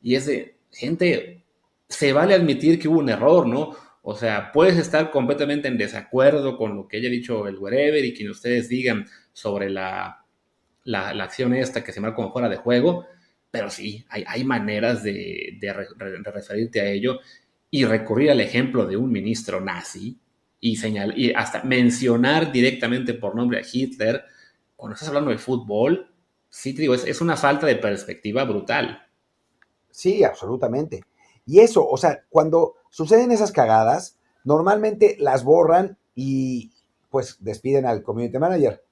y 0.00 0.14
es 0.14 0.26
de, 0.26 0.54
gente, 0.70 1.44
se 1.88 2.12
vale 2.12 2.34
admitir 2.34 2.78
que 2.78 2.86
hubo 2.86 3.00
un 3.00 3.08
error, 3.08 3.48
¿no? 3.48 3.74
O 4.02 4.14
sea, 4.14 4.52
puedes 4.52 4.78
estar 4.78 5.10
completamente 5.10 5.66
en 5.66 5.76
desacuerdo 5.76 6.56
con 6.56 6.76
lo 6.76 6.86
que 6.86 6.98
haya 6.98 7.10
dicho 7.10 7.48
el 7.48 7.58
wherever 7.58 8.04
y 8.04 8.14
quien 8.14 8.30
ustedes 8.30 8.68
digan 8.68 9.06
sobre 9.32 9.68
la, 9.68 10.24
la, 10.84 11.10
acción 11.24 11.54
esta 11.54 11.82
que 11.82 11.90
se 11.90 12.00
marca 12.00 12.14
como 12.14 12.32
fuera 12.32 12.48
de 12.48 12.56
juego, 12.56 13.04
pero 13.50 13.68
sí, 13.68 14.04
hay, 14.08 14.22
hay 14.24 14.44
maneras 14.44 15.02
de, 15.02 15.58
referirte 16.24 16.80
a 16.80 16.88
ello 16.88 17.18
y 17.68 17.84
recurrir 17.84 18.30
al 18.30 18.40
ejemplo 18.40 18.86
de 18.86 18.96
un 18.96 19.10
ministro 19.10 19.60
nazi 19.60 20.20
y, 20.60 20.76
señal, 20.76 21.18
y 21.18 21.32
hasta 21.32 21.64
mencionar 21.64 22.52
directamente 22.52 23.14
por 23.14 23.34
nombre 23.34 23.58
a 23.58 23.62
Hitler, 23.70 24.22
cuando 24.76 24.94
estás 24.94 25.08
hablando 25.08 25.32
de 25.32 25.38
fútbol, 25.38 26.11
sí 26.52 26.74
te 26.74 26.82
digo, 26.82 26.94
es, 26.94 27.04
es 27.06 27.20
una 27.22 27.36
falta 27.36 27.66
de 27.66 27.76
perspectiva 27.76 28.44
brutal. 28.44 29.06
Sí, 29.90 30.22
absolutamente. 30.22 31.02
Y 31.46 31.60
eso, 31.60 31.88
o 31.88 31.96
sea, 31.96 32.24
cuando 32.28 32.74
suceden 32.90 33.32
esas 33.32 33.52
cagadas, 33.52 34.18
normalmente 34.44 35.16
las 35.18 35.44
borran 35.44 35.98
y 36.14 36.72
pues 37.10 37.38
despiden 37.40 37.86
al 37.86 38.02
community 38.02 38.38
manager. 38.38 38.84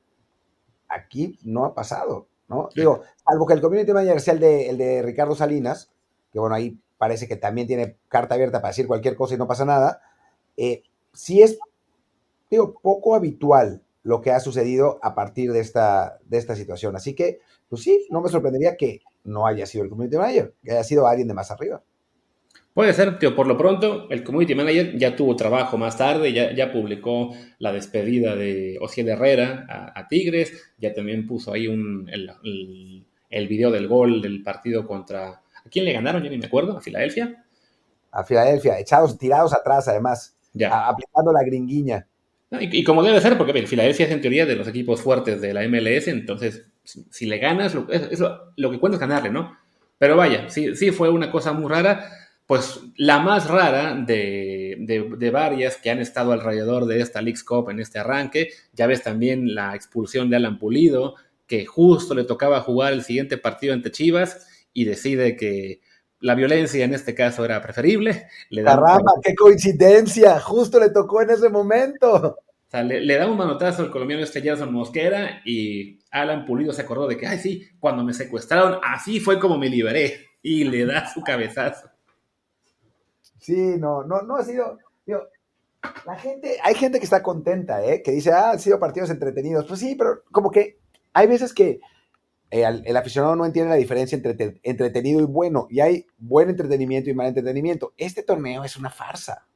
Aquí 0.89 1.39
no 1.43 1.67
ha 1.67 1.75
pasado, 1.75 2.29
¿no? 2.49 2.71
Digo, 2.75 3.03
algo 3.27 3.47
que 3.47 3.55
el 3.55 3.61
community 3.61 3.93
manager 3.93 4.21
sea 4.21 4.35
el 4.35 4.41
de, 4.41 4.71
el 4.71 4.79
de 4.79 5.03
Ricardo 5.03 5.35
Salinas, 5.35 5.91
que 6.33 6.39
bueno, 6.39 6.55
ahí 6.55 6.79
parece 6.97 7.29
que 7.29 7.37
también 7.37 7.67
tiene 7.67 7.99
carta 8.09 8.35
abierta 8.37 8.61
para 8.63 8.71
decir 8.71 8.87
cualquier 8.87 9.17
cosa 9.17 9.35
y 9.35 9.39
no 9.39 9.47
pasa 9.47 9.67
nada. 9.67 10.01
Eh, 10.57 10.83
sí 11.13 11.43
es, 11.43 11.59
digo, 12.51 12.75
poco 12.81 13.15
habitual 13.15 13.83
lo 14.03 14.21
que 14.21 14.31
ha 14.31 14.41
sucedido 14.41 14.99
a 15.03 15.15
partir 15.15 15.53
de 15.53 15.61
esta, 15.61 16.19
de 16.25 16.39
esta 16.39 16.57
situación. 16.57 16.97
Así 16.97 17.15
que, 17.15 17.41
pues 17.69 17.83
sí, 17.83 18.07
no 18.11 18.21
me 18.21 18.29
sorprendería 18.29 18.77
que 18.77 19.01
no 19.25 19.47
haya 19.47 19.67
sido 19.67 19.85
el 19.85 19.91
community 19.91 20.17
manager, 20.17 20.55
que 20.65 20.73
haya 20.73 20.85
sido 20.85 21.07
alguien 21.07 21.29
de 21.29 21.35
más 21.35 21.51
arriba. 21.51 21.83
Puede 22.73 22.93
ser, 22.95 23.19
tío, 23.19 23.35
por 23.35 23.49
lo 23.49 23.59
pronto, 23.59 24.09
el 24.11 24.23
community 24.23 24.55
manager 24.55 24.97
ya 24.97 25.17
tuvo 25.17 25.35
trabajo 25.35 25.77
más 25.77 25.99
tarde, 25.99 26.33
ya, 26.33 26.55
ya 26.55 26.73
publicó 26.73 27.35
la 27.59 27.73
despedida 27.73 28.37
de 28.37 28.79
Ociel 28.81 29.09
Herrera 29.09 29.93
a, 29.95 30.07
Tigres, 30.07 30.73
ya 30.79 30.95
también 30.95 31.27
puso 31.27 31.53
ahí 31.53 31.67
un, 31.67 32.09
el, 32.09 32.31
el, 33.29 33.49
video 33.49 33.73
del 33.73 33.89
gol 33.89 34.23
del 34.23 34.43
partido 34.43 34.87
contra... 34.87 35.29
¿A 35.29 35.69
quién 35.69 35.85
le 35.85 35.93
ganaron? 35.93 36.23
Yo 36.23 36.31
ni 36.31 36.39
me 36.39 36.47
acuerdo, 36.47 36.79
¿a 36.79 36.81
Filadelfia? 36.81 37.45
A 38.13 38.25
Filadelfia, 38.25 38.79
echados, 38.79 39.19
tirados 39.19 39.53
atrás 39.53 39.89
además, 39.89 40.37
ya. 40.53 40.89
aplicando 40.89 41.33
la 41.33 41.43
gringuiña. 41.43 42.07
Y, 42.59 42.83
como 42.83 43.03
debe 43.03 43.21
ser, 43.21 43.39
porque 43.39 43.67
Filadelfia 43.67 44.07
es 44.07 44.13
en 44.13 44.21
teoría 44.21 44.45
de 44.45 44.57
los 44.57 44.67
equipos 44.67 45.01
fuertes 45.01 45.41
de 45.41 45.55
la 45.55 45.63
MLS, 45.69 46.09
entonces 46.09 46.67
si, 46.83 47.27
le 47.27 47.39
ganas, 47.39 47.75
lo, 47.75 47.87
lo, 48.57 48.71
que 48.71 48.81
cuenta 48.81 48.97
es 48.97 49.01
ganarle, 49.01 49.31
¿no? 49.31 49.57
Pero 49.99 50.17
vaya, 50.17 50.49
sí, 50.49 50.75
sí 50.75 50.91
fue 50.91 51.11
una 51.11 51.31
cosa 51.31 51.53
muy 51.53 51.71
rara 51.71 52.11
pues 52.51 52.81
la 52.97 53.21
más 53.21 53.49
rara 53.49 53.95
de, 53.95 55.31
varias 55.33 55.77
que 55.77 55.89
han 55.89 56.01
estado 56.01 56.33
alrededor 56.33 56.87
de 56.87 57.01
esta 57.01 57.23
League's 57.23 57.45
Cup 57.45 57.71
en 57.71 57.79
este 57.79 58.01
arranque. 58.01 58.51
Ya 58.73 58.89
ves 58.89 59.05
también 59.05 59.55
la 59.55 59.77
expulsión 59.77 60.29
de 60.29 60.35
Alan 60.35 60.59
Pulido, 60.59 61.15
que 61.47 61.65
justo 61.65 62.13
le 62.13 62.25
tocaba 62.25 62.61
jugar 62.63 62.93
el 62.93 63.05
siguiente 63.05 63.39
partido 63.39 63.73
ante 63.73 63.93
Chivas 63.93 64.49
y 64.73 64.85
decide 64.85 65.37
que 65.37 65.81
la 66.21 66.35
violencia 66.35 66.85
en 66.85 66.95
este 66.95 67.15
caso 67.15 67.45
era 67.45 67.61
preferible. 67.61 68.29
Le 68.51 68.63
Caramba, 68.63 69.13
qué 69.23 69.35
coincidencia, 69.35 70.39
justo 70.41 70.79
le 70.79 70.91
tocó 70.91 71.23
en 71.23 71.31
ese 71.31 71.49
momento. 71.49 72.13
O 72.13 72.71
sea, 72.71 72.83
le, 72.85 73.17
da 73.17 73.27
un 73.27 73.37
manotazo 73.37 73.83
al 73.83 73.91
colombiano 73.91 74.23
este 74.23 74.43
Jason 74.43 74.73
Mosquera 74.73 75.41
y 75.45 75.99
Alan 76.13 76.45
Pulido 76.45 76.73
se 76.73 76.83
acordó 76.83 77.09
de 77.09 77.17
que, 77.17 77.27
ay, 77.27 77.39
sí, 77.39 77.69
cuando 77.81 78.05
me 78.05 78.13
secuestraron, 78.13 78.79
así 78.85 79.19
fue 79.19 79.41
como 79.41 79.59
me 79.59 79.69
liberé. 79.69 80.29
Y 80.43 80.65
le 80.65 80.87
da 80.87 81.13
su 81.13 81.23
cabezazo. 81.23 81.91
Sí, 83.39 83.77
no, 83.79 84.05
no, 84.05 84.23
no 84.23 84.37
ha 84.37 84.45
sido. 84.45 84.79
la 86.07 86.17
gente, 86.17 86.59
hay 86.63 86.75
gente 86.75 86.99
que 86.99 87.05
está 87.05 87.23
contenta, 87.23 87.85
¿eh? 87.85 88.03
Que 88.03 88.13
dice, 88.13 88.33
ah, 88.33 88.53
han 88.53 88.61
sido 88.61 88.79
partidos 88.79 89.11
entretenidos. 89.11 89.67
Pues 89.67 89.81
sí, 89.81 89.97
pero 89.97 90.23
como 90.31 90.51
que 90.51 90.79
hay 91.13 91.27
veces 91.27 91.53
que 91.53 91.81
eh, 92.51 92.65
el, 92.85 92.97
aficionado 92.97 93.37
no 93.37 93.47
entiende 93.47 93.71
la 93.71 93.77
diferencia 93.77 94.17
entre 94.17 94.61
entretenido 94.63 95.21
y 95.21 95.25
bueno. 95.25 95.67
Y 95.71 95.81
hay 95.81 96.07
buen 96.19 96.51
entretenimiento 96.51 97.09
y 97.09 97.15
mal 97.15 97.29
entretenimiento. 97.29 97.95
Este 97.97 98.23
torneo 98.23 98.65
es 98.65 98.77
una 98.77 98.91
farsa. 98.91 99.47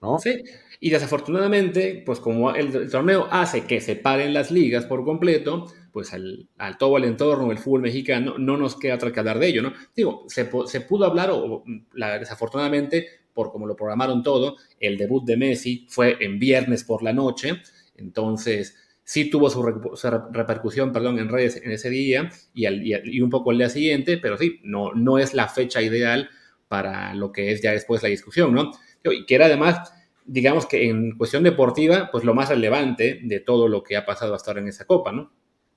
¿No? 0.00 0.18
Sí, 0.18 0.42
y 0.80 0.90
desafortunadamente, 0.90 2.02
pues 2.04 2.18
como 2.18 2.52
el, 2.52 2.90
torneo 2.90 3.28
hace 3.30 3.66
que 3.66 3.80
se 3.80 3.94
paren 3.94 4.34
las 4.34 4.50
ligas 4.50 4.84
por 4.84 5.04
completo, 5.04 5.66
pues 5.92 6.12
al, 6.12 6.48
todo 6.76 6.96
el 6.96 7.04
entorno 7.04 7.52
el 7.52 7.58
fútbol 7.58 7.82
mexicano 7.82 8.36
no 8.36 8.56
nos 8.56 8.76
queda 8.76 8.96
otra 8.96 9.12
que 9.12 9.20
hablar 9.20 9.38
de 9.38 9.46
ello, 9.46 9.62
¿no? 9.62 9.72
Digo, 9.94 10.24
se, 10.26 10.44
pudo 10.46 11.04
hablar, 11.04 11.30
o 11.30 11.62
la, 11.92 12.18
desafortunadamente, 12.18 13.06
por 13.32 13.52
como 13.52 13.68
lo 13.68 13.76
programaron 13.76 14.24
todo, 14.24 14.56
el 14.80 14.98
debut 14.98 15.24
de 15.24 15.36
Messi 15.36 15.86
fue 15.88 16.16
en 16.18 16.40
viernes 16.40 16.82
por 16.82 17.04
la 17.04 17.12
noche, 17.12 17.62
entonces 17.94 18.81
sí 19.04 19.30
tuvo 19.30 19.50
su, 19.50 19.62
repercusión, 19.62 20.92
perdón, 20.92 21.18
en 21.18 21.28
redes 21.28 21.56
en 21.56 21.70
ese 21.70 21.90
día 21.90 22.30
y, 22.54 22.66
y, 22.66 23.20
un 23.20 23.30
poco 23.30 23.52
el 23.52 23.58
día 23.58 23.68
siguiente, 23.68 24.18
pero 24.18 24.36
sí, 24.36 24.60
no, 24.62 24.92
no 24.92 25.18
es 25.18 25.34
la 25.34 25.48
fecha 25.48 25.82
ideal 25.82 26.30
para 26.68 27.14
lo 27.14 27.32
que 27.32 27.52
es 27.52 27.62
ya 27.62 27.72
después 27.72 28.02
la 28.02 28.08
discusión, 28.08 28.54
¿no? 28.54 28.72
Y 29.04 29.26
que 29.26 29.34
era 29.34 29.46
además 29.46 29.92
digamos 30.24 30.66
que 30.66 30.88
en 30.88 31.18
cuestión 31.18 31.42
deportiva, 31.42 32.08
pues 32.12 32.22
lo 32.22 32.32
más 32.32 32.48
relevante 32.48 33.18
de 33.24 33.40
todo 33.40 33.66
lo 33.66 33.82
que 33.82 33.96
ha 33.96 34.06
pasado 34.06 34.34
hasta 34.34 34.52
ahora 34.52 34.60
en 34.60 34.68
esa 34.68 34.84
copa, 34.84 35.10
¿no? 35.10 35.32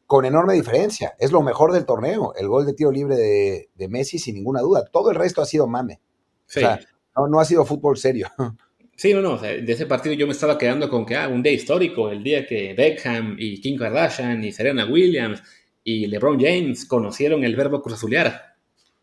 con 0.07 0.26
enorme 0.26 0.53
diferencia. 0.53 1.15
Es 1.19 1.32
lo 1.32 1.41
mejor 1.41 1.71
del 1.71 1.86
torneo. 1.86 2.34
El 2.36 2.47
gol 2.47 2.65
de 2.65 2.73
tiro 2.73 2.91
libre 2.91 3.15
de, 3.15 3.88
Messi, 3.89 4.19
sin 4.19 4.36
ninguna 4.36 4.61
duda. 4.61 4.86
Todo 4.91 5.09
el 5.09 5.15
resto 5.15 5.41
ha 5.41 5.45
sido 5.45 5.67
mame. 5.67 5.99
O 6.47 6.51
sea, 6.51 6.80
no, 7.15 7.39
ha 7.39 7.45
sido 7.45 7.65
fútbol 7.65 7.97
serio. 7.97 8.30
Sí, 8.95 9.13
no, 9.13 9.21
no. 9.21 9.37
de 9.37 9.69
ese 9.69 9.85
partido 9.85 10.15
yo 10.15 10.25
me 10.25 10.31
estaba 10.31 10.57
quedando 10.57 10.89
con 10.89 11.05
que, 11.05 11.15
ah, 11.15 11.27
un 11.27 11.43
día 11.43 11.51
histórico, 11.51 12.09
el 12.09 12.23
día 12.23 12.45
que 12.45 12.73
Beckham 12.73 13.35
y 13.37 13.59
Kim 13.59 13.77
Kardashian 13.77 14.43
y 14.43 14.51
Serena 14.53 14.85
Williams 14.85 15.43
y 15.83 16.07
LeBron 16.07 16.39
James 16.39 16.85
conocieron 16.85 17.43
el 17.43 17.55
verbo 17.55 17.81
cruzazulear. 17.81 18.55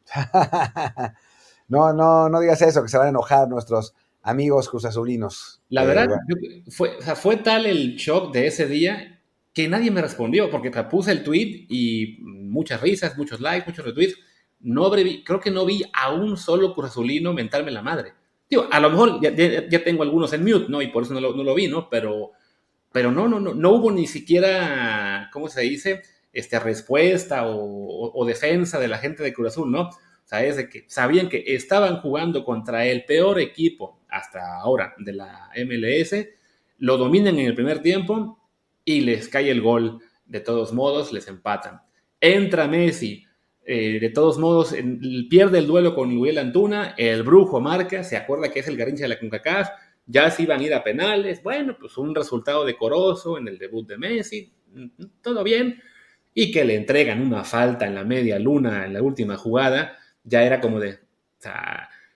no, 1.69 1.93
no, 1.93 2.29
no 2.29 2.41
digas 2.41 2.63
eso, 2.63 2.83
que 2.83 2.89
se 2.89 2.97
van 2.97 3.09
a 3.09 3.11
enojar 3.11 3.49
nuestros 3.49 3.95
amigos 4.23 4.69
cruzazulinos. 4.69 5.61
La 5.69 5.85
verdad, 5.85 6.09
eh, 6.43 6.65
fue, 6.71 6.97
fue 7.15 7.37
tal 7.37 7.67
el 7.67 7.97
shock 7.97 8.33
de 8.33 8.47
ese 8.47 8.67
día 8.67 9.21
que 9.53 9.69
nadie 9.69 9.91
me 9.91 10.01
respondió, 10.01 10.51
porque 10.51 10.71
puse 10.85 11.13
el 11.13 11.23
tweet 11.23 11.67
y 11.69 12.19
muchas 12.23 12.81
risas, 12.81 13.19
muchos 13.19 13.41
likes, 13.41 13.67
muchos 13.67 13.85
retweets. 13.85 14.17
No 14.61 14.91
creo 14.91 15.41
que 15.41 15.51
no 15.51 15.67
vi 15.67 15.83
a 15.93 16.13
un 16.13 16.37
solo 16.37 16.75
curazulino 16.75 17.33
mentarme 17.33 17.71
la 17.71 17.83
madre. 17.83 18.15
A 18.71 18.81
lo 18.81 18.91
mejor 18.91 19.21
ya, 19.21 19.85
tengo 19.85 20.03
algunos 20.03 20.33
en 20.33 20.45
mute, 20.45 20.67
¿no? 20.69 20.83
Y 20.83 20.89
por 20.89 21.05
eso 21.05 21.15
no 21.15 21.21
lo, 21.21 21.55
vi, 21.55 21.69
¿no? 21.69 21.89
Pero, 21.89 22.33
pero 22.91 23.11
no, 23.11 23.29
no, 23.29 23.41
no, 23.41 23.55
no 23.55 23.71
hubo 23.71 23.91
ni 23.91 24.07
siquiera, 24.07 25.31
¿cómo 25.33 25.49
se 25.49 25.63
dice? 25.63 26.03
Este, 26.33 26.59
respuesta 26.59 27.45
o, 27.47 28.25
defensa 28.27 28.79
de 28.79 28.89
la 28.89 28.99
gente 28.99 29.23
de 29.23 29.33
Cruz 29.33 29.49
Azul, 29.49 29.71
¿no? 29.71 29.89
O 29.89 30.25
sea, 30.25 30.45
es 30.45 30.57
de 30.57 30.69
que 30.69 30.85
sabían 30.89 31.29
que 31.29 31.45
estaban 31.47 31.99
jugando 31.99 32.45
contra 32.45 32.87
el 32.87 33.05
peor 33.05 33.39
equipo 33.41 34.01
hasta 34.09 34.59
ahora 34.59 34.95
de 34.99 35.13
la 35.13 35.51
MLS, 35.67 36.15
lo 36.79 36.97
dominan 36.97 37.39
en 37.39 37.47
el 37.47 37.55
primer 37.55 37.81
tiempo 37.81 38.39
y 38.85 39.01
les 39.01 39.29
cae 39.29 39.51
el 39.51 39.61
gol. 39.61 40.01
De 40.25 40.41
todos 40.41 40.73
modos, 40.73 41.13
les 41.13 41.29
empatan. 41.29 41.83
Entra 42.21 42.67
Messi. 42.67 43.25
Eh, 43.65 44.01
de 44.01 44.11
todos 44.11 44.39
modos, 44.39 44.75
pierde 45.31 45.59
el 45.59 45.67
duelo 45.67 45.95
con 45.95 46.09
Miguel 46.09 46.39
Antuna. 46.39 46.95
El 46.97 47.23
brujo 47.23 47.61
marca. 47.61 48.03
Se 48.05 48.17
acuerda 48.17 48.51
que 48.51 48.61
es 48.61 48.69
el 48.69 48.77
garincha 48.77 49.05
de 49.05 49.09
la 49.09 49.19
CONCACAF. 49.19 49.69
Ya 50.07 50.31
se 50.31 50.43
iban 50.43 50.61
a 50.61 50.65
ir 50.65 50.75
a 50.75 50.83
penales. 50.83 51.43
Bueno, 51.43 51.77
pues 51.79 51.97
un 51.97 52.15
resultado 52.15 52.65
decoroso 52.65 53.39
en 53.39 53.49
el 53.49 53.59
debut 53.59 53.87
de 53.87 53.99
Messi. 53.99 54.53
Todo 55.23 55.45
bien. 55.45 55.81
Y 56.35 56.51
que 56.51 56.65
le 56.65 56.77
entregan 56.77 57.21
una 57.21 57.45
falta 57.45 57.87
en 57.87 57.95
la 57.95 58.05
media 58.05 58.39
luna 58.39 58.87
en 58.87 58.95
la 58.95 59.03
última 59.03 59.37
jugada. 59.37 59.97
Ya 60.25 60.43
era 60.43 60.61
como 60.61 60.81
de. 60.81 60.99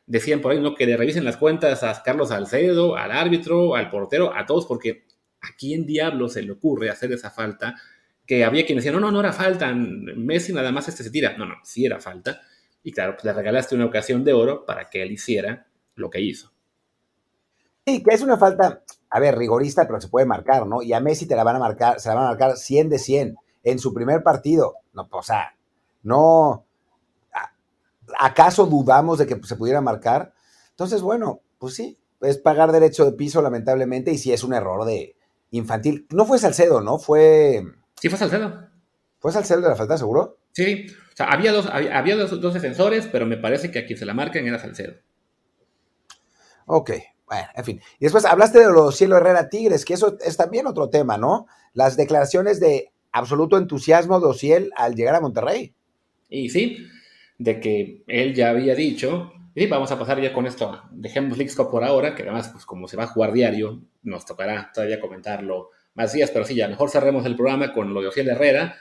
decían 0.07 0.41
por 0.41 0.53
ahí, 0.53 0.61
¿no? 0.61 0.75
Que 0.75 0.87
le 0.87 0.97
revisen 0.97 1.25
las 1.25 1.37
cuentas 1.37 1.83
a 1.83 2.03
Carlos 2.03 2.31
Salcedo, 2.31 2.97
al 2.97 3.13
árbitro, 3.13 3.77
al 3.77 3.91
portero, 3.91 4.35
a 4.35 4.47
todos, 4.47 4.67
porque 4.67 5.05
¿a 5.41 5.49
quién 5.59 5.87
diablo 5.87 6.29
se 6.29 6.43
le 6.43 6.53
ocurre 6.53 6.91
hacer 6.91 7.13
esa 7.13 7.31
falta? 7.31 7.77
Que 8.27 8.45
había 8.45 8.67
quienes 8.67 8.85
decían, 8.85 9.01
no, 9.01 9.07
no, 9.07 9.13
no 9.13 9.21
era 9.21 9.33
falta, 9.33 9.73
Messi 9.73 10.53
nada 10.53 10.73
más 10.73 10.89
este 10.89 11.05
se 11.05 11.11
tira. 11.11 11.37
No, 11.37 11.47
no, 11.47 11.55
sí 11.63 11.87
era 11.87 12.01
falta. 12.01 12.41
Y 12.83 12.93
claro, 12.93 13.15
pues 13.15 13.25
le 13.25 13.33
regalaste 13.33 13.75
una 13.75 13.87
ocasión 13.87 14.25
de 14.25 14.33
oro 14.33 14.65
para 14.65 14.89
que 14.89 15.03
él 15.03 15.13
hiciera 15.13 15.67
lo 15.95 16.11
que 16.11 16.21
hizo. 16.21 16.53
Sí, 17.87 18.03
que 18.03 18.15
es 18.15 18.23
una 18.23 18.37
falta, 18.37 18.83
a 19.11 19.21
ver, 19.21 19.37
rigorista, 19.37 19.87
pero 19.87 20.01
se 20.01 20.09
puede 20.09 20.27
marcar, 20.27 20.67
¿no? 20.67 20.83
Y 20.83 20.93
a 20.93 21.01
Messi 21.01 21.27
te 21.27 21.37
la 21.37 21.45
van 21.45 21.57
a 21.57 21.61
marcar, 21.61 22.01
se 22.01 22.09
la 22.09 22.17
van 22.17 22.25
a 22.25 22.29
marcar 22.29 22.57
100 22.57 22.89
de 22.89 22.99
100 22.99 23.37
en 23.63 23.79
su 23.79 23.95
primer 23.95 24.23
partido. 24.23 24.75
No, 24.93 25.09
o 25.11 25.23
sea, 25.23 25.55
no. 26.03 26.65
¿Acaso 28.19 28.67
dudamos 28.67 29.19
de 29.19 29.27
que 29.27 29.41
se 29.45 29.57
pudiera 29.57 29.81
marcar? 29.81 30.33
Entonces, 30.71 31.03
bueno, 31.03 31.41
pues 31.59 31.75
sí, 31.75 31.99
es 32.21 32.39
pagar 32.39 32.73
derecho 32.73 33.05
de 33.05 33.13
piso, 33.13 33.43
lamentablemente, 33.43 34.11
y 34.11 34.19
sí 34.19 34.33
es 34.33 34.43
un 34.45 34.55
error 34.55 34.85
de, 34.85 35.17
infantil. 35.51 36.07
No 36.11 36.27
fue 36.27 36.39
Salcedo, 36.39 36.81
¿no? 36.81 36.99
Fue. 36.99 37.65
Sí, 38.01 38.09
fue 38.09 38.19
Salcedo. 38.19 38.69
¿Fue 39.19 39.33
Salcedo 39.33 39.61
de 39.61 39.69
la 39.69 39.77
falta, 39.77 39.97
seguro? 39.97 40.39
Sí. 40.53 40.87
O 41.13 41.17
sea, 41.17 41.27
había 41.27 41.53
dos, 41.53 41.67
había, 41.67 42.17
dos, 42.17 42.55
defensores, 42.55 43.07
pero 43.07 43.27
me 43.27 43.39
parece 43.39 43.71
que 43.71 43.79
a 43.79 43.87
quien 43.87 43.99
se 43.99 44.07
la 44.07 44.15
marcan 44.15 44.47
era 44.47 44.59
Salcedo. 44.59 44.95
Ok, 46.67 46.91
bueno, 47.27 47.49
en 47.55 47.65
fin. 47.65 47.81
Y 47.99 48.05
después 48.05 48.25
hablaste 48.25 48.59
de 48.59 48.71
los 48.71 48.97
Cielo 48.97 49.17
Herrera 49.17 49.49
Tigres, 49.49 49.85
que 49.85 49.95
eso 49.95 50.19
es 50.21 50.37
también 50.37 50.67
otro 50.67 50.91
tema, 50.91 51.17
¿no? 51.17 51.47
Las 51.73 51.97
declaraciones 51.97 52.61
de 52.61 52.93
absoluto 53.13 53.57
entusiasmo 53.57 54.21
de 54.21 54.27
Ociel 54.27 54.71
al 54.77 54.95
llegar 54.95 55.15
a 55.15 55.21
Monterrey. 55.21 55.75
Y 56.29 56.51
sí, 56.51 56.87
de 57.39 57.61
que 57.61 58.03
él 58.07 58.35
ya 58.35 58.51
había 58.51 58.75
dicho, 58.75 59.33
y 59.55 59.67
vamos 59.67 59.91
a 59.91 59.99
pasar 59.99 60.21
ya 60.21 60.35
con 60.35 60.47
esto, 60.47 60.83
dejemos 60.91 61.39
League 61.39 61.53
por 61.55 61.83
ahora, 61.83 62.15
que 62.15 62.23
además, 62.23 62.49
pues 62.49 62.67
como 62.67 62.89
se 62.89 62.97
va 62.97 63.05
a 63.05 63.09
jugar 63.09 63.33
diario, 63.33 63.81
nos 64.03 64.27
tocará 64.27 64.71
todavía 64.75 65.01
comentarlo 65.01 65.71
más 65.97 66.13
días, 66.13 66.31
pero 66.31 66.45
sí, 66.45 66.55
ya 66.55 66.69
mejor 66.69 66.91
cerremos 66.91 67.27
el 67.27 67.35
programa 67.35 67.73
con 67.73 67.93
lo 67.93 68.01
de 68.01 68.09
Ociel 68.09 68.29
Herrera, 68.29 68.77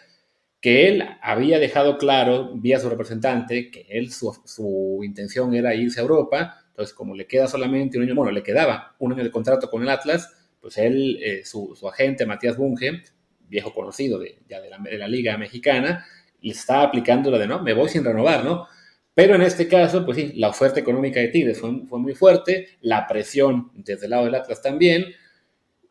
que 0.61 0.87
él 0.87 1.03
había 1.21 1.59
dejado 1.59 1.97
claro 1.97 2.51
vía 2.55 2.79
su 2.79 2.89
representante 2.89 3.71
que 3.71 3.87
él, 3.89 4.11
su, 4.11 5.01
intención 5.03 5.53
era 5.55 5.73
irse 5.73 5.99
a 5.99 6.03
Europa, 6.03 6.65
entonces 6.69 6.93
como 6.93 7.15
le 7.15 7.25
queda 7.25 7.47
solamente 7.47 7.97
un 7.97 8.03
año, 8.03 8.15
bueno, 8.15 8.31
le 8.31 8.43
quedaba 8.43 8.95
un 8.99 9.13
año 9.13 9.23
de 9.23 9.31
contrato 9.31 9.69
con 9.69 9.81
el 9.81 9.89
Atlas, 9.89 10.31
pues 10.59 10.77
él, 10.77 11.19
eh, 11.23 11.45
su, 11.45 11.75
agente 11.91 12.25
Matías 12.25 12.57
Bunge, 12.57 13.01
viejo 13.47 13.73
conocido 13.73 14.19
de, 14.19 14.39
ya 14.47 14.61
de 14.61 14.69
la, 14.69 14.77
de 14.79 14.97
la 14.97 15.07
Liga 15.07 15.37
Mexicana, 15.37 16.05
le 16.41 16.51
está 16.51 16.81
aplicando 16.81 17.31
lo 17.31 17.39
de, 17.39 17.47
no, 17.47 17.61
me 17.61 17.73
voy 17.73 17.89
sin 17.89 18.03
renovar, 18.03 18.43
¿no? 18.43 18.67
Pero 19.15 19.33
en 19.33 19.41
este 19.43 19.69
caso, 19.69 20.05
pues 20.05 20.17
sí, 20.17 20.33
la 20.35 20.49
oferta 20.49 20.79
económica 20.79 21.21
de 21.21 21.29
Tigres 21.29 21.59
fue, 21.59 21.71
muy 21.71 22.13
fuerte, 22.13 22.77
la 22.81 23.07
presión 23.07 23.71
desde 23.73 24.05
el 24.05 24.09
lado 24.11 24.25
del 24.25 24.35
Atlas 24.35 24.61
también. 24.61 25.05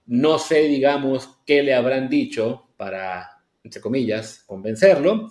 No 0.06 0.38
sé, 0.38 0.62
digamos, 0.62 1.38
qué 1.46 1.62
le 1.62 1.74
habrán 1.74 2.08
dicho 2.08 2.68
para 2.76 3.34
entre 3.64 3.80
comillas, 3.80 4.44
convencerlo, 4.46 5.30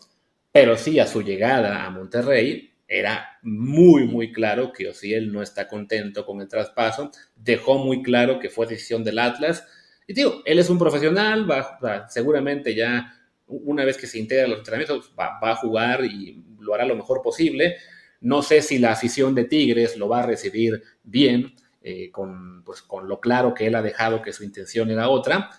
pero 0.52 0.76
sí 0.76 1.00
a 1.00 1.08
su 1.08 1.22
llegada 1.22 1.86
a 1.86 1.90
Monterrey 1.92 2.72
era 2.88 3.38
muy, 3.44 4.06
muy 4.06 4.32
claro 4.32 4.74
que 4.74 4.92
él 5.16 5.32
no 5.32 5.42
está 5.42 5.68
contento 5.68 6.26
con 6.26 6.42
el 6.42 6.48
traspaso, 6.48 7.12
dejó 7.36 7.78
muy 7.78 8.02
claro 8.02 8.40
que 8.40 8.50
fue 8.50 8.68
decisión 8.68 9.04
del 9.04 9.20
Atlas. 9.20 9.66
Y 10.08 10.14
digo, 10.14 10.42
él 10.46 10.60
es 10.60 10.70
un 10.70 10.80
profesional, 10.80 11.50
va, 11.50 12.10
seguramente 12.10 12.76
ya 12.76 13.14
una 13.46 13.86
vez 13.86 13.98
que 13.98 14.08
se 14.08 14.20
integra 14.20 14.46
a 14.46 14.48
los 14.48 14.60
entrenamientos 14.60 15.14
va, 15.18 15.38
a 15.42 15.56
jugar 15.56 16.04
y 16.04 16.44
lo 16.60 16.74
hará 16.74 16.86
lo 16.86 16.96
mejor 16.96 17.22
posible. 17.22 17.78
No 18.20 18.42
sé 18.42 18.62
si 18.62 18.80
la 18.80 18.92
afición 18.92 19.36
de 19.36 19.46
Tigres 19.46 19.96
lo 19.98 20.10
va 20.10 20.24
a 20.24 20.26
recibir 20.26 20.82
bien, 21.04 21.54
eh, 21.84 22.10
con, 22.12 22.64
pues, 22.64 22.82
con 22.82 23.10
lo 23.10 23.20
claro 23.20 23.54
que 23.54 23.68
él 23.68 23.76
ha 23.76 23.82
dejado 23.82 24.22
que 24.22 24.32
su 24.32 24.44
intención 24.44 24.90
era 24.90 25.10
otra, 25.10 25.50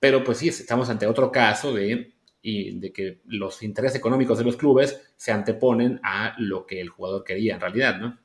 pero 0.00 0.24
pues 0.24 0.38
sí, 0.38 0.48
estamos 0.48 0.90
ante 0.90 1.06
otro 1.06 1.30
caso 1.30 1.72
de, 1.72 2.12
y 2.42 2.80
de 2.80 2.92
que 2.92 3.20
los 3.26 3.62
intereses 3.62 3.96
económicos 3.96 4.36
de 4.38 4.44
los 4.44 4.56
clubes 4.56 5.00
se 5.16 5.30
anteponen 5.30 6.00
a 6.02 6.34
lo 6.38 6.66
que 6.66 6.80
el 6.80 6.88
jugador 6.88 7.22
quería 7.22 7.54
en 7.54 7.60
realidad, 7.60 7.98
¿no? 8.00 8.18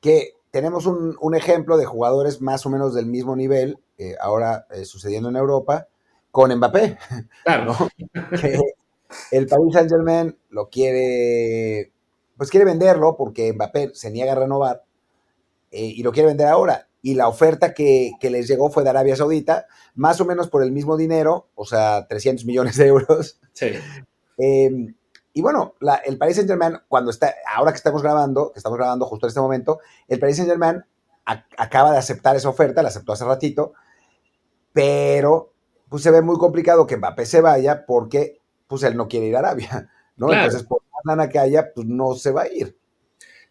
Que 0.00 0.32
tenemos 0.50 0.86
un, 0.86 1.34
ejemplo 1.36 1.76
de 1.76 1.84
jugadores 1.84 2.40
más 2.40 2.66
o 2.66 2.70
menos 2.70 2.94
del 2.94 3.06
mismo 3.06 3.36
nivel, 3.36 3.78
eh, 3.96 4.16
ahora 4.20 4.66
eh, 4.70 4.84
sucediendo 4.84 5.28
en 5.28 5.36
Europa, 5.36 5.86
con 6.32 6.52
Mbappé. 6.52 6.98
Claro. 7.44 7.76
que 8.40 8.58
el 9.30 9.46
Paris 9.46 9.72
Saint 9.72 9.88
Germain 9.88 10.36
lo 10.50 10.68
quiere, 10.68 11.92
pues 12.36 12.50
quiere 12.50 12.66
venderlo 12.66 13.16
porque 13.16 13.52
Mbappé 13.52 13.90
se 13.94 14.10
niega 14.10 14.32
a 14.32 14.40
renovar 14.40 14.82
eh, 15.76 15.92
y 15.96 16.02
lo 16.02 16.12
quiere 16.12 16.28
vender 16.28 16.46
ahora 16.46 16.88
y 17.06 17.14
la 17.14 17.28
oferta 17.28 17.72
que, 17.72 18.14
les 18.20 18.48
llegó 18.48 18.68
fue 18.68 18.82
de 18.82 18.90
Arabia 18.90 19.14
Saudita, 19.14 19.66
más 19.94 20.20
o 20.20 20.24
menos 20.24 20.48
por 20.48 20.64
el 20.64 20.72
mismo 20.72 20.96
dinero, 20.96 21.50
o 21.54 21.64
sea, 21.64 22.04
300 22.08 22.44
millones 22.44 22.76
de 22.76 22.86
euros. 22.88 23.38
Sí. 23.52 23.74
Em, 24.38 24.92
y 25.32 25.40
bueno, 25.40 25.74
el 26.04 26.18
Paris 26.18 26.34
Saint 26.34 26.50
Germain, 26.50 26.78
cuando 26.88 27.12
está, 27.12 27.32
ahora 27.54 27.70
que 27.70 27.76
estamos 27.76 28.02
grabando, 28.02 28.50
que 28.52 28.58
estamos 28.58 28.76
grabando 28.76 29.06
justo 29.06 29.26
en 29.26 29.28
este 29.28 29.40
momento, 29.40 29.78
el 30.08 30.18
Paris 30.18 30.34
Saint 30.34 30.50
Germain 30.50 30.84
acaba 31.24 31.92
de 31.92 31.98
aceptar 31.98 32.34
esa 32.34 32.48
oferta, 32.48 32.82
la 32.82 32.88
aceptó 32.88 33.12
hace 33.12 33.24
ratito, 33.24 33.74
pero 34.72 35.52
pues 35.88 36.02
se 36.02 36.10
ve 36.10 36.22
muy 36.22 36.38
complicado 36.38 36.88
que 36.88 36.96
Mbappé 36.96 37.24
se 37.24 37.40
vaya 37.40 37.86
porque 37.86 38.40
pues 38.66 38.82
él 38.82 38.96
no 38.96 39.06
quiere 39.06 39.26
ir 39.26 39.36
a 39.36 39.38
Arabia, 39.38 39.88
¿no? 40.16 40.32
Entonces, 40.32 40.64
por 40.64 40.82
más 40.92 41.02
lana 41.04 41.28
que 41.28 41.38
haya, 41.38 41.72
pues 41.72 41.86
no 41.86 42.14
se 42.14 42.32
va 42.32 42.42
a 42.42 42.52
ir. 42.52 42.76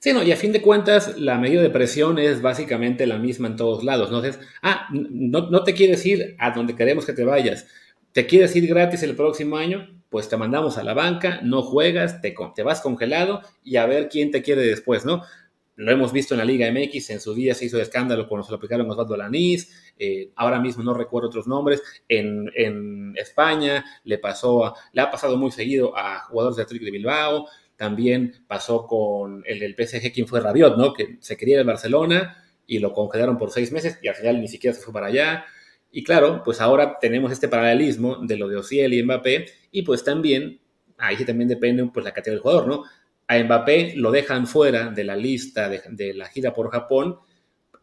Sí, 0.06 0.14
no, 0.14 0.22
y 0.22 0.32
a 0.32 0.38
fin 0.38 0.52
de 0.52 0.62
cuentas, 0.62 1.18
la 1.18 1.40
medida 1.40 1.64
de 1.64 1.72
presión 1.72 2.20
es 2.20 2.40
básicamente 2.40 3.08
la 3.08 3.18
misma 3.18 3.48
en 3.48 3.56
todos 3.56 3.84
lados. 3.84 4.12
¿no? 4.12 4.22
Ah, 4.62 4.88
no, 4.92 5.64
te 5.64 5.74
quieres 5.74 6.06
ir 6.06 6.36
a 6.38 6.52
donde 6.52 6.76
queremos 6.76 7.08
que 7.08 7.14
te 7.14 7.24
vayas. 7.24 7.66
¿Te 8.12 8.28
quieres 8.28 8.56
ir 8.56 8.68
gratis 8.68 9.02
el 9.02 9.16
próximo 9.16 9.58
año? 9.58 10.00
Pues 10.10 10.30
te 10.30 10.38
mandamos 10.38 10.78
a 10.78 10.84
la 10.84 10.94
banca, 10.94 11.40
no 11.42 11.64
juegas, 11.64 12.22
te, 12.22 12.36
vas 12.64 12.82
congelado 12.82 13.42
y 13.64 13.78
a 13.78 13.88
ver 13.88 14.08
quién 14.08 14.30
te 14.30 14.44
quiere 14.44 14.62
después, 14.62 15.06
¿no? 15.06 15.24
Lo 15.76 15.92
hemos 15.92 16.14
visto 16.14 16.36
en 16.36 16.38
la 16.38 16.46
Liga 16.46 16.72
MX, 16.72 17.10
en 17.10 17.20
su 17.20 17.34
día 17.34 17.56
se 17.56 17.66
hizo 17.66 17.82
escándalo 17.82 18.30
cuando 18.30 18.46
se 18.46 18.52
lo 18.52 18.58
aplicaron 18.58 18.88
a 18.88 18.92
Osvaldo 18.92 19.18
eh, 19.98 20.30
ahora 20.36 20.60
mismo 20.60 20.84
no 20.84 20.94
recuerdo 20.94 21.30
otros 21.30 21.48
nombres, 21.48 21.82
en, 22.08 23.16
España 23.18 23.84
le 24.04 24.20
pasó, 24.20 24.76
le 24.94 25.02
ha 25.02 25.10
pasado 25.10 25.36
muy 25.36 25.50
seguido 25.52 25.98
a 25.98 26.20
jugadores 26.26 26.58
de 26.58 26.64
Atlético 26.64 26.86
de 26.86 26.92
Bilbao, 26.92 27.48
también 27.78 28.34
pasó 28.48 28.88
con 28.88 29.44
el 29.46 29.60
del 29.60 29.76
PSG, 29.76 30.14
quien 30.14 30.28
fue 30.28 30.40
Rabiot, 30.40 30.78
¿no? 30.78 30.94
Que 30.94 31.18
se 31.20 31.36
quería 31.36 31.60
el 31.60 31.66
Barcelona 31.66 32.44
y 32.66 32.80
lo 32.80 32.94
congelaron 32.94 33.38
por 33.38 33.52
seis 33.52 33.72
meses 33.72 34.00
y 34.02 34.08
al 34.08 34.16
final 34.16 34.40
ni 34.40 34.48
siquiera 34.48 34.76
se 34.76 34.82
fue 34.82 34.94
para 34.94 35.08
allá. 35.08 35.46
Y 35.92 36.04
claro, 36.04 36.42
pues 36.44 36.62
ahora 36.62 36.98
tenemos 37.00 37.32
este 37.32 37.48
paralelismo 37.48 38.18
de 38.18 38.38
lo 38.38 38.48
de 38.48 38.58
Ociel 38.58 38.94
y 38.94 39.04
Mbappé 39.04 39.46
y 39.72 39.82
pues 39.84 40.04
también, 40.04 40.60
ahí 40.98 41.24
también 41.26 41.50
depende 41.50 41.86
pues 41.94 42.04
la 42.04 42.14
categoría 42.14 42.36
del 42.36 42.42
jugador, 42.42 42.68
¿no? 42.68 42.84
A 43.28 43.44
Mbappé 43.44 43.94
lo 43.96 44.12
dejan 44.12 44.48
fuera 44.48 44.90
de 44.90 45.04
la 45.04 45.16
lista 45.16 45.70
de, 45.70 46.14
la 46.14 46.28
gira 46.28 46.54
por 46.54 46.70
Japón 46.70 47.18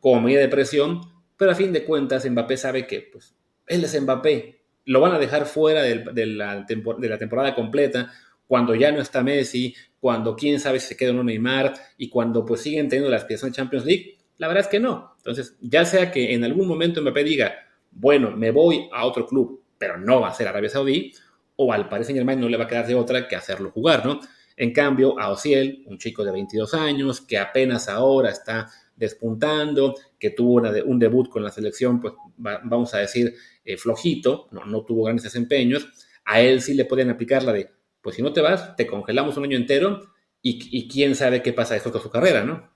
como 0.01 0.21
medida 0.21 0.41
de 0.41 0.49
presión, 0.49 1.01
pero 1.37 1.51
a 1.53 1.55
fin 1.55 1.73
de 1.73 1.85
cuentas 1.85 2.29
Mbappé 2.29 2.57
sabe 2.57 2.87
que 2.87 3.09
pues 3.13 3.35
él 3.67 3.85
es 3.85 4.01
Mbappé, 4.01 4.61
lo 4.87 5.01
van 5.01 5.13
a 5.13 5.19
dejar 5.19 5.47
fuera 5.47 5.83
de 5.83 6.27
la 6.27 7.19
temporada 7.19 7.55
completa 7.55 8.11
cuando 8.53 8.75
ya 8.75 8.93
no 8.93 9.01
está 9.01 9.23
Messi, 9.23 9.75
cuando 9.99 10.37
quién 10.37 10.61
sabe 10.61 10.79
si 10.79 10.89
se 10.89 10.95
queda 10.95 11.13
un 11.13 11.25
Neymar 11.25 11.73
y 11.97 12.11
cuando 12.11 12.45
pues 12.45 12.61
siguen 12.61 12.87
teniendo 12.87 13.11
la 13.11 13.17
aspiración 13.17 13.51
de 13.51 13.57
Champions 13.57 13.87
League, 13.87 14.19
la 14.37 14.47
verdad 14.47 14.65
es 14.65 14.69
que 14.69 14.79
no. 14.79 15.15
Entonces, 15.17 15.57
ya 15.63 15.87
sea 15.87 16.11
que 16.11 16.35
en 16.35 16.45
algún 16.45 16.69
momento 16.69 17.01
Mbappé 17.01 17.25
diga, 17.25 17.55
bueno, 17.91 18.31
me 18.37 18.51
voy 18.51 18.91
a 18.93 19.07
otro 19.07 19.27
club, 19.27 19.63
pero 19.79 19.97
no 19.97 20.21
va 20.21 20.29
a 20.29 20.35
ser 20.35 20.49
Arabia 20.49 20.69
Saudí, 20.69 21.15
o 21.57 21.73
al 21.73 21.89
Paris 21.89 22.09
Saint 22.09 22.19
Germain 22.19 22.39
no 22.39 22.47
le 22.47 22.59
va 22.59 22.65
a 22.65 22.69
quedar 22.69 22.87
de 22.87 22.95
otra 22.95 23.27
que 23.27 23.37
hacerlo 23.37 23.71
jugar, 23.71 24.05
¿no? 24.05 24.21
En 24.55 24.71
cambio, 24.75 25.19
a 25.19 25.31
Ociel, 25.31 25.85
un 25.87 25.97
chico 25.97 26.23
de 26.23 26.33
22 26.33 26.75
años, 26.75 27.23
que 27.23 27.39
apenas 27.39 27.89
ahora 27.89 28.29
está 28.29 28.69
despuntando, 28.95 29.95
que 30.19 30.29
tuvo 30.29 30.61
un 30.85 30.99
debut 30.99 31.31
con 31.31 31.43
la 31.43 31.51
selección, 31.51 32.03
pues 32.03 32.13
vamos 32.37 32.93
a 32.93 32.99
decir, 32.99 33.35
eh, 33.65 33.79
flojito, 33.79 34.49
no, 34.51 34.67
no 34.67 34.85
tuvo 34.85 35.05
grandes 35.05 35.25
desempeños, 35.25 35.89
a 36.27 36.43
él 36.43 36.61
sí 36.61 36.75
le 36.75 36.85
pueden 36.85 37.09
aplicar 37.09 37.45
la 37.45 37.55
de, 37.55 37.71
pues 38.03 38.17
si 38.17 38.23
no 38.23 38.33
te 38.33 38.41
vas, 38.41 38.77
te 38.77 38.87
congelamos 38.87 39.37
un 39.37 39.45
año 39.45 39.57
entero 39.57 40.01
y, 40.43 40.89
quién 40.89 41.15
sabe 41.15 41.41
qué 41.41 41.53
pasa 41.53 41.75
después 41.75 41.93
con 41.93 42.03
su 42.03 42.11
carrera, 42.11 42.43
¿no? 42.43 42.69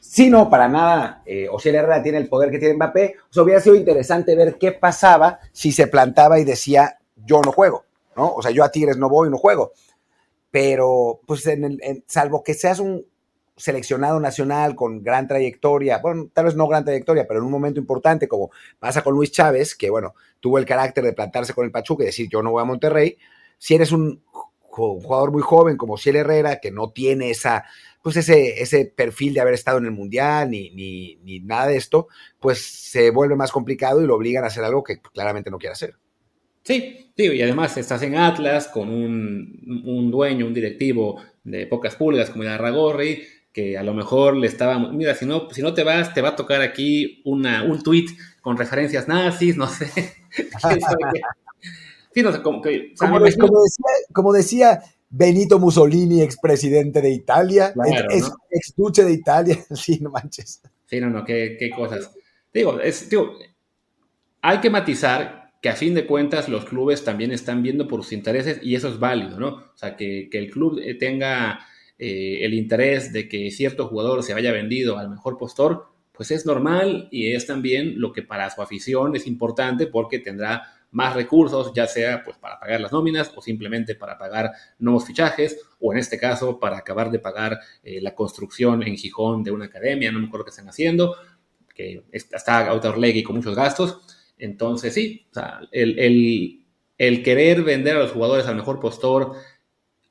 Sí, 0.00 0.28
no, 0.28 0.50
para 0.50 0.68
nada. 0.68 1.22
Eh, 1.24 1.48
Herrera 1.64 2.02
tiene 2.02 2.18
el 2.18 2.28
poder 2.28 2.50
que 2.50 2.58
tiene 2.58 2.74
Mbappé. 2.74 3.16
O 3.30 3.32
sea, 3.32 3.42
hubiera 3.42 3.60
sido 3.60 3.74
interesante 3.74 4.36
ver 4.36 4.58
qué 4.58 4.72
pasaba 4.72 5.40
si 5.50 5.72
se 5.72 5.86
plantaba 5.86 6.38
y 6.38 6.44
decía, 6.44 6.98
yo 7.16 7.40
no 7.40 7.52
juego, 7.52 7.86
¿no? 8.14 8.34
O 8.34 8.42
sea, 8.42 8.50
yo 8.50 8.62
a 8.62 8.70
Tigres 8.70 8.98
no 8.98 9.08
voy, 9.08 9.30
no 9.30 9.38
juego. 9.38 9.72
Pero, 10.50 11.20
pues, 11.26 11.46
en 11.46 11.80
salvo 12.06 12.44
que 12.44 12.54
seas 12.54 12.78
un 12.78 13.04
seleccionado 13.56 14.20
nacional 14.20 14.76
con 14.76 15.02
gran 15.02 15.26
trayectoria, 15.26 15.98
bueno, 15.98 16.28
tal 16.32 16.44
vez 16.44 16.54
no 16.54 16.68
gran 16.68 16.84
trayectoria, 16.84 17.26
pero 17.26 17.40
en 17.40 17.46
un 17.46 17.52
momento 17.52 17.80
importante, 17.80 18.28
como 18.28 18.50
pasa 18.78 19.02
con 19.02 19.14
Luis 19.14 19.32
Chávez, 19.32 19.74
que, 19.74 19.88
bueno, 19.88 20.14
tuvo 20.40 20.58
el 20.58 20.66
carácter 20.66 21.02
de 21.04 21.14
plantarse 21.14 21.54
con 21.54 21.64
el 21.64 21.72
Pachuca 21.72 22.02
y 22.02 22.06
decir, 22.06 22.28
yo 22.30 22.42
no 22.42 22.50
voy 22.50 22.60
a 22.60 22.66
Monterrey. 22.66 23.16
Si 23.58 23.74
eres 23.74 23.92
un 23.92 24.22
un 24.76 25.00
jugador 25.00 25.32
muy 25.32 25.42
joven 25.42 25.76
como 25.76 25.96
Ciel 25.96 26.16
Herrera, 26.16 26.60
que 26.60 26.70
no 26.70 26.90
tiene 26.90 27.30
esa, 27.30 27.64
pues 28.02 28.16
ese, 28.16 28.62
ese 28.62 28.84
perfil 28.86 29.34
de 29.34 29.40
haber 29.40 29.54
estado 29.54 29.78
en 29.78 29.86
el 29.86 29.90
Mundial 29.90 30.50
ni, 30.50 30.70
ni, 30.70 31.40
nada 31.40 31.68
de 31.68 31.76
esto, 31.76 32.08
pues 32.40 32.62
se 32.62 33.10
vuelve 33.10 33.36
más 33.36 33.52
complicado 33.52 34.02
y 34.02 34.06
lo 34.06 34.14
obligan 34.14 34.44
a 34.44 34.48
hacer 34.48 34.64
algo 34.64 34.84
que 34.84 35.00
claramente 35.00 35.50
no 35.50 35.58
quiere 35.58 35.72
hacer. 35.72 35.94
Sí, 36.62 37.12
sí, 37.16 37.24
y 37.24 37.42
además 37.42 37.76
estás 37.76 38.02
en 38.02 38.16
Atlas 38.16 38.68
con 38.68 38.90
un, 38.90 39.82
un 39.84 40.10
dueño, 40.10 40.46
un 40.46 40.54
directivo 40.54 41.22
de 41.44 41.66
pocas 41.66 41.94
pulgas 41.94 42.30
como 42.30 42.42
era 42.42 42.58
Ragorri, 42.58 43.22
que 43.52 43.78
a 43.78 43.82
lo 43.82 43.94
mejor 43.94 44.36
le 44.36 44.48
estaba, 44.48 44.78
mira, 44.78 45.14
si 45.14 45.24
no, 45.24 45.48
si 45.50 45.62
no 45.62 45.72
te 45.72 45.82
vas, 45.82 46.12
te 46.12 46.20
va 46.20 46.30
a 46.30 46.36
tocar 46.36 46.60
aquí 46.60 47.22
una, 47.24 47.62
un 47.62 47.82
tweet 47.82 48.06
con 48.42 48.56
referencias 48.56 49.08
nazis, 49.08 49.56
no 49.56 49.66
sé. 49.66 49.90
como, 54.12 54.32
decía, 54.32 54.80
Benito 55.08 55.58
Mussolini, 55.58 56.22
expresidente 56.22 57.00
de 57.00 57.10
Italia, 57.10 57.74
ex, 58.10 58.74
duce 58.76 59.04
de 59.04 59.12
Italia, 59.12 59.58
sí, 59.74 59.98
no 60.00 60.10
manches. 60.10 60.62
Sí, 60.86 61.00
no, 61.00 61.10
no, 61.10 61.24
qué, 61.24 61.70
cosas. 61.74 62.10
Digo, 62.52 62.78
hay 64.42 64.60
que 64.60 64.70
matizar 64.70 65.52
que 65.60 65.68
a 65.68 65.76
fin 65.76 65.94
de 65.94 66.06
cuentas 66.06 66.48
los 66.48 66.64
clubes 66.64 67.04
también 67.04 67.32
están 67.32 67.62
viendo 67.62 67.88
por 67.88 68.02
sus 68.02 68.12
intereses 68.12 68.60
y 68.62 68.74
eso 68.76 68.88
es 68.88 68.98
válido, 68.98 69.38
¿no? 69.38 69.48
O 69.48 69.76
sea, 69.76 69.96
que, 69.96 70.28
el 70.32 70.50
club 70.50 70.78
eh, 70.82 70.94
tenga 70.94 71.60
eh, 71.98 72.38
el 72.42 72.54
interés 72.54 73.12
de 73.12 73.28
que 73.28 73.50
cierto 73.50 73.88
jugador 73.88 74.22
se 74.22 74.34
vaya 74.34 74.52
vendido 74.52 74.98
al 74.98 75.10
mejor 75.10 75.38
postor, 75.38 75.86
pues 76.12 76.30
es 76.30 76.46
normal 76.46 77.08
y 77.10 77.32
es 77.32 77.46
también 77.46 78.00
lo 78.00 78.12
que 78.12 78.22
para 78.22 78.48
su 78.50 78.62
afición 78.62 79.16
es 79.16 79.26
importante 79.26 79.86
porque 79.86 80.18
tendrá 80.18 80.75
más 80.96 81.14
recursos, 81.14 81.72
ya 81.74 81.86
sea 81.86 82.24
pues 82.24 82.38
para 82.38 82.58
pagar 82.58 82.80
las 82.80 82.90
nóminas 82.90 83.30
o 83.36 83.42
simplemente 83.42 83.94
para 83.94 84.16
pagar 84.16 84.50
nuevos 84.78 85.04
fichajes 85.04 85.60
o 85.78 85.92
en 85.92 85.98
este 85.98 86.18
caso 86.18 86.58
para 86.58 86.78
acabar 86.78 87.10
de 87.10 87.18
pagar 87.18 87.60
eh, 87.82 88.00
la 88.00 88.14
construcción 88.14 88.82
en 88.82 88.96
Gijón 88.96 89.44
de 89.44 89.50
una 89.50 89.66
academia, 89.66 90.10
no 90.10 90.20
me 90.20 90.28
acuerdo 90.28 90.46
qué 90.46 90.50
están 90.50 90.70
haciendo, 90.70 91.14
que 91.74 92.02
está 92.10 92.72
y 93.04 93.22
con 93.22 93.36
muchos 93.36 93.54
gastos. 93.54 94.00
Entonces 94.38 94.94
sí, 94.94 95.26
el, 95.70 96.64
el, 96.96 97.22
querer 97.22 97.62
vender 97.62 97.96
a 97.96 98.00
los 98.00 98.12
jugadores 98.12 98.46
al 98.46 98.56
mejor 98.56 98.80
postor 98.80 99.34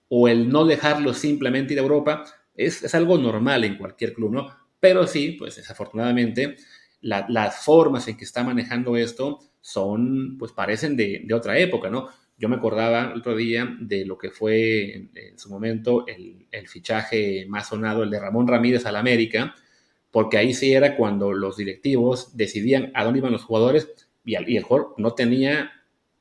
o 0.07 0.27
el 0.27 0.49
no 0.49 0.65
dejarlos 0.65 1.17
simplemente 1.17 1.73
ir 1.73 1.79
a 1.79 1.81
Europa 1.81 2.25
es, 2.55 2.83
es 2.83 2.93
algo 2.93 3.17
normal 3.17 3.63
en 3.63 3.79
cualquier 3.79 4.13
club, 4.13 4.33
¿no? 4.33 4.55
Pero 4.79 5.07
sí, 5.07 5.31
pues 5.31 5.55
desafortunadamente 5.55 6.57
las 7.01 7.63
formas 7.63 8.07
en 8.07 8.17
que 8.17 8.25
está 8.25 8.43
manejando 8.43 8.97
esto 8.97 9.39
son, 9.61 10.37
pues 10.37 10.51
parecen 10.51 10.95
de, 10.95 11.27
otra 11.33 11.57
época, 11.57 11.89
¿no? 11.89 12.07
Yo 12.37 12.49
me 12.49 12.57
acordaba 12.57 13.13
otro 13.15 13.35
día 13.35 13.77
de 13.79 14.05
lo 14.05 14.17
que 14.17 14.29
fue 14.29 14.93
en, 14.93 15.39
su 15.39 15.49
momento 15.49 16.05
el, 16.07 16.45
fichaje 16.67 17.45
más 17.47 17.69
sonado, 17.69 18.03
el 18.03 18.09
de 18.09 18.19
Ramón 18.19 18.47
Ramírez 18.47 18.85
al 18.85 18.95
América, 18.95 19.55
porque 20.11 20.37
ahí 20.37 20.53
sí 20.53 20.73
era 20.73 20.95
cuando 20.95 21.33
los 21.33 21.57
directivos 21.57 22.35
decidían 22.37 22.91
a 22.93 23.03
dónde 23.03 23.19
iban 23.19 23.31
los 23.31 23.43
jugadores 23.43 23.89
y, 24.23 24.35
el 24.35 24.63
jugador 24.63 24.93
no 24.97 25.13
tenía 25.13 25.71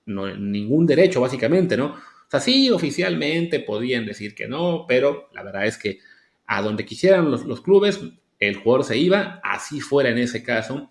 ningún 0.06 0.86
derecho, 0.86 1.20
básicamente, 1.20 1.76
¿no? 1.76 1.86
O 1.86 2.30
sea, 2.30 2.40
sí, 2.40 2.70
oficialmente 2.70 3.60
podían 3.60 4.06
decir 4.06 4.34
que 4.34 4.48
no, 4.48 4.86
pero 4.88 5.28
la 5.32 5.42
verdad 5.42 5.66
es 5.66 5.78
que 5.78 5.98
a 6.46 6.62
donde 6.62 6.84
quisieran 6.84 7.30
los 7.30 7.60
clubes, 7.60 8.00
el 8.48 8.56
jugador 8.56 8.84
se 8.84 8.96
iba, 8.98 9.40
así 9.42 9.80
fuera 9.80 10.10
en 10.10 10.18
ese 10.18 10.42
caso 10.42 10.90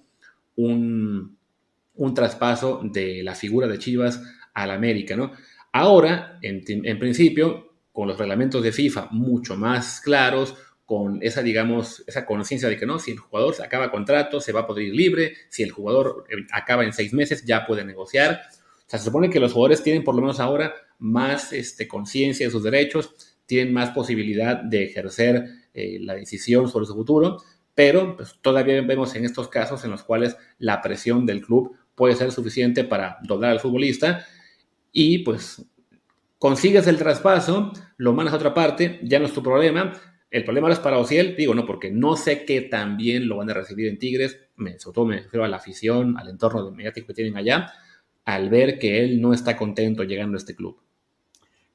un, 0.55 1.37
un 1.95 2.13
traspaso 2.13 2.81
de 2.83 3.23
la 3.23 3.35
figura 3.35 3.67
de 3.67 3.79
Chivas 3.79 4.21
al 4.53 4.71
América, 4.71 5.15
¿no? 5.15 5.31
Ahora, 5.71 6.37
en, 6.43 6.99
principio, 6.99 7.73
con 7.91 8.07
los 8.07 8.17
reglamentos 8.17 8.61
de 8.61 8.71
FIFA 8.71 9.07
mucho 9.09 9.55
más 9.57 10.01
claros, 10.01 10.55
con 10.85 11.17
esa, 11.23 11.41
digamos, 11.41 12.03
esa 12.05 12.27
conciencia 12.27 12.69
de 12.69 12.77
que 12.77 12.85
no, 12.85 12.99
si 12.99 13.11
el 13.11 13.17
jugador 13.17 13.55
acaba 13.63 13.89
contrato, 13.89 14.39
se 14.39 14.51
va 14.51 14.61
a 14.61 14.67
poder 14.67 14.85
ir 14.85 14.95
libre, 14.95 15.33
si 15.49 15.63
el 15.63 15.71
jugador 15.71 16.25
eh, 16.29 16.45
acaba 16.51 16.83
en 16.83 16.93
seis 16.93 17.11
meses, 17.11 17.43
ya 17.43 17.65
puede 17.65 17.83
negociar. 17.83 18.41
O 18.85 18.89
sea, 18.89 18.99
se 18.99 19.05
supone 19.05 19.31
que 19.31 19.39
los 19.39 19.53
jugadores 19.53 19.81
tienen 19.81 20.03
por 20.03 20.13
lo 20.13 20.21
menos 20.21 20.39
ahora 20.39 20.75
más 20.99 21.51
este, 21.53 21.87
conciencia 21.87 22.45
de 22.45 22.51
sus 22.51 22.61
derechos, 22.61 23.35
tienen 23.47 23.73
más 23.73 23.89
posibilidad 23.89 24.57
de 24.57 24.83
ejercer 24.83 25.49
eh, 25.73 25.97
la 25.99 26.15
decisión 26.15 26.69
sobre 26.69 26.85
su 26.85 26.93
futuro, 26.93 27.37
pero 27.75 28.15
pues, 28.15 28.35
todavía 28.41 28.81
vemos 28.81 29.15
en 29.15 29.25
estos 29.25 29.47
casos 29.47 29.83
en 29.83 29.91
los 29.91 30.03
cuales 30.03 30.37
la 30.59 30.81
presión 30.81 31.25
del 31.25 31.41
club 31.41 31.75
puede 31.95 32.15
ser 32.15 32.31
suficiente 32.31 32.83
para 32.83 33.17
doblar 33.23 33.51
al 33.51 33.59
futbolista 33.59 34.25
y 34.91 35.19
pues 35.19 35.65
consigues 36.37 36.87
el 36.87 36.97
traspaso, 36.97 37.73
lo 37.97 38.13
mandas 38.13 38.33
a 38.33 38.37
otra 38.37 38.53
parte, 38.53 38.99
ya 39.03 39.19
no 39.19 39.25
es 39.25 39.33
tu 39.33 39.41
problema. 39.41 39.93
El 40.29 40.43
problema 40.43 40.67
ahora 40.67 40.73
es 40.73 40.79
para 40.79 40.97
Ociel, 40.97 41.35
digo, 41.35 41.53
no, 41.53 41.65
porque 41.65 41.91
no 41.91 42.15
sé 42.15 42.43
qué 42.45 42.61
tan 42.61 42.97
bien 42.97 43.27
lo 43.27 43.37
van 43.37 43.49
a 43.49 43.53
recibir 43.53 43.87
en 43.87 43.97
Tigres, 43.99 44.39
me, 44.55 44.77
sobre 44.79 44.95
todo 44.95 45.05
me 45.05 45.21
refiero 45.21 45.45
a 45.45 45.47
la 45.47 45.57
afición, 45.57 46.17
al 46.17 46.29
entorno 46.29 46.69
mediático 46.71 47.07
que 47.07 47.13
tienen 47.13 47.37
allá, 47.37 47.71
al 48.25 48.49
ver 48.49 48.79
que 48.79 49.03
él 49.03 49.21
no 49.21 49.33
está 49.33 49.55
contento 49.57 50.03
llegando 50.03 50.35
a 50.35 50.39
este 50.39 50.55
club. 50.55 50.77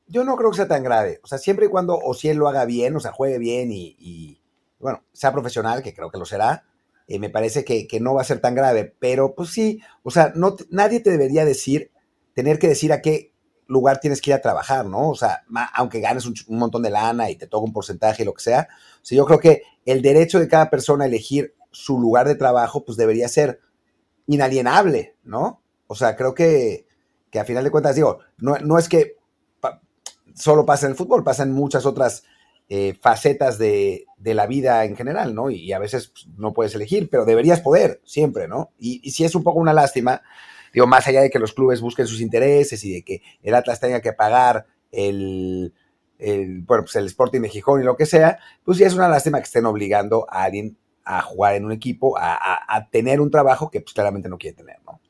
Yo 0.08 0.24
no 0.24 0.36
creo 0.36 0.50
que 0.50 0.56
sea 0.56 0.68
tan 0.68 0.82
grave, 0.82 1.20
o 1.22 1.26
sea, 1.26 1.38
siempre 1.38 1.66
y 1.66 1.68
cuando 1.68 1.98
Ociel 1.98 2.38
lo 2.38 2.48
haga 2.48 2.64
bien, 2.64 2.96
o 2.96 3.00
sea, 3.00 3.12
juegue 3.12 3.38
bien 3.38 3.70
y, 3.70 4.40
bueno, 4.78 5.04
sea 5.12 5.32
profesional, 5.32 5.82
que 5.82 5.94
creo 5.94 6.10
que 6.10 6.18
lo 6.18 6.24
será, 6.24 6.64
eh, 7.06 7.18
me 7.18 7.28
parece 7.28 7.64
que, 7.64 7.86
no 8.00 8.14
va 8.14 8.22
a 8.22 8.24
ser 8.24 8.40
tan 8.40 8.54
grave, 8.54 8.94
pero 8.98 9.34
pues 9.34 9.50
sí, 9.50 9.80
o 10.02 10.10
sea, 10.10 10.32
no, 10.34 10.56
nadie 10.70 11.00
te 11.00 11.10
debería 11.10 11.44
decir, 11.44 11.90
tener 12.34 12.58
que 12.58 12.68
decir 12.68 12.92
a 12.92 13.02
qué 13.02 13.34
lugar 13.66 14.00
tienes 14.00 14.22
que 14.22 14.30
ir 14.30 14.34
a 14.34 14.40
trabajar, 14.40 14.86
¿no? 14.86 15.10
O 15.10 15.14
sea, 15.14 15.44
aunque 15.74 16.00
ganes 16.00 16.24
un, 16.24 16.34
montón 16.48 16.82
de 16.82 16.90
lana 16.90 17.30
y 17.30 17.36
te 17.36 17.46
toque 17.46 17.66
un 17.66 17.72
porcentaje 17.74 18.22
y 18.22 18.26
lo 18.26 18.32
que 18.32 18.42
sea, 18.42 18.68
o 19.02 19.04
sea, 19.04 19.16
yo 19.16 19.26
creo 19.26 19.40
que 19.40 19.62
el 19.84 20.00
derecho 20.00 20.40
de 20.40 20.48
cada 20.48 20.70
persona 20.70 21.04
a 21.04 21.06
elegir 21.06 21.54
su 21.70 22.00
lugar 22.00 22.26
de 22.26 22.34
trabajo, 22.34 22.84
pues 22.84 22.96
debería 22.96 23.28
ser 23.28 23.60
inalienable, 24.26 25.16
¿no? 25.22 25.62
O 25.86 25.94
sea, 25.94 26.16
creo 26.16 26.34
que, 26.34 26.86
que 27.30 27.40
a 27.40 27.44
final 27.44 27.64
de 27.64 27.70
cuentas, 27.70 27.94
digo, 27.94 28.20
no, 28.38 28.56
no 28.58 28.78
es 28.78 28.88
que 28.88 29.17
solo 30.38 30.64
pasa 30.64 30.86
en 30.86 30.92
el 30.92 30.98
fútbol, 30.98 31.24
pasa 31.24 31.42
en 31.42 31.52
muchas 31.52 31.86
otras 31.86 32.24
eh, 32.70 32.94
facetas 33.00 33.56
de, 33.56 34.04
la 34.22 34.46
vida 34.46 34.84
en 34.84 34.94
general, 34.94 35.34
¿no? 35.34 35.50
Y, 35.50 35.72
a 35.72 35.78
veces 35.78 36.08
pues, 36.08 36.26
no 36.36 36.52
puedes 36.52 36.74
elegir, 36.74 37.08
pero 37.08 37.24
deberías 37.24 37.60
poder, 37.60 38.02
siempre, 38.04 38.46
¿no? 38.46 38.72
Y, 38.78 39.10
si 39.10 39.24
es 39.24 39.34
un 39.34 39.42
poco 39.42 39.58
una 39.58 39.72
lástima, 39.72 40.20
digo, 40.74 40.86
más 40.86 41.06
allá 41.06 41.22
de 41.22 41.30
que 41.30 41.38
los 41.38 41.54
clubes 41.54 41.80
busquen 41.80 42.06
sus 42.06 42.20
intereses 42.20 42.84
y 42.84 42.92
de 42.92 43.02
que 43.02 43.22
el 43.42 43.54
Atlas 43.54 43.80
tenga 43.80 44.00
que 44.00 44.12
pagar 44.12 44.66
el, 44.92 45.72
bueno, 46.18 46.84
pues 46.84 46.96
el 46.96 47.06
Sporting 47.06 47.40
de 47.40 47.48
Gijón 47.48 47.80
y 47.80 47.84
lo 47.84 47.96
que 47.96 48.04
sea, 48.04 48.38
pues 48.64 48.76
sí 48.76 48.84
es 48.84 48.94
una 48.94 49.08
lástima 49.08 49.38
que 49.38 49.44
estén 49.44 49.64
obligando 49.64 50.26
a 50.28 50.44
alguien 50.44 50.76
a 51.04 51.22
jugar 51.22 51.54
en 51.54 51.64
un 51.64 51.72
equipo, 51.72 52.18
a, 52.18 52.86
tener 52.90 53.22
un 53.22 53.30
trabajo 53.30 53.70
que 53.70 53.80
pues 53.80 53.94
claramente 53.94 54.28
no 54.28 54.36
quiere 54.36 54.56
tener, 54.56 54.76
¿no? 54.84 55.00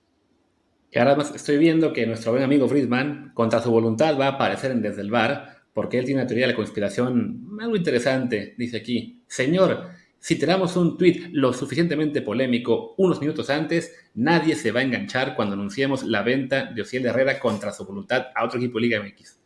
Y 0.91 0.99
ahora 0.99 1.17
estoy 1.35 1.59
viendo 1.59 1.93
que 1.93 2.07
nuestro 2.07 2.33
buen 2.33 2.43
amigo 2.43 2.69
Friedman, 2.69 3.33
contra 3.35 3.61
su 3.61 3.71
voluntad, 3.71 4.19
va 4.19 4.27
a 4.27 4.31
aparecer 4.33 4.71
en 4.71 4.83
Desde 4.83 5.03
el 5.03 5.11
Bar 5.11 5.59
porque 5.79 5.97
él 5.99 6.07
tiene 6.07 6.23
una 6.23 6.27
teoría 6.27 6.47
de 6.47 6.53
la 6.53 6.57
conspiración 6.57 7.47
algo 7.61 7.77
interesante. 7.77 8.55
Dice 8.59 8.79
aquí, 8.79 9.23
señor, 9.29 9.91
si 10.19 10.37
tenemos 10.37 10.77
un 10.77 10.99
tweet 10.99 11.29
lo 11.31 11.53
suficientemente 11.53 12.23
polémico 12.23 12.95
unos 12.97 13.21
minutos 13.21 13.49
antes, 13.51 13.95
nadie 14.15 14.57
se 14.57 14.73
va 14.73 14.81
a 14.81 14.83
enganchar 14.83 15.37
cuando 15.37 15.55
anunciemos 15.55 16.03
la 16.03 16.23
venta 16.23 16.65
de 16.65 16.83
Ociel 16.83 17.07
Herrera 17.07 17.39
contra 17.39 17.73
su 17.73 17.85
voluntad 17.85 18.27
a 18.35 18.45
otro 18.45 18.59
equipo 18.59 18.79
de 18.79 18.87
Liga 18.87 19.01
MX. 19.01 19.39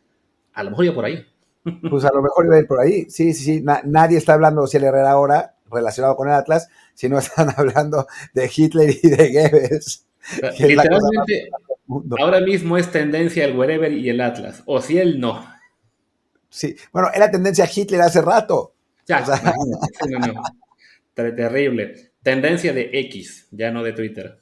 A 0.53 0.63
lo 0.63 0.71
mejor 0.71 0.85
iba 0.85 0.95
por 0.95 1.05
ahí. 1.05 1.25
Pues 1.89 2.03
a 2.03 2.11
lo 2.13 2.21
mejor 2.21 2.45
iba 2.45 2.55
a 2.55 2.59
ir 2.59 2.67
por 2.67 2.79
ahí. 2.79 3.05
Sí, 3.09 3.33
sí, 3.33 3.43
sí. 3.43 3.63
nadie 3.85 4.17
está 4.17 4.33
hablando 4.33 4.61
de 4.61 4.65
Ociel 4.65 4.85
Herrera 4.85 5.11
ahora 5.11 5.55
relacionado 5.71 6.15
con 6.15 6.27
el 6.27 6.33
Atlas, 6.33 6.67
sino 6.93 7.19
están 7.19 7.49
hablando 7.57 8.07
de 8.33 8.49
Hitler 8.53 8.89
y 8.89 9.07
de 9.07 9.31
Goebbels. 9.31 10.05
Literalmente, 10.59 11.49
ahora 12.19 12.39
mismo 12.39 12.77
es 12.77 12.91
tendencia 12.91 13.45
el 13.45 13.57
wherever 13.57 13.91
y 13.91 14.09
el 14.09 14.21
Atlas. 14.21 14.63
Ociel 14.65 15.19
no. 15.19 15.45
Sí, 16.49 16.75
bueno, 16.91 17.09
era 17.13 17.31
tendencia 17.31 17.69
Hitler 17.73 18.01
hace 18.01 18.21
rato. 18.21 18.73
Ya, 19.07 19.23
Terrible. 21.13 22.11
Tendencia 22.21 22.73
de 22.73 22.89
X, 22.93 23.47
ya 23.51 23.71
no 23.71 23.83
de 23.83 23.93
Twitter. 23.93 24.39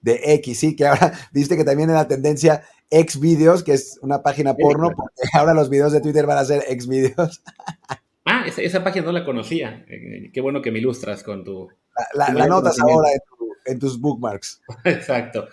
De 0.00 0.20
X, 0.34 0.58
sí, 0.58 0.76
que 0.76 0.86
ahora 0.86 1.12
viste 1.32 1.56
que 1.56 1.64
también 1.64 1.90
era 1.90 2.08
tendencia 2.08 2.64
X 2.90 3.20
videos, 3.20 3.62
que 3.62 3.72
es 3.72 3.98
una 4.02 4.22
página 4.22 4.54
porno, 4.54 4.90
porque 4.90 5.28
ahora 5.32 5.54
los 5.54 5.70
videos 5.70 5.92
de 5.92 6.00
Twitter 6.00 6.26
van 6.26 6.38
a 6.38 6.44
ser 6.44 6.64
X 6.68 6.88
videos. 6.88 7.42
Ah, 8.24 8.44
esa, 8.46 8.82
página 8.82 9.06
no 9.06 9.12
la 9.12 9.24
conocía. 9.24 9.84
Eh, 9.88 10.30
qué 10.32 10.40
bueno 10.40 10.60
que 10.60 10.72
me 10.72 10.80
ilustras 10.80 11.22
con 11.22 11.44
tu. 11.44 11.68
La, 12.14 12.28
notas 12.46 12.78
ahora 12.80 13.10
en 13.12 13.20
tus 13.74 14.00
bookmarks. 14.00 14.62
Exacto. 14.84 15.48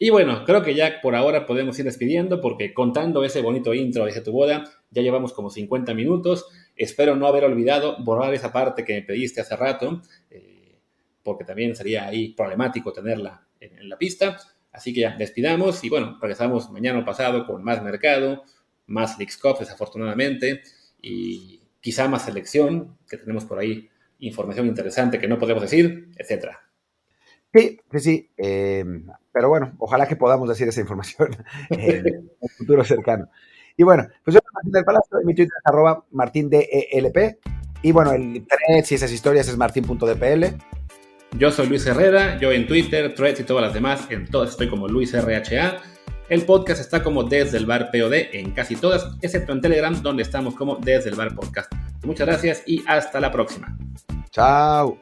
Y 0.00 0.10
bueno, 0.10 0.44
creo 0.44 0.62
que 0.62 0.74
ya 0.74 1.00
por 1.00 1.16
ahora 1.16 1.44
podemos 1.44 1.76
ir 1.78 1.84
despidiendo 1.84 2.40
porque 2.40 2.72
contando 2.72 3.24
ese 3.24 3.42
bonito 3.42 3.74
intro 3.74 4.04
de 4.04 4.20
tu 4.20 4.30
boda, 4.30 4.64
ya 4.90 5.02
llevamos 5.02 5.32
como 5.32 5.50
50 5.50 5.92
minutos. 5.92 6.46
Espero 6.76 7.16
no 7.16 7.26
haber 7.26 7.44
olvidado 7.44 7.96
borrar 8.04 8.32
esa 8.32 8.52
parte 8.52 8.84
que 8.84 8.94
me 8.94 9.02
pediste 9.02 9.40
hace 9.40 9.56
rato, 9.56 10.00
eh, 10.30 10.78
porque 11.24 11.44
también 11.44 11.74
sería 11.74 12.06
ahí 12.06 12.28
problemático 12.28 12.92
tenerla 12.92 13.44
en, 13.58 13.88
la 13.88 13.98
pista. 13.98 14.38
Así 14.70 14.94
que 14.94 15.00
ya 15.00 15.16
despidamos 15.16 15.82
y 15.82 15.88
bueno, 15.88 16.16
regresamos 16.20 16.70
mañana 16.70 17.00
o 17.00 17.04
pasado 17.04 17.44
con 17.44 17.64
más 17.64 17.82
mercado, 17.82 18.44
más 18.86 19.18
Leagues 19.18 19.36
Cup 19.36 19.58
desafortunadamente 19.58 20.62
y 21.02 21.60
quizá 21.80 22.06
más 22.06 22.24
selección, 22.24 22.96
que 23.08 23.16
tenemos 23.16 23.44
por 23.44 23.58
ahí 23.58 23.88
información 24.20 24.66
interesante 24.66 25.18
que 25.18 25.26
no 25.26 25.38
podemos 25.38 25.62
decir, 25.62 26.10
etcétera. 26.16 26.67
Sí, 27.52 27.80
sí, 27.92 28.00
sí. 28.00 28.30
Eh, 28.36 28.84
pero 29.32 29.48
bueno, 29.48 29.72
ojalá 29.78 30.06
que 30.06 30.16
podamos 30.16 30.48
decir 30.48 30.68
esa 30.68 30.80
información 30.80 31.28
en 31.70 32.30
un 32.40 32.48
futuro 32.48 32.84
cercano. 32.84 33.28
Y 33.76 33.84
bueno, 33.84 34.08
pues 34.24 34.34
yo 34.34 34.40
soy 34.42 34.50
Martín 34.52 34.72
del 34.72 34.84
Palacio, 34.84 35.18
mi 35.24 35.34
Twitter 35.34 35.52
es 35.56 35.66
arroba 35.66 36.04
martindelp. 36.10 37.38
Y 37.82 37.92
bueno, 37.92 38.12
el 38.12 38.44
threads 38.44 38.90
y 38.90 38.94
esas 38.96 39.12
historias 39.12 39.48
es 39.48 39.56
martin.dpl. 39.56 40.44
Yo 41.38 41.52
soy 41.52 41.68
Luis 41.68 41.86
Herrera, 41.86 42.38
yo 42.38 42.50
en 42.50 42.66
Twitter, 42.66 43.14
threads 43.14 43.40
y 43.40 43.44
todas 43.44 43.62
las 43.62 43.74
demás, 43.74 44.08
en 44.10 44.26
todas 44.26 44.50
estoy 44.50 44.68
como 44.68 44.88
Luis 44.88 45.12
RHA. 45.12 45.76
El 46.28 46.42
podcast 46.44 46.80
está 46.80 47.02
como 47.02 47.22
Desde 47.22 47.56
el 47.56 47.66
Bar 47.66 47.90
POD 47.92 48.34
en 48.34 48.50
casi 48.50 48.76
todas, 48.76 49.16
excepto 49.22 49.52
en 49.52 49.60
Telegram, 49.60 50.02
donde 50.02 50.22
estamos 50.24 50.54
como 50.54 50.76
Desde 50.76 51.10
el 51.10 51.16
Bar 51.16 51.34
Podcast. 51.34 51.72
Muchas 52.04 52.26
gracias 52.26 52.62
y 52.66 52.82
hasta 52.86 53.20
la 53.20 53.30
próxima. 53.30 53.78
Chao. 54.30 54.98